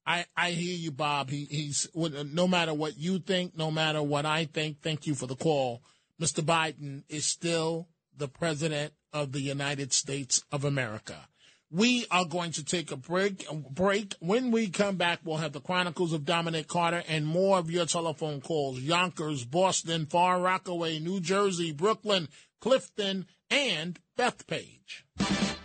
I, 0.05 0.25
I 0.37 0.51
hear 0.51 0.75
you, 0.75 0.91
Bob. 0.91 1.29
He, 1.29 1.45
he's 1.45 1.87
no 1.95 2.47
matter 2.47 2.73
what 2.73 2.97
you 2.97 3.19
think, 3.19 3.57
no 3.57 3.71
matter 3.71 4.03
what 4.03 4.25
I 4.25 4.45
think. 4.45 4.81
Thank 4.81 5.07
you 5.07 5.15
for 5.15 5.25
the 5.27 5.35
call. 5.35 5.81
Mr. 6.21 6.43
Biden 6.43 7.03
is 7.09 7.25
still 7.25 7.87
the 8.15 8.27
president 8.27 8.93
of 9.11 9.31
the 9.31 9.41
United 9.41 9.93
States 9.93 10.43
of 10.51 10.63
America. 10.63 11.27
We 11.71 12.05
are 12.11 12.25
going 12.25 12.51
to 12.51 12.63
take 12.63 12.91
a 12.91 12.95
break. 12.95 13.49
Break. 13.71 14.13
When 14.19 14.51
we 14.51 14.69
come 14.69 14.95
back, 14.97 15.19
we'll 15.23 15.37
have 15.37 15.53
the 15.53 15.59
Chronicles 15.59 16.13
of 16.13 16.23
Dominic 16.23 16.67
Carter 16.67 17.03
and 17.07 17.25
more 17.25 17.57
of 17.57 17.71
your 17.71 17.87
telephone 17.87 18.39
calls. 18.39 18.79
Yonkers, 18.79 19.43
Boston, 19.43 20.05
Far 20.05 20.39
Rockaway, 20.39 20.99
New 20.99 21.19
Jersey, 21.19 21.71
Brooklyn, 21.71 22.29
Clifton, 22.61 23.25
and 23.49 23.99
Bethpage. 24.17 25.03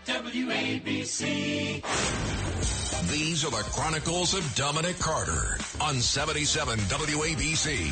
WABC. 0.07 1.85
These 3.09 3.45
are 3.45 3.51
the 3.51 3.69
Chronicles 3.71 4.35
of 4.35 4.55
Dominic 4.55 4.99
Carter 4.99 5.59
on 5.81 6.01
77 6.01 6.79
WABC. 6.81 7.91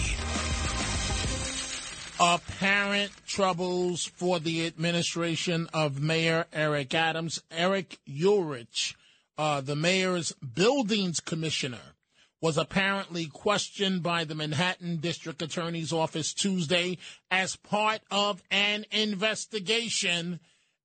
apparent 2.21 3.13
troubles 3.27 4.05
for 4.05 4.41
the 4.41 4.67
administration 4.67 5.69
of 5.73 6.01
Mayor 6.03 6.47
Eric 6.53 6.95
Adams. 6.95 7.41
Eric 7.51 7.99
Ulrich 8.09 8.97
uh, 9.39 9.61
the 9.61 9.77
mayor's 9.77 10.33
buildings 10.33 11.21
commissioner, 11.21 11.95
was 12.41 12.59
apparently 12.59 13.27
questioned 13.27 14.03
by 14.03 14.25
the 14.25 14.35
Manhattan 14.35 14.99
District 14.99 15.41
Attorney's 15.41 15.93
Office 15.93 16.33
Tuesday 16.35 16.99
as 17.31 17.57
part 17.57 18.01
of 18.11 18.43
an 18.51 18.85
investigation 18.91 20.41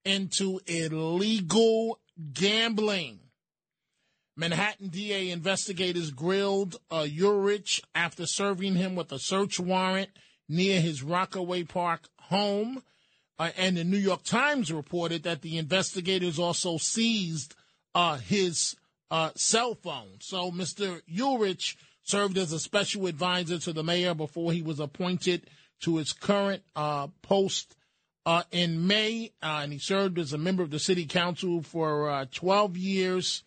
into 0.06 0.60
illegal 0.66 2.00
gambling. 2.34 3.20
Manhattan 4.36 4.88
DA 4.88 5.30
investigators 5.30 6.12
grilled 6.12 6.78
uh, 6.90 7.06
Ulrich 7.22 7.82
after 7.94 8.26
serving 8.26 8.76
him 8.76 8.96
with 8.96 9.12
a 9.12 9.20
search 9.20 9.60
warrant 9.60 10.10
near 10.50 10.82
his 10.82 11.04
Rockaway 11.04 11.64
Park 11.64 12.08
home. 12.20 12.84
Uh, 13.40 13.50
and 13.58 13.78
the 13.78 13.84
New 13.84 13.98
York 13.98 14.24
Times 14.24 14.72
reported 14.72 15.24
that 15.24 15.42
the 15.42 15.58
investigators 15.58 16.40
also 16.40 16.78
seized 16.78 17.56
uh, 17.96 18.18
his 18.18 18.76
uh, 19.12 19.32
cell 19.36 19.76
phone. 19.76 20.18
So 20.20 20.52
Mr. 20.52 21.02
Ulrich 21.20 21.78
served 22.04 22.38
as 22.38 22.52
a 22.52 22.60
special 22.60 23.08
advisor 23.08 23.60
to 23.60 23.74
the 23.74 23.84
mayor 23.84 24.14
before 24.14 24.52
he 24.52 24.62
was 24.62 24.80
appointed 24.80 25.48
to 25.82 25.98
his 25.98 26.14
current 26.14 26.64
uh, 26.76 27.08
post 27.22 27.76
uh, 28.26 28.44
in 28.52 28.88
May, 28.88 29.32
uh, 29.42 29.62
and 29.64 29.74
he 29.74 29.80
served 29.80 30.18
as 30.18 30.34
a 30.34 30.38
member 30.38 30.64
of 30.64 30.72
the 30.72 30.80
city 30.80 31.06
council 31.06 31.62
for 31.62 32.10
uh, 32.10 32.26
12 32.32 32.78
years. 32.78 33.44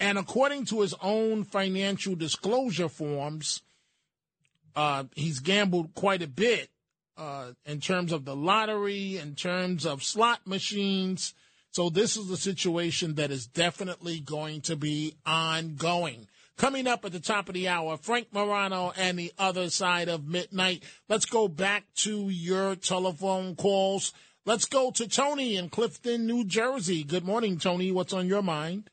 And 0.00 0.18
according 0.18 0.66
to 0.66 0.80
his 0.82 0.94
own 1.02 1.44
financial 1.44 2.14
disclosure 2.14 2.88
forms, 2.88 3.62
uh, 4.76 5.04
he's 5.14 5.40
gambled 5.40 5.94
quite 5.94 6.22
a 6.22 6.28
bit 6.28 6.70
uh, 7.16 7.52
in 7.66 7.80
terms 7.80 8.12
of 8.12 8.24
the 8.24 8.36
lottery, 8.36 9.16
in 9.16 9.34
terms 9.34 9.84
of 9.84 10.04
slot 10.04 10.46
machines. 10.46 11.34
So 11.72 11.90
this 11.90 12.16
is 12.16 12.30
a 12.30 12.36
situation 12.36 13.16
that 13.16 13.30
is 13.30 13.46
definitely 13.46 14.20
going 14.20 14.60
to 14.62 14.76
be 14.76 15.16
ongoing. 15.26 16.28
Coming 16.56 16.86
up 16.86 17.04
at 17.04 17.12
the 17.12 17.20
top 17.20 17.48
of 17.48 17.54
the 17.54 17.68
hour, 17.68 17.96
Frank 17.96 18.28
Morano 18.32 18.92
and 18.96 19.18
the 19.18 19.32
other 19.38 19.70
side 19.70 20.08
of 20.08 20.26
midnight. 20.26 20.82
Let's 21.08 21.24
go 21.24 21.46
back 21.46 21.84
to 21.98 22.28
your 22.30 22.74
telephone 22.74 23.54
calls. 23.54 24.12
Let's 24.44 24.64
go 24.64 24.90
to 24.92 25.06
Tony 25.06 25.56
in 25.56 25.68
Clifton, 25.68 26.26
New 26.26 26.44
Jersey. 26.44 27.04
Good 27.04 27.24
morning, 27.24 27.58
Tony. 27.58 27.92
What's 27.92 28.12
on 28.12 28.26
your 28.26 28.42
mind? 28.42 28.90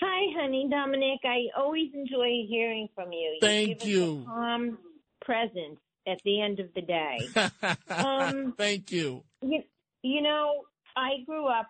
Hi, 0.00 0.40
honey, 0.40 0.68
Dominic. 0.70 1.20
I 1.24 1.46
always 1.56 1.90
enjoy 1.92 2.46
hearing 2.48 2.88
from 2.94 3.12
you. 3.12 3.30
you 3.34 3.38
Thank 3.40 3.84
you. 3.84 4.24
Calm 4.26 4.78
presence 5.20 5.80
at 6.06 6.18
the 6.24 6.40
end 6.40 6.60
of 6.60 6.68
the 6.74 6.82
day. 6.82 7.18
um, 7.90 8.54
Thank 8.56 8.92
you. 8.92 9.24
you. 9.42 9.62
You 10.02 10.22
know, 10.22 10.62
I 10.96 11.24
grew 11.26 11.48
up 11.48 11.66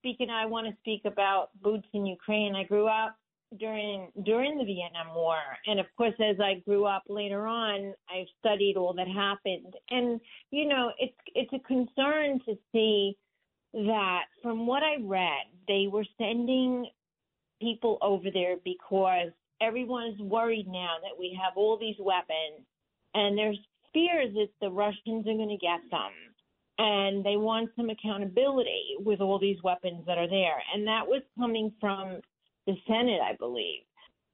speaking. 0.00 0.28
I 0.28 0.46
want 0.46 0.66
to 0.66 0.74
speak 0.80 1.02
about 1.06 1.48
boots 1.62 1.88
in 1.94 2.04
Ukraine. 2.04 2.54
I 2.54 2.64
grew 2.64 2.86
up 2.86 3.16
during 3.58 4.10
during 4.24 4.58
the 4.58 4.64
Vietnam 4.64 5.14
War, 5.14 5.38
and 5.66 5.80
of 5.80 5.86
course, 5.96 6.14
as 6.20 6.36
I 6.40 6.60
grew 6.66 6.84
up 6.84 7.04
later 7.08 7.46
on, 7.46 7.94
I've 8.14 8.26
studied 8.38 8.76
all 8.76 8.92
that 8.94 9.08
happened. 9.08 9.74
And 9.90 10.20
you 10.50 10.68
know, 10.68 10.92
it's 10.98 11.16
it's 11.34 11.52
a 11.52 11.58
concern 11.66 12.40
to 12.46 12.56
see 12.72 13.16
that 13.72 14.24
from 14.42 14.66
what 14.66 14.82
I 14.82 14.96
read, 15.00 15.46
they 15.66 15.86
were 15.90 16.04
sending 16.18 16.86
people 17.62 17.98
over 18.02 18.30
there 18.32 18.56
because 18.64 19.30
everyone 19.62 20.08
is 20.08 20.20
worried 20.20 20.66
now 20.66 20.96
that 21.02 21.18
we 21.18 21.38
have 21.40 21.54
all 21.56 21.78
these 21.78 21.96
weapons, 21.98 22.66
and 23.14 23.38
there's 23.38 23.58
fears 23.94 24.34
that 24.34 24.48
the 24.60 24.70
Russians 24.70 25.26
are 25.26 25.34
going 25.34 25.48
to 25.48 25.56
get 25.56 25.80
them. 25.90 26.12
And 26.78 27.24
they 27.24 27.36
want 27.36 27.70
some 27.76 27.90
accountability 27.90 28.96
with 28.98 29.20
all 29.20 29.38
these 29.38 29.62
weapons 29.62 30.04
that 30.06 30.18
are 30.18 30.28
there. 30.28 30.56
And 30.74 30.86
that 30.86 31.06
was 31.06 31.22
coming 31.38 31.70
from 31.78 32.18
the 32.66 32.74
Senate, 32.88 33.20
I 33.22 33.36
believe. 33.36 33.82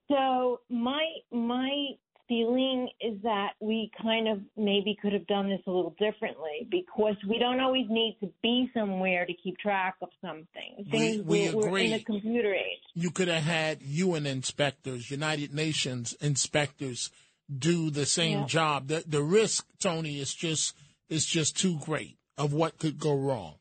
So 0.08 0.60
my 0.70 1.04
my 1.30 1.88
feeling 2.28 2.88
is 3.00 3.20
that 3.22 3.52
we 3.60 3.90
kind 4.00 4.28
of 4.28 4.40
maybe 4.56 4.96
could 5.00 5.12
have 5.12 5.26
done 5.26 5.48
this 5.48 5.60
a 5.66 5.70
little 5.70 5.94
differently 5.98 6.68
because 6.70 7.16
we 7.28 7.38
don't 7.38 7.60
always 7.60 7.86
need 7.88 8.16
to 8.20 8.30
be 8.42 8.70
somewhere 8.74 9.26
to 9.26 9.32
keep 9.42 9.56
track 9.58 9.96
of 10.02 10.08
something. 10.20 10.84
Things 10.90 11.22
we 11.24 11.48
we're, 11.48 11.56
we're 11.56 11.78
in 11.78 11.86
agree. 11.86 11.92
the 11.98 12.04
computer 12.04 12.54
age. 12.54 12.82
You 12.94 13.10
could 13.10 13.28
have 13.28 13.42
had 13.42 13.82
UN 13.82 14.26
inspectors, 14.26 15.10
United 15.10 15.54
Nations 15.54 16.14
inspectors 16.20 17.10
do 17.56 17.90
the 17.90 18.06
same 18.06 18.40
Yeah. 18.40 18.46
job. 18.46 18.88
The 18.88 19.04
the 19.06 19.22
risk, 19.22 19.66
Tony, 19.80 20.18
is 20.20 20.34
just 20.34 20.74
is 21.08 21.24
just 21.24 21.56
too 21.56 21.78
great 21.80 22.18
of 22.36 22.52
what 22.52 22.78
could 22.78 22.98
go 22.98 23.14
wrong. 23.16 23.54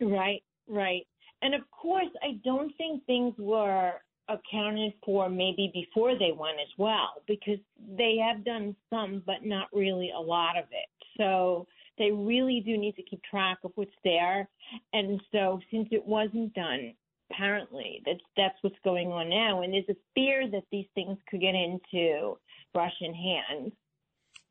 Right, 0.00 0.42
right. 0.68 1.06
And 1.42 1.54
of 1.54 1.62
course, 1.70 2.08
I 2.22 2.38
don't 2.44 2.72
think 2.76 3.04
things 3.04 3.34
were 3.38 3.94
accounted 4.28 4.92
for 5.04 5.28
maybe 5.28 5.70
before 5.74 6.18
they 6.18 6.32
went 6.32 6.58
as 6.60 6.68
well, 6.78 7.22
because 7.26 7.58
they 7.96 8.16
have 8.16 8.44
done 8.44 8.74
some, 8.90 9.22
but 9.26 9.44
not 9.44 9.68
really 9.72 10.10
a 10.16 10.20
lot 10.20 10.56
of 10.56 10.64
it. 10.70 10.88
So 11.18 11.66
they 11.98 12.10
really 12.10 12.62
do 12.64 12.78
need 12.78 12.96
to 12.96 13.02
keep 13.02 13.22
track 13.24 13.58
of 13.64 13.72
what's 13.74 13.90
there. 14.04 14.48
And 14.92 15.20
so 15.32 15.60
since 15.70 15.88
it 15.90 16.06
wasn't 16.06 16.54
done, 16.54 16.94
apparently 17.30 18.02
that's 18.06 18.20
that's 18.36 18.56
what's 18.62 18.78
going 18.84 19.08
on 19.08 19.28
now. 19.28 19.62
And 19.62 19.72
there's 19.72 19.88
a 19.88 19.96
fear 20.14 20.48
that 20.50 20.64
these 20.70 20.86
things 20.94 21.18
could 21.28 21.40
get 21.40 21.54
into 21.54 22.38
Russian 22.74 23.14
hands, 23.14 23.72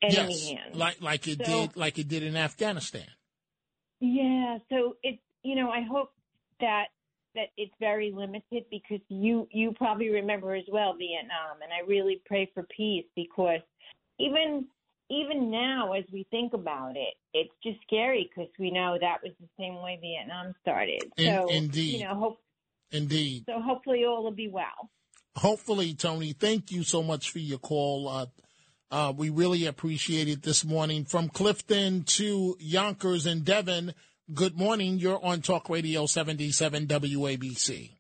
enemy 0.02 0.34
yes, 0.34 0.50
hands. 0.50 0.76
like 0.76 1.02
like 1.02 1.28
it 1.28 1.46
So- 1.46 1.68
did 1.68 1.78
like 1.78 1.98
it 1.98 2.08
did 2.08 2.24
in 2.24 2.36
Afghanistan. 2.36 3.08
Yeah, 4.00 4.58
so 4.70 4.98
it's 5.04 5.22
you 5.44 5.56
know 5.56 5.70
I 5.70 5.82
hope 5.82 6.12
that 6.60 6.86
that 7.36 7.48
it's 7.58 7.74
very 7.80 8.12
limited 8.16 8.66
because 8.70 9.00
you 9.10 9.48
you 9.52 9.74
probably 9.74 10.10
remember 10.10 10.56
as 10.56 10.66
well 10.72 10.94
Vietnam, 10.98 11.62
and 11.64 11.72
I 11.72 11.88
really 11.88 12.22
pray 12.26 12.50
for 12.54 12.64
peace 12.76 13.06
because 13.16 13.62
even 14.20 14.68
even 15.10 15.52
now 15.52 15.94
as 15.94 16.06
we 16.12 16.26
think 16.32 16.54
about 16.54 16.96
it, 16.96 17.14
it's 17.34 17.54
just 17.64 17.78
scary 17.86 18.30
because 18.34 18.52
we 18.60 18.72
know 18.72 18.98
that 19.00 19.18
was 19.24 19.34
the 19.40 19.48
same 19.60 19.76
way 19.82 19.98
Vietnam 20.02 20.54
started. 20.62 21.04
In- 21.18 21.26
So 21.26 21.48
indeed. 21.50 22.00
you 22.00 22.06
know 22.06 22.16
hope 22.16 22.38
Indeed. 22.92 23.44
so 23.46 23.62
hopefully 23.62 24.04
all 24.06 24.24
will 24.24 24.32
be 24.32 24.48
well. 24.50 24.90
Hopefully, 25.38 25.94
Tony, 25.94 26.34
thank 26.34 26.72
you 26.72 26.84
so 26.84 27.02
much 27.02 27.30
for 27.32 27.40
your 27.40 27.58
call. 27.58 28.08
Uh, 28.10 28.26
uh, 28.92 29.14
we 29.16 29.30
really 29.30 29.66
appreciate 29.66 30.28
it 30.28 30.44
this 30.44 30.66
morning. 30.66 31.06
From 31.06 31.30
Clifton 31.30 32.04
to 32.04 32.58
Yonkers 32.60 33.26
and 33.26 33.46
Devon, 33.46 33.94
good 34.34 34.58
morning. 34.58 35.00
You're 35.00 35.24
on 35.24 35.42
Talk 35.42 35.70
Radio 35.70 36.06
77 36.06 36.88
WABC. 36.88 37.92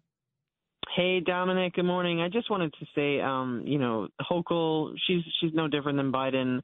Hey 0.95 1.19
Dominic, 1.19 1.73
good 1.73 1.85
morning. 1.85 2.21
I 2.21 2.29
just 2.29 2.49
wanted 2.49 2.73
to 2.73 2.85
say, 2.95 3.21
um, 3.21 3.63
you 3.65 3.79
know, 3.79 4.07
Hochul, 4.21 4.93
she's 5.07 5.23
she's 5.39 5.53
no 5.53 5.67
different 5.67 5.97
than 5.97 6.11
Biden. 6.11 6.61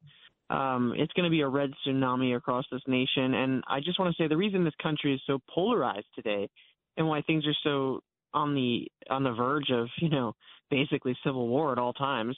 Um, 0.50 0.94
it's 0.98 1.14
going 1.14 1.26
to 1.26 1.30
be 1.30 1.42
a 1.42 1.48
red 1.48 1.72
tsunami 1.86 2.36
across 2.36 2.66
this 2.72 2.82
nation, 2.88 3.34
and 3.34 3.64
I 3.68 3.80
just 3.80 4.00
want 4.00 4.16
to 4.16 4.22
say 4.22 4.28
the 4.28 4.38
reason 4.38 4.64
this 4.64 4.74
country 4.82 5.14
is 5.14 5.22
so 5.28 5.40
polarized 5.54 6.08
today, 6.16 6.50
and 6.96 7.08
why 7.08 7.22
things 7.22 7.46
are 7.46 7.56
so 7.64 8.02
on 8.34 8.56
the 8.56 8.88
on 9.10 9.24
the 9.24 9.34
verge 9.34 9.70
of, 9.72 9.88
you 10.02 10.10
know, 10.10 10.34
basically 10.70 11.18
civil 11.26 11.48
war 11.48 11.72
at 11.72 11.80
all 11.80 11.94
times, 11.94 12.38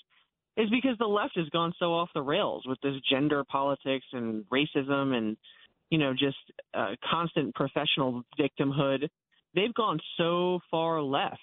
is 0.57 0.69
because 0.69 0.97
the 0.99 1.05
left 1.05 1.35
has 1.35 1.49
gone 1.49 1.73
so 1.79 1.93
off 1.93 2.09
the 2.13 2.21
rails 2.21 2.63
with 2.67 2.79
this 2.81 2.95
gender 3.09 3.43
politics 3.43 4.05
and 4.13 4.43
racism 4.51 5.13
and, 5.13 5.37
you 5.89 5.97
know, 5.97 6.13
just 6.13 6.37
uh, 6.73 6.95
constant 7.09 7.53
professional 7.55 8.23
victimhood. 8.39 9.07
They've 9.55 9.73
gone 9.73 9.99
so 10.17 10.59
far 10.69 11.01
left 11.01 11.39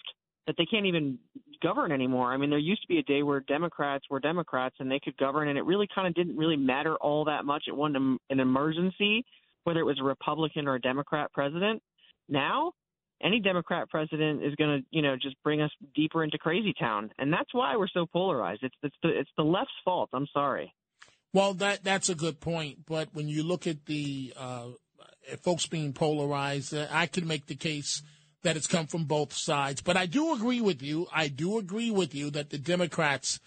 that 0.47 0.55
they 0.57 0.64
can't 0.64 0.86
even 0.86 1.18
govern 1.61 1.90
anymore. 1.90 2.32
I 2.32 2.36
mean, 2.36 2.51
there 2.51 2.59
used 2.59 2.82
to 2.82 2.88
be 2.88 2.99
a 2.99 3.03
day 3.03 3.24
where 3.24 3.40
Democrats 3.40 4.05
were 4.09 4.20
Democrats 4.20 4.76
and 4.78 4.90
they 4.90 5.01
could 5.03 5.16
govern, 5.16 5.49
and 5.49 5.59
it 5.59 5.64
really 5.64 5.88
kind 5.92 6.07
of 6.07 6.14
didn't 6.14 6.36
really 6.36 6.57
matter 6.57 6.94
all 6.97 7.24
that 7.24 7.44
much. 7.44 7.64
It 7.66 7.74
wasn't 7.74 8.20
an 8.30 8.40
emergency 8.40 9.24
whether 9.66 9.80
it 9.80 9.84
was 9.84 9.99
a 10.01 10.05
Republican 10.05 10.68
or 10.68 10.76
a 10.76 10.80
Democrat 10.80 11.32
president. 11.32 11.82
Now, 12.28 12.72
any 13.20 13.40
Democrat 13.40 13.90
president 13.90 14.44
is 14.44 14.55
going 14.55 14.80
to, 14.80 14.86
you 14.92 15.03
know, 15.03 15.16
just 15.20 15.34
bring 15.42 15.61
us 15.61 15.72
deeper 15.94 16.22
into 16.22 16.38
crazy 16.38 16.72
town, 16.78 17.11
and 17.18 17.32
that's 17.32 17.53
why 17.53 17.76
we're 17.76 17.88
so 17.88 18.07
polarized. 18.07 18.62
It's 18.62 18.76
it's 18.82 18.97
the 19.03 19.09
it's 19.09 19.30
the 19.36 19.42
left's 19.42 19.72
fault. 19.84 20.11
I'm 20.12 20.28
sorry. 20.32 20.72
Well, 21.37 21.53
that 21.53 21.84
that's 21.84 22.09
a 22.09 22.14
good 22.14 22.41
point. 22.41 22.87
But 22.87 23.11
when 23.12 23.28
you 23.28 23.43
look 23.43 23.66
at 23.66 23.84
the 23.84 24.32
uh, 24.39 24.68
folks 25.43 25.66
being 25.66 25.93
polarized, 25.93 26.72
uh, 26.72 26.87
I 26.91 27.05
can 27.05 27.26
make 27.26 27.45
the 27.45 27.55
case 27.55 28.03
that 28.43 28.57
it's 28.57 28.66
come 28.66 28.87
from 28.87 29.05
both 29.05 29.34
sides. 29.34 29.82
But 29.82 29.99
I 29.99 30.07
do 30.07 30.32
agree 30.32 30.62
with 30.62 30.80
you. 30.80 31.09
I 31.12 31.28
do 31.28 31.59
agree 31.59 31.91
with 31.91 32.14
you 32.14 32.30
that 32.30 32.49
the 32.49 32.57
Democrats, 32.57 33.39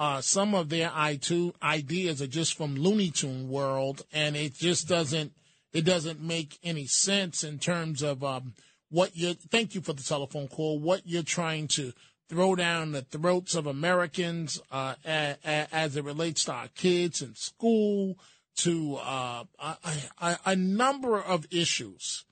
uh, 0.00 0.22
some 0.22 0.56
of 0.56 0.70
their 0.70 0.88
I2 0.88 1.52
ideas 1.62 2.20
are 2.20 2.26
just 2.26 2.56
from 2.56 2.74
Looney 2.74 3.12
Tune 3.12 3.48
world, 3.48 4.02
and 4.12 4.34
it 4.34 4.54
just 4.54 4.88
doesn't 4.88 5.32
it 5.72 5.82
doesn't 5.82 6.20
make 6.20 6.58
any 6.64 6.88
sense 6.88 7.44
in 7.44 7.60
terms 7.60 8.02
of 8.02 8.24
um, 8.24 8.54
what 8.90 9.16
you. 9.16 9.34
Thank 9.34 9.76
you 9.76 9.82
for 9.82 9.92
the 9.92 10.02
telephone 10.02 10.48
call. 10.48 10.80
What 10.80 11.02
you're 11.04 11.22
trying 11.22 11.68
to 11.68 11.92
throw 12.28 12.56
down 12.56 12.92
the 12.92 13.02
throats 13.02 13.54
of 13.54 13.66
Americans 13.66 14.60
uh, 14.70 14.94
a, 15.06 15.36
a, 15.44 15.68
as 15.72 15.96
it 15.96 16.04
relates 16.04 16.44
to 16.44 16.52
our 16.52 16.68
kids 16.68 17.22
in 17.22 17.34
school, 17.34 18.18
to 18.56 18.96
uh, 18.96 19.44
a, 19.58 19.76
a, 20.20 20.38
a 20.46 20.56
number 20.56 21.20
of 21.20 21.46
issues. 21.50 22.24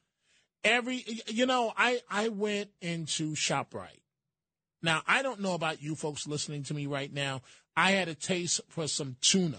Every, 0.63 1.05
you 1.27 1.47
know, 1.47 1.73
I, 1.77 2.01
I 2.11 2.29
went 2.29 2.71
into 2.81 3.35
ShopRite. 3.35 4.01
Now, 4.83 5.03
I 5.07 5.23
don't 5.23 5.41
know 5.41 5.55
about 5.55 5.83
you 5.83 5.95
folks 5.95 6.27
listening 6.27 6.63
to 6.65 6.75
me 6.75 6.87
right 6.87 7.13
now. 7.13 7.43
I 7.77 7.93
had 7.93 8.09
a 8.09 8.15
taste 8.15 8.61
for 8.69 8.89
some 8.89 9.17
tuna. 9.21 9.59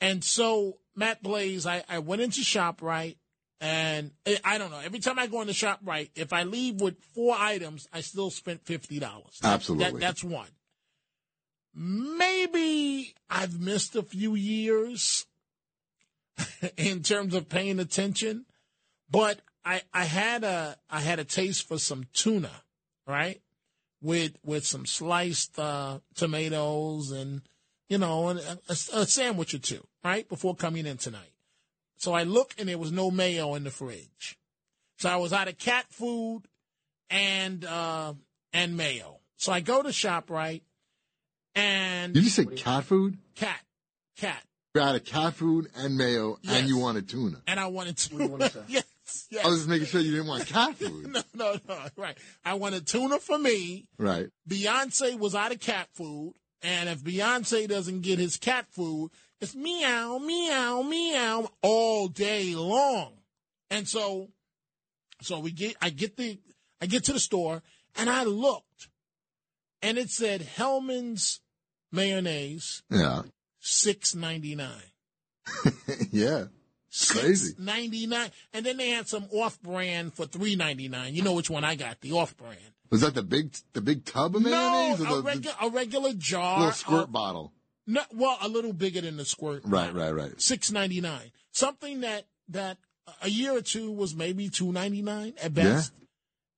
And 0.00 0.22
so, 0.22 0.78
Matt 0.94 1.22
Blaze, 1.22 1.66
I, 1.66 1.84
I 1.88 2.00
went 2.00 2.22
into 2.22 2.40
ShopRite 2.40 3.16
and 3.60 4.10
I- 4.26 4.40
I 4.44 4.58
don't 4.58 4.70
know. 4.70 4.78
Every 4.78 4.98
time 5.00 5.18
I 5.18 5.26
go 5.26 5.40
in 5.40 5.46
the 5.46 5.52
shop, 5.54 5.80
right, 5.82 6.10
if 6.14 6.32
I 6.32 6.42
leave 6.42 6.80
with 6.80 7.02
four 7.14 7.34
items, 7.38 7.88
I 7.92 8.00
still 8.02 8.30
spent 8.30 8.64
$50. 8.64 9.38
That- 9.40 9.54
Absolutely. 9.54 10.00
that's 10.00 10.22
one. 10.24 10.48
Maybe 11.74 13.14
I've 13.28 13.60
missed 13.60 13.96
a 13.96 14.02
few 14.02 14.34
years 14.34 15.26
in 16.76 17.02
terms 17.02 17.34
of 17.34 17.48
paying 17.48 17.78
attention, 17.78 18.46
but 19.10 19.40
I, 19.64 19.82
I 19.92 20.04
had 20.04 20.42
a 20.44 20.76
I 20.88 21.00
had 21.00 21.18
a 21.18 21.24
taste 21.24 21.68
for 21.68 21.78
some 21.78 22.04
tuna, 22.14 22.50
right? 23.06 23.42
With 24.00 24.36
with 24.42 24.64
some 24.64 24.86
sliced 24.86 25.58
uh, 25.58 25.98
tomatoes 26.14 27.10
and 27.10 27.42
you 27.88 27.98
know 27.98 28.28
and 28.28 28.38
a, 28.38 28.58
a 28.70 28.74
sandwich 29.06 29.52
or 29.52 29.58
two, 29.58 29.86
right? 30.02 30.26
Before 30.28 30.54
coming 30.54 30.86
in 30.86 30.96
tonight. 30.96 31.32
So 31.98 32.12
I 32.12 32.24
look 32.24 32.54
and 32.58 32.68
there 32.68 32.78
was 32.78 32.92
no 32.92 33.10
mayo 33.10 33.54
in 33.54 33.64
the 33.64 33.70
fridge. 33.70 34.38
So 34.98 35.08
I 35.08 35.16
was 35.16 35.32
out 35.32 35.48
of 35.48 35.58
cat 35.58 35.86
food 35.90 36.42
and 37.10 37.64
uh, 37.64 38.14
and 38.52 38.76
mayo. 38.76 39.18
So 39.36 39.52
I 39.52 39.60
go 39.60 39.82
to 39.82 39.88
ShopRite 39.90 40.62
and 41.54 42.12
Did 42.14 42.24
you 42.24 42.30
say 42.30 42.44
cat 42.44 42.84
food? 42.84 43.18
cat, 43.34 43.60
cat, 44.16 44.42
You're 44.74 44.84
out 44.84 44.94
of 44.94 45.04
cat 45.04 45.34
food 45.34 45.68
and 45.76 45.96
mayo, 45.96 46.38
Yes. 46.42 46.60
and 46.60 46.68
you 46.68 46.78
wanted 46.78 47.08
tuna. 47.08 47.42
and 47.46 47.58
I 47.60 47.66
wanted 47.66 47.96
tuna. 47.98 48.50
yes, 48.68 48.84
yes. 49.30 49.44
I 49.44 49.48
was 49.48 49.58
just 49.60 49.68
making 49.68 49.86
sure 49.86 50.00
you 50.00 50.10
didn't 50.12 50.26
want 50.26 50.46
cat 50.46 50.74
food. 50.76 51.12
no, 51.12 51.22
no, 51.34 51.56
no. 51.68 51.78
Right. 51.96 52.16
I 52.44 52.54
wanted 52.54 52.86
tuna 52.86 53.18
for 53.18 53.38
me. 53.38 53.88
Right. 53.98 54.28
Beyonce 54.48 55.18
was 55.18 55.34
out 55.34 55.52
of 55.52 55.60
cat 55.60 55.88
food, 55.92 56.34
and 56.62 56.88
if 56.88 57.02
Beyonce 57.02 57.68
doesn't 57.68 58.00
get 58.02 58.18
his 58.18 58.36
cat 58.36 58.66
food, 58.70 59.10
it's 59.40 59.54
meow, 59.54 60.18
meow, 60.18 60.82
meow 60.82 61.48
all 61.62 62.08
day 62.08 62.54
long. 62.54 63.12
And 63.70 63.86
so, 63.88 64.28
so 65.22 65.38
we 65.40 65.50
get, 65.52 65.76
I 65.82 65.90
get 65.90 66.16
the, 66.16 66.38
I 66.80 66.86
get 66.86 67.04
to 67.04 67.12
the 67.12 67.20
store, 67.20 67.62
and 67.96 68.08
I 68.10 68.24
looked, 68.24 68.88
and 69.82 69.98
it 69.98 70.10
said 70.10 70.42
Hellmann's 70.42 71.40
mayonnaise, 71.92 72.82
Yeah. 72.90 73.22
six 73.60 74.14
ninety 74.14 74.54
nine. 74.54 74.92
yeah. 76.10 76.44
Crazy. 77.08 77.54
ninety 77.58 78.06
nine, 78.06 78.30
and 78.54 78.64
then 78.64 78.78
they 78.78 78.88
had 78.90 79.06
some 79.08 79.26
off 79.32 79.60
brand 79.60 80.14
for 80.14 80.24
three 80.26 80.56
ninety 80.56 80.88
nine. 80.88 81.14
You 81.14 81.22
know 81.22 81.34
which 81.34 81.50
one 81.50 81.62
I 81.64 81.74
got? 81.74 82.00
The 82.00 82.12
off 82.12 82.36
brand. 82.36 82.56
Was 82.90 83.02
that 83.02 83.14
the 83.14 83.22
big 83.22 83.54
the 83.74 83.80
big 83.82 84.04
tub 84.06 84.34
of 84.36 84.42
mayonnaise 84.42 85.00
No, 85.00 85.16
or 85.16 85.18
a, 85.18 85.22
the, 85.22 85.30
regu- 85.30 85.56
a 85.66 85.70
regular 85.70 86.12
jar. 86.16 86.58
little 86.58 86.72
squirt 86.72 87.04
of- 87.04 87.12
bottle? 87.12 87.52
No, 87.86 88.02
well, 88.12 88.38
a 88.42 88.48
little 88.48 88.72
bigger 88.72 89.00
than 89.00 89.16
the 89.16 89.24
squirt. 89.24 89.62
Right, 89.64 89.94
right, 89.94 90.10
right. 90.10 90.40
Six 90.40 90.70
ninety 90.72 91.00
nine. 91.00 91.30
Something 91.52 92.00
that 92.00 92.24
that 92.48 92.78
a 93.22 93.28
year 93.28 93.56
or 93.56 93.60
two 93.60 93.92
was 93.92 94.14
maybe 94.14 94.48
two 94.48 94.72
ninety 94.72 95.02
nine 95.02 95.34
at 95.42 95.54
best, 95.54 95.92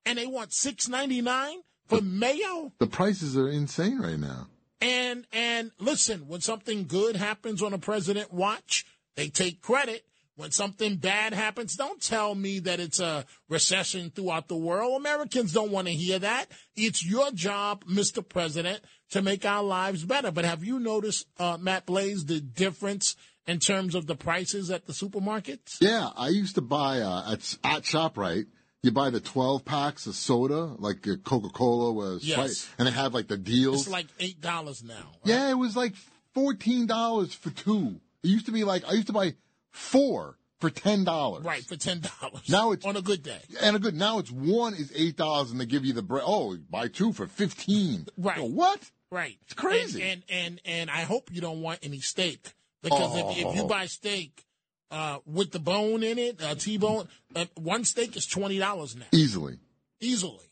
and 0.07 0.19
they 0.19 0.27
want 0.27 0.53
six 0.53 0.89
ninety 0.89 1.21
nine 1.21 1.59
for 1.87 2.01
mayo. 2.01 2.73
The 2.79 2.87
prices 2.87 3.37
are 3.37 3.49
insane 3.49 3.99
right 3.99 4.19
now. 4.19 4.49
And 4.81 5.27
and 5.33 5.73
listen, 5.79 6.29
when 6.29 6.41
something 6.41 6.87
good 6.87 7.17
happens 7.17 7.63
on 7.63 7.73
a 7.73 7.79
president 7.79 8.33
watch, 8.33 8.87
they 9.17 9.29
take 9.29 9.61
credit. 9.61 10.05
When 10.39 10.53
something 10.53 10.99
bad 10.99 11.33
happens, 11.35 11.75
don't 11.75 12.01
tell 12.01 12.33
me 12.33 12.61
that 12.61 12.79
it's 12.79 13.01
a 13.01 13.25
recession 13.49 14.11
throughout 14.15 14.47
the 14.47 14.55
world. 14.57 15.01
Americans 15.01 15.53
don't 15.53 15.73
want 15.73 15.89
to 15.89 15.93
hear 15.93 16.21
that. 16.21 16.47
It's 16.77 17.05
your 17.05 17.33
job, 17.33 17.85
Mr. 17.87 18.27
President, 18.27 18.81
to 19.11 19.21
make 19.21 19.45
our 19.45 19.65
lives 19.65 20.05
better. 20.05 20.31
But 20.31 20.45
have 20.45 20.63
you 20.63 20.79
noticed, 20.79 21.27
uh, 21.41 21.59
Matt 21.61 21.87
Blaze, 21.87 22.25
the 22.25 22.41
difference 22.41 23.17
in 23.49 23.59
terms 23.59 23.97
of 23.97 24.07
the 24.07 24.15
prices 24.15 24.71
at 24.71 24.87
the 24.87 24.93
supermarkets? 24.93 25.79
Yeah, 25.81 26.09
I 26.17 26.29
used 26.29 26.55
to 26.55 26.61
buy 26.61 27.01
uh, 27.01 27.33
at 27.33 27.41
at 27.65 27.83
Shoprite. 27.83 28.47
You 28.85 28.93
buy 28.93 29.11
the 29.11 29.19
twelve 29.21 29.65
packs 29.65 30.07
of 30.07 30.15
soda, 30.15 30.77
like 30.79 31.05
Coca 31.25 31.49
Cola 31.49 31.93
was, 31.93 32.23
Yes. 32.25 32.71
and 32.79 32.87
they 32.87 32.93
had 32.93 33.13
like 33.13 33.27
the 33.27 33.37
deals. 33.37 33.81
It's 33.83 33.91
like 33.91 34.07
eight 34.21 34.41
dollars 34.41 34.85
now. 34.85 35.15
Yeah, 35.25 35.51
it 35.51 35.59
was 35.59 35.77
like 35.77 35.95
fourteen 36.33 36.87
dollars 36.87 37.35
for 37.35 37.51
two. 37.51 38.01
It 38.23 38.29
used 38.29 38.47
to 38.47 38.53
be 38.53 38.63
like 38.63 38.85
I 38.89 38.93
used 38.93 39.09
to 39.09 39.13
buy 39.13 39.35
four 39.71 40.39
for 40.61 40.71
ten 40.71 41.05
dollars. 41.05 41.45
Right, 41.45 41.63
for 41.65 41.77
ten 41.77 42.01
dollars. 42.21 42.49
Now 42.49 42.73
it's 42.73 42.85
on 42.85 42.97
a 42.97 43.03
good 43.03 43.23
day. 43.23 43.41
And 43.61 43.77
a 43.77 43.79
good 43.79 43.95
now 43.95 44.19
it's 44.19 44.31
one 44.31 44.75
is 44.75 44.93
eight 44.95 45.17
dollars 45.17 45.51
and 45.51 45.61
they 45.61 45.67
give 45.67 45.85
you 45.85 45.93
the 45.93 46.03
bread. 46.03 46.25
Oh, 46.27 46.57
buy 46.71 46.89
two 46.89 47.13
for 47.13 47.27
fifteen. 47.27 48.07
Right. 48.17 48.39
Oh, 48.39 48.45
what? 48.47 48.81
Right. 49.11 49.37
It's 49.45 49.55
crazy. 49.55 50.03
And 50.03 50.23
and 50.29 50.43
and, 50.47 50.61
and 50.65 50.91
I 50.91 51.03
hope 51.03 51.31
you 51.33 51.41
don't 51.41 51.61
want 51.63 51.79
any 51.83 52.01
steak 52.01 52.53
because 52.83 53.17
if, 53.17 53.39
if 53.47 53.55
you 53.57 53.63
Oh. 53.63 53.69
buy 53.69 53.87
steak 53.87 54.45
uh, 54.91 55.19
with 55.27 55.51
the 55.53 55.59
bone 55.59 56.03
in 56.03 56.19
it, 56.19 56.43
uh, 56.43 56.55
T-bone, 56.55 57.09
uh, 57.37 57.45
one 57.57 57.85
steak 57.85 58.17
is 58.17 58.27
twenty 58.27 58.59
dollars 58.59 58.97
now, 58.97 59.05
Easily. 59.13 59.59
easily. 60.01 60.45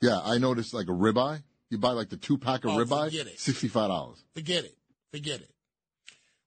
Yeah, 0.00 0.20
I 0.22 0.38
noticed 0.38 0.72
like 0.74 0.86
a 0.86 0.92
ribeye. 0.92 1.42
You 1.70 1.78
buy 1.78 1.90
like 1.92 2.08
the 2.08 2.16
two 2.16 2.38
pack 2.38 2.64
of 2.64 2.70
Oh, 2.72 2.76
ribeye, 2.78 3.06
forget 3.06 3.26
it. 3.26 3.40
sixty 3.40 3.68
five 3.68 3.88
dollars. 3.88 4.22
Forget 4.34 4.64
it. 4.64 4.76
Forget 5.12 5.40
it. 5.40 5.50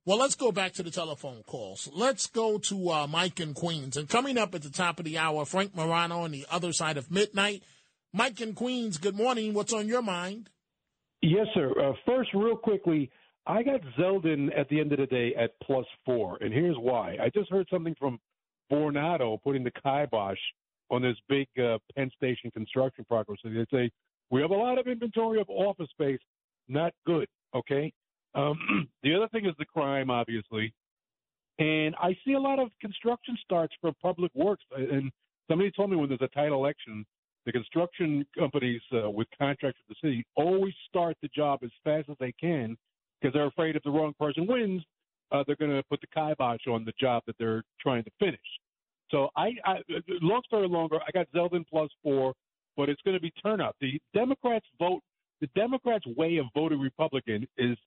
Well, 0.04 0.18
let's 0.18 0.34
go 0.34 0.52
back 0.52 0.74
to 0.74 0.84
the 0.84 0.90
telephone 0.90 1.44
calls. 1.44 1.88
Let's 1.94 2.26
go 2.26 2.58
to 2.58 2.90
uh, 2.90 3.08
Mike 3.08 3.40
in 3.40 3.54
Queens. 3.54 3.96
And 3.96 4.10
coming 4.10 4.36
up 4.36 4.56
at 4.56 4.64
the 4.64 4.72
top 4.72 4.98
of 4.98 5.06
the 5.06 5.20
hour, 5.20 5.46
Frank 5.46 5.76
Morano 5.76 6.22
on 6.22 6.32
the 6.32 6.48
other 6.50 6.74
side 6.74 6.98
of 6.98 7.12
midnight. 7.12 7.62
Mike 8.12 8.42
in 8.42 8.54
Queens, 8.56 8.98
good 8.98 9.16
morning. 9.16 9.54
What's 9.54 9.74
on 9.74 9.88
your 9.88 10.02
mind? 10.02 10.50
Yes, 11.22 11.46
sir. 11.54 11.72
Uh, 11.80 11.94
first, 12.04 12.32
real 12.34 12.58
quickly, 12.58 13.12
I 13.46 13.62
got 13.62 13.82
Zeldin 14.00 14.50
at 14.60 14.68
the 14.70 14.80
end 14.80 14.92
of 14.92 14.98
the 14.98 15.06
day 15.06 15.36
at 15.36 15.52
plus 15.64 15.86
four, 16.04 16.38
and 16.42 16.52
here's 16.52 16.78
why. 16.78 17.18
I 17.22 17.30
just 17.30 17.52
heard 17.52 17.68
something 17.72 17.96
from 18.00 18.20
Vornado 18.72 19.42
putting 19.44 19.64
the 19.64 19.72
kibosh 19.72 20.40
on 20.90 21.04
this 21.04 21.16
big 21.30 21.48
uh, 21.60 21.78
Penn 21.96 22.10
Station 22.16 22.50
construction 22.52 23.06
progress. 23.08 23.38
So 23.44 23.50
they 23.50 23.66
say 23.72 23.92
we 24.32 24.42
have 24.42 24.50
a 24.50 24.56
lot 24.56 24.80
of 24.80 24.88
inventory 24.88 25.40
of 25.40 25.48
office 25.48 25.90
space, 25.92 26.20
not 26.68 26.92
good. 27.06 27.28
Okay. 27.56 27.94
Um, 28.36 28.88
the 29.04 29.16
other 29.16 29.28
thing 29.30 29.46
is 29.46 29.54
the 29.60 29.66
crime, 29.66 30.10
obviously, 30.10 30.74
and 31.60 31.96
I 32.02 32.18
see 32.26 32.34
a 32.34 32.40
lot 32.40 32.60
of 32.60 32.70
construction 32.80 33.38
starts 33.44 33.74
for 33.82 33.92
public 34.02 34.32
works. 34.34 34.64
And 34.76 35.12
somebody 35.50 35.72
told 35.72 35.92
me 35.92 35.96
when 35.98 36.10
there's 36.10 36.22
a 36.22 36.28
tight 36.30 36.52
election, 36.52 37.06
the 37.46 37.52
construction 37.52 38.26
companies 38.38 38.82
uh, 38.94 39.10
with 39.10 39.28
contracts 39.38 39.80
with 39.88 39.98
the 40.02 40.08
city 40.08 40.26
always 40.36 40.74
start 40.90 41.18
the 41.22 41.28
job 41.36 41.60
as 41.64 41.72
fast 41.84 42.10
as 42.10 42.16
they 42.20 42.32
can 42.40 42.78
because 43.20 43.34
they're 43.34 43.48
afraid 43.48 43.76
if 43.76 43.84
the 43.84 43.92
wrong 43.92 44.14
person 44.20 44.48
wins, 44.48 44.82
uh, 45.32 45.44
they're 45.46 45.56
going 45.56 45.72
to 45.72 45.84
put 45.84 46.02
the 46.02 46.08
kibosh 46.08 46.68
on 46.68 46.84
the 46.84 46.94
job 47.00 47.24
that 47.28 47.36
they're 47.38 47.64
trying 47.80 48.04
to 48.04 48.12
finish. 48.20 48.40
So 49.12 49.30
I, 49.36 49.52
I 49.66 49.78
long 50.22 50.42
story 50.46 50.68
longer, 50.68 51.00
I 51.06 51.12
got 51.12 51.28
Zeldin 51.32 51.66
plus 51.70 51.90
four, 52.02 52.34
but 52.78 52.90
it's 52.90 53.02
going 53.04 53.16
to 53.16 53.22
be 53.22 53.32
turnout. 53.44 53.76
The 53.82 54.00
Democrats 54.14 54.66
vote. 54.80 55.02
The 55.42 55.50
Democrats' 55.56 56.06
way 56.06 56.38
of 56.38 56.46
voting 56.54 56.80
Republican 56.80 57.48
is 57.58 57.78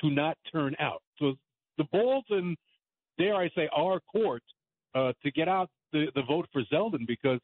to 0.00 0.10
not 0.10 0.36
turn 0.52 0.74
out. 0.78 1.02
So 1.18 1.34
the 1.78 1.84
balls 1.84 2.24
in, 2.30 2.56
dare 3.18 3.34
I 3.36 3.48
say, 3.54 3.68
our 3.76 4.00
court 4.00 4.42
uh, 4.94 5.12
to 5.22 5.30
get 5.30 5.48
out 5.48 5.68
the, 5.92 6.06
the 6.14 6.22
vote 6.22 6.46
for 6.52 6.62
Zeldin 6.72 7.06
because 7.06 7.40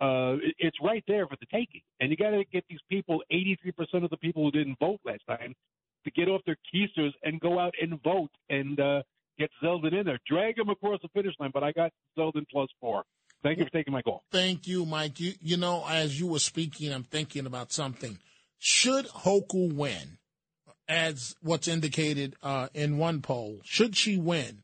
uh, 0.00 0.34
it- 0.42 0.54
it's 0.58 0.76
right 0.82 1.04
there 1.06 1.26
for 1.26 1.36
the 1.40 1.46
taking. 1.46 1.80
And 2.00 2.10
you 2.10 2.16
got 2.16 2.30
to 2.30 2.44
get 2.52 2.64
these 2.68 2.80
people, 2.90 3.22
83% 3.32 4.04
of 4.04 4.10
the 4.10 4.16
people 4.16 4.42
who 4.44 4.50
didn't 4.50 4.78
vote 4.80 5.00
last 5.04 5.22
time, 5.28 5.54
to 6.04 6.10
get 6.10 6.28
off 6.28 6.40
their 6.46 6.56
keisters 6.74 7.12
and 7.22 7.40
go 7.40 7.58
out 7.60 7.74
and 7.80 8.02
vote 8.02 8.30
and 8.50 8.78
uh, 8.80 9.02
get 9.38 9.50
Zeldin 9.62 9.92
in 9.98 10.04
there. 10.06 10.18
Drag 10.26 10.58
him 10.58 10.68
across 10.68 11.00
the 11.02 11.08
finish 11.14 11.34
line, 11.38 11.50
but 11.54 11.62
I 11.62 11.70
got 11.72 11.92
Zeldin 12.18 12.44
plus 12.50 12.68
four. 12.80 13.04
Thank 13.44 13.58
you 13.58 13.64
for 13.64 13.70
taking 13.70 13.92
my 13.92 14.02
call. 14.02 14.22
Thank 14.30 14.66
you, 14.68 14.84
Mike. 14.86 15.18
You, 15.20 15.32
you 15.40 15.56
know, 15.56 15.84
as 15.88 16.18
you 16.18 16.26
were 16.28 16.38
speaking, 16.40 16.92
I'm 16.92 17.02
thinking 17.04 17.46
about 17.46 17.72
something. 17.72 18.18
Should 18.58 19.06
Hochul 19.08 19.72
win, 19.72 20.18
as 20.88 21.34
what's 21.40 21.68
indicated 21.68 22.36
uh, 22.42 22.68
in 22.74 22.98
one 22.98 23.22
poll, 23.22 23.60
should 23.64 23.96
she 23.96 24.16
win, 24.16 24.62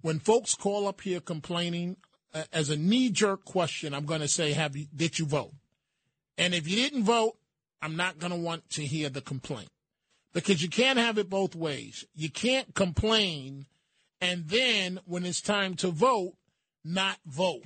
when 0.00 0.18
folks 0.18 0.54
call 0.54 0.86
up 0.86 1.00
here 1.02 1.20
complaining, 1.20 1.96
uh, 2.34 2.44
as 2.52 2.70
a 2.70 2.76
knee 2.76 3.10
jerk 3.10 3.44
question, 3.44 3.94
I'm 3.94 4.06
going 4.06 4.20
to 4.20 4.28
say, 4.28 4.52
"Have 4.52 4.76
you? 4.76 4.86
Did 4.94 5.18
you 5.18 5.26
vote?" 5.26 5.52
And 6.38 6.54
if 6.54 6.66
you 6.66 6.76
didn't 6.76 7.04
vote, 7.04 7.36
I'm 7.82 7.96
not 7.96 8.18
going 8.18 8.32
to 8.32 8.38
want 8.38 8.68
to 8.70 8.86
hear 8.86 9.10
the 9.10 9.20
complaint 9.20 9.68
because 10.32 10.62
you 10.62 10.68
can't 10.68 10.98
have 10.98 11.18
it 11.18 11.28
both 11.28 11.54
ways. 11.54 12.06
You 12.14 12.30
can't 12.30 12.74
complain 12.74 13.66
and 14.22 14.48
then 14.48 15.00
when 15.04 15.26
it's 15.26 15.40
time 15.40 15.74
to 15.76 15.88
vote, 15.90 16.34
not 16.84 17.18
vote. 17.26 17.64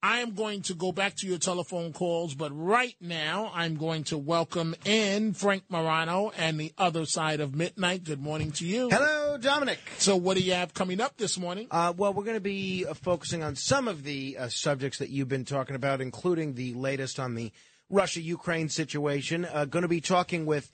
I 0.00 0.20
am 0.20 0.34
going 0.34 0.62
to 0.62 0.74
go 0.74 0.92
back 0.92 1.16
to 1.16 1.26
your 1.26 1.38
telephone 1.38 1.92
calls, 1.92 2.32
but 2.32 2.52
right 2.56 2.94
now 3.00 3.50
I'm 3.52 3.74
going 3.76 4.04
to 4.04 4.18
welcome 4.18 4.76
in 4.84 5.32
Frank 5.32 5.64
Morano 5.68 6.30
and 6.38 6.60
the 6.60 6.72
other 6.78 7.04
side 7.04 7.40
of 7.40 7.56
midnight. 7.56 8.04
Good 8.04 8.20
morning 8.20 8.52
to 8.52 8.64
you. 8.64 8.90
Hello, 8.90 9.36
Dominic. 9.38 9.80
So, 9.98 10.14
what 10.14 10.36
do 10.36 10.44
you 10.44 10.52
have 10.52 10.72
coming 10.72 11.00
up 11.00 11.16
this 11.16 11.36
morning? 11.36 11.66
Uh, 11.72 11.92
well, 11.96 12.14
we're 12.14 12.22
going 12.22 12.36
to 12.36 12.40
be 12.40 12.86
uh, 12.86 12.94
focusing 12.94 13.42
on 13.42 13.56
some 13.56 13.88
of 13.88 14.04
the 14.04 14.36
uh, 14.38 14.48
subjects 14.48 14.98
that 14.98 15.10
you've 15.10 15.28
been 15.28 15.44
talking 15.44 15.74
about, 15.74 16.00
including 16.00 16.54
the 16.54 16.74
latest 16.74 17.18
on 17.18 17.34
the 17.34 17.50
Russia 17.90 18.20
Ukraine 18.20 18.68
situation. 18.68 19.44
Uh, 19.44 19.64
going 19.64 19.82
to 19.82 19.88
be 19.88 20.00
talking 20.00 20.46
with 20.46 20.70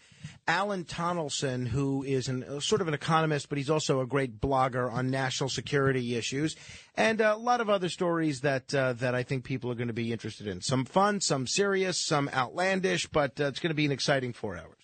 Alan 0.47 0.85
Tonelson, 0.85 1.67
who 1.67 2.03
is 2.03 2.29
an, 2.29 2.45
uh, 2.45 2.61
sort 2.61 2.81
of 2.81 2.89
an 2.89 2.95
economist, 2.95 3.49
but 3.49 3.59
he's 3.59 3.71
also 3.71 4.01
a 4.01 4.07
great 4.07 4.41
blogger 4.41 4.93
on 4.93 5.11
national 5.11 5.49
security 5.49 6.17
issues, 6.17 6.57
and 6.95 7.21
a 7.21 7.37
lot 7.37 7.61
of 7.61 7.71
other 7.71 7.89
stories 7.89 8.41
that 8.41 8.75
uh, 8.75 8.93
that 8.95 9.15
I 9.15 9.23
think 9.23 9.45
people 9.45 9.71
are 9.71 9.75
going 9.75 9.89
to 9.89 9.95
be 9.95 10.13
interested 10.13 10.47
in. 10.47 10.61
Some 10.61 10.85
fun, 10.85 11.21
some 11.21 11.47
serious, 11.47 12.05
some 12.05 12.29
outlandish, 12.31 13.07
but 13.07 13.41
uh, 13.41 13.45
it's 13.45 13.61
going 13.61 13.71
to 13.71 13.75
be 13.75 13.87
an 13.87 13.93
exciting 13.93 14.33
four 14.33 14.57
hours. 14.57 14.79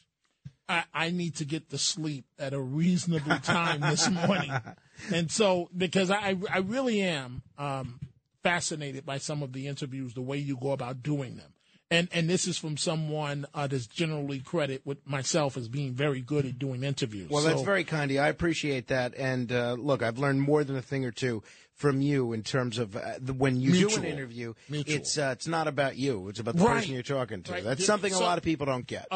I, 0.69 0.85
I 0.95 1.11
need 1.11 1.37
to 1.37 1.45
get 1.45 1.71
to 1.71 1.79
sleep 1.79 2.27
at 2.39 2.55
a 2.55 2.61
reasonable 2.61 3.39
time 3.39 3.81
this 3.81 4.09
morning. 4.09 4.53
And 5.11 5.31
so, 5.31 5.71
because 5.75 6.11
I, 6.11 6.37
I 6.53 6.59
really 6.59 7.01
am 7.01 7.41
um, 7.57 8.01
fascinated 8.43 9.07
by 9.07 9.17
some 9.17 9.43
of 9.43 9.55
the 9.55 9.67
interviews, 9.67 10.13
the 10.13 10.21
way 10.21 10.37
you 10.37 10.59
go 10.61 10.73
about 10.73 11.03
doing 11.03 11.37
them. 11.37 11.55
And, 11.93 12.09
and 12.13 12.31
this 12.31 12.47
is 12.47 12.57
from 12.57 12.77
someone 12.77 13.47
uh, 13.53 13.67
that's 13.67 13.89
generally 13.89 14.39
credit 14.39 14.83
with 14.85 15.05
myself 15.09 15.57
as 15.57 15.69
being 15.69 15.93
very 15.93 16.21
good 16.21 16.47
at 16.47 16.57
doing 16.59 16.85
interviews. 16.85 17.29
Well, 17.29 17.43
that's 17.43 17.63
very 17.63 17.83
kind 17.83 18.11
of 18.11 18.15
you. 18.15 18.21
I 18.21 18.29
appreciate 18.29 18.87
that. 18.89 19.15
And 19.17 19.51
uh, 19.51 19.73
look, 19.73 20.01
I've 20.01 20.19
learned 20.19 20.41
more 20.43 20.63
than 20.63 20.77
a 20.77 20.83
thing 20.83 21.05
or 21.05 21.11
two 21.11 21.43
from 21.75 22.01
you 22.01 22.33
in 22.33 22.43
terms 22.45 22.79
of 22.79 22.95
uh, 22.95 23.15
the, 23.19 23.33
when 23.33 23.57
you 23.61 23.89
do 23.89 23.97
an 23.97 24.05
interview. 24.05 24.55
Mutual. 24.69 24.95
It's 24.95 25.19
uh, 25.19 25.31
it's 25.33 25.49
not 25.49 25.67
about 25.67 25.97
you. 25.97 26.29
It's 26.29 26.39
about 26.39 26.57
the 26.57 26.63
Right. 26.63 26.77
person 26.77 26.93
you're 26.95 27.03
talking 27.03 27.43
to. 27.43 27.53
Right. 27.53 27.65
That's 27.65 27.85
something 27.85 28.13
a 28.13 28.19
lot 28.21 28.39
of 28.39 28.45
people 28.45 28.67
don't 28.67 28.87
get. 28.87 29.09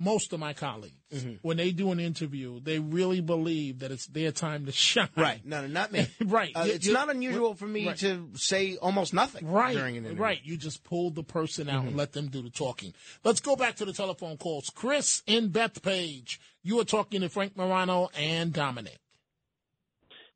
Most 0.00 0.32
of 0.32 0.40
my 0.40 0.52
colleagues, 0.52 0.94
Mm-hmm. 1.10 1.36
when 1.40 1.56
they 1.56 1.70
do 1.72 1.90
an 1.90 1.98
interview, 2.00 2.60
they 2.60 2.78
really 2.78 3.22
believe 3.22 3.78
that 3.78 3.90
it's 3.90 4.06
their 4.08 4.30
time 4.30 4.66
to 4.66 4.72
shine. 4.72 5.08
Right. 5.16 5.40
No, 5.42 5.62
no, 5.62 5.66
not 5.68 5.90
me. 5.90 6.06
right. 6.26 6.52
Uh, 6.54 6.64
it's 6.66 6.86
you- 6.86 6.92
not 6.92 7.08
unusual 7.08 7.54
for 7.54 7.66
me 7.66 7.86
right. 7.88 7.96
to 7.98 8.28
say 8.34 8.76
almost 8.76 9.14
nothing 9.14 9.46
Right, 9.50 9.74
during 9.74 9.96
an 9.96 10.04
interview. 10.04 10.22
right. 10.22 10.38
You 10.44 10.58
just 10.58 10.84
pull 10.84 11.08
the 11.10 11.22
person 11.22 11.70
out 11.70 11.84
and 11.84 11.94
Mhm. 11.94 11.96
let 11.98 12.12
them 12.12 12.28
do 12.28 12.42
the 12.42 12.50
talking. 12.50 12.92
Let's 13.24 13.40
go 13.40 13.56
back 13.56 13.76
to 13.76 13.86
the 13.86 13.94
telephone 13.94 14.36
calls. 14.36 14.68
Chris 14.68 15.22
in 15.26 15.48
Bethpage, 15.48 16.38
you 16.62 16.78
are 16.78 16.84
talking 16.84 17.22
to 17.22 17.30
Frank 17.30 17.56
Morano 17.56 18.10
and 18.14 18.52
Dominic. 18.52 18.98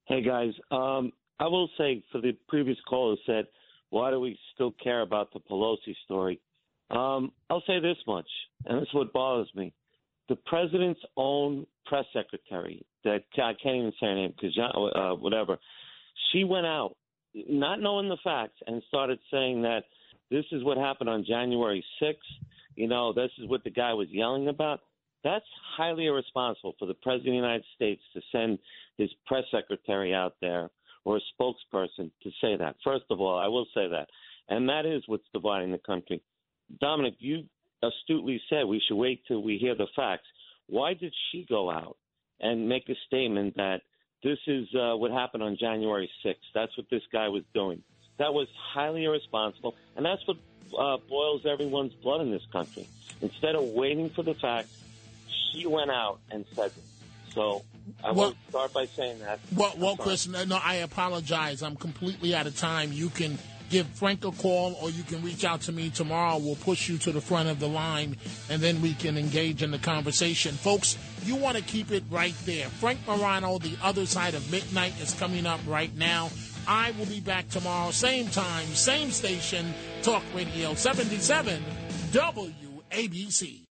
Hey 0.07 0.23
guys, 0.23 0.53
um, 0.71 1.13
I 1.39 1.49
will 1.49 1.69
say 1.77 2.03
for 2.13 2.21
the 2.23 2.33
previous 2.49 2.79
caller 2.89 3.17
said, 3.27 3.47
why 3.91 4.11
do 4.11 4.19
we 4.21 4.39
still 4.55 4.73
care 4.83 5.03
about 5.03 5.33
the 5.35 5.41
Pelosi 5.41 5.95
story? 6.05 6.41
Um, 6.93 7.32
I'll 7.51 7.62
say 7.66 7.80
this 7.80 7.97
much, 8.07 8.28
and 8.66 8.78
this 8.78 8.88
is 8.88 8.95
what 8.95 9.12
bothers 9.12 9.49
me: 9.55 9.72
the 10.28 10.36
president's 10.36 11.01
own 11.16 11.66
press 11.86 12.05
secretary, 12.12 12.84
that 13.05 13.22
I 13.36 13.55
can't 13.62 13.76
even 13.76 13.93
say 13.99 14.07
her 14.07 14.14
name 14.14 14.34
because 14.40 14.59
uh, 14.59 15.14
whatever, 15.14 15.59
she 16.30 16.45
went 16.45 16.66
out 16.66 16.97
not 17.34 17.80
knowing 17.80 18.09
the 18.09 18.18
facts 18.22 18.59
and 18.66 18.82
started 18.88 19.18
saying 19.30 19.62
that 19.62 19.84
this 20.30 20.45
is 20.53 20.64
what 20.64 20.76
happened 20.76 21.11
on 21.11 21.24
January 21.26 21.84
6th. 22.01 22.14
You 22.74 22.88
know, 22.88 23.12
this 23.12 23.30
is 23.38 23.49
what 23.49 23.64
the 23.64 23.70
guy 23.70 23.93
was 23.93 24.09
yelling 24.11 24.49
about. 24.49 24.80
That's 25.24 25.45
highly 25.76 26.07
irresponsible 26.07 26.74
for 26.78 26.86
the 26.86 26.95
president 26.95 27.28
of 27.28 27.32
the 27.32 27.36
United 27.36 27.64
States 27.74 28.03
to 28.14 28.20
send 28.32 28.59
his 28.99 29.11
press 29.26 29.45
secretary 29.51 30.14
out 30.14 30.34
there 30.40 30.68
or 31.05 31.18
a 31.18 31.20
spokesperson 31.40 32.11
to 32.22 32.30
say 32.40 32.57
that. 32.57 32.76
First 32.82 33.05
of 33.11 33.20
all, 33.20 33.38
I 33.38 33.47
will 33.47 33.66
say 33.74 33.88
that. 33.88 34.09
And 34.49 34.68
that 34.68 34.86
is 34.86 35.03
what's 35.07 35.24
dividing 35.32 35.70
the 35.70 35.78
country. 35.78 36.22
Dominic, 36.81 37.14
you 37.18 37.45
astutely 37.83 38.41
said 38.49 38.64
we 38.64 38.81
should 38.87 38.97
wait 38.97 39.23
till 39.27 39.43
we 39.43 39.59
hear 39.59 39.75
the 39.75 39.87
facts. 39.97 40.27
Why 40.68 40.95
did 40.95 41.12
she 41.31 41.45
go 41.49 41.70
out 41.70 41.97
and 42.41 42.68
make 42.68 42.89
a 42.89 42.95
statement 43.07 43.57
that 43.57 43.83
this 44.23 44.39
is 44.47 44.68
uh, 44.75 44.97
what 44.97 45.11
happened 45.11 45.43
on 45.43 45.57
January 45.59 46.09
6th? 46.25 46.37
That's 46.55 46.77
what 46.77 46.87
this 46.91 47.03
guy 47.12 47.29
was 47.29 47.43
doing. 47.55 47.83
That 48.18 48.33
was 48.33 48.47
highly 48.75 49.05
irresponsible, 49.05 49.75
and 49.97 50.07
that's 50.07 50.23
what 50.27 50.37
uh, 50.79 50.99
boils 51.09 51.45
everyone's 51.45 51.93
blood 51.95 52.20
in 52.20 52.31
this 52.31 52.47
country. 52.53 52.87
Instead 53.20 53.55
of 53.57 53.64
waiting 53.70 54.11
for 54.11 54.23
the 54.23 54.35
facts, 54.35 54.77
she 55.53 55.66
went 55.66 55.91
out 55.91 56.20
and 56.31 56.45
said 56.55 56.66
it. 56.66 56.83
So 57.35 57.62
I 58.05 58.12
Well- 58.12 58.29
will 58.31 58.37
start 58.49 58.73
by 58.73 58.87
saying 58.87 59.18
that. 59.20 59.41
Well, 59.57 59.75
well, 59.77 59.97
Chris, 59.97 60.29
no, 60.29 60.45
no, 60.45 60.59
I 60.62 60.77
apologize. 60.77 61.62
I'm 61.62 61.77
completely 61.77 62.35
out 62.35 62.47
of 62.47 62.57
time. 62.57 62.93
You 62.93 63.09
can 63.09 63.39
give 63.73 63.87
Frank 63.89 64.23
a 64.27 64.31
call 64.31 64.77
or 64.83 64.91
you 64.91 65.03
can 65.03 65.23
reach 65.23 65.45
out 65.47 65.62
to 65.62 65.73
me 65.73 65.89
tomorrow. 65.89 66.37
We'll 66.37 66.57
push 66.57 66.91
you 66.91 66.99
to 66.99 67.11
the 67.11 67.23
front 67.23 67.49
of 67.49 67.59
the 67.59 67.68
line 67.68 68.16
and 68.51 68.61
then 68.61 68.83
we 68.83 68.93
can 68.93 69.16
engage 69.16 69.62
in 69.62 69.70
the 69.70 69.79
conversation. 69.79 70.55
Folks, 70.55 70.99
you 71.25 71.37
want 71.37 71.57
to 71.57 71.62
keep 71.62 71.91
it 71.91 72.05
right 72.11 72.35
there. 72.45 72.66
Frank 72.68 72.99
Morano, 73.07 73.59
The 73.59 73.75
Other 73.83 74.05
Side 74.05 74.35
of 74.35 74.53
Midnight, 74.53 74.93
is 75.01 75.14
coming 75.14 75.47
up 75.47 75.61
right 75.66 75.95
now. 75.97 76.29
I 76.68 76.93
will 76.93 77.07
be 77.07 77.20
back 77.20 77.49
tomorrow, 77.49 77.91
same 77.91 78.29
time, 78.29 78.66
same 78.66 79.11
station, 79.11 79.73
Talk 80.03 80.23
Radio 80.35 80.75
77, 80.75 81.64
WABC. 82.11 83.61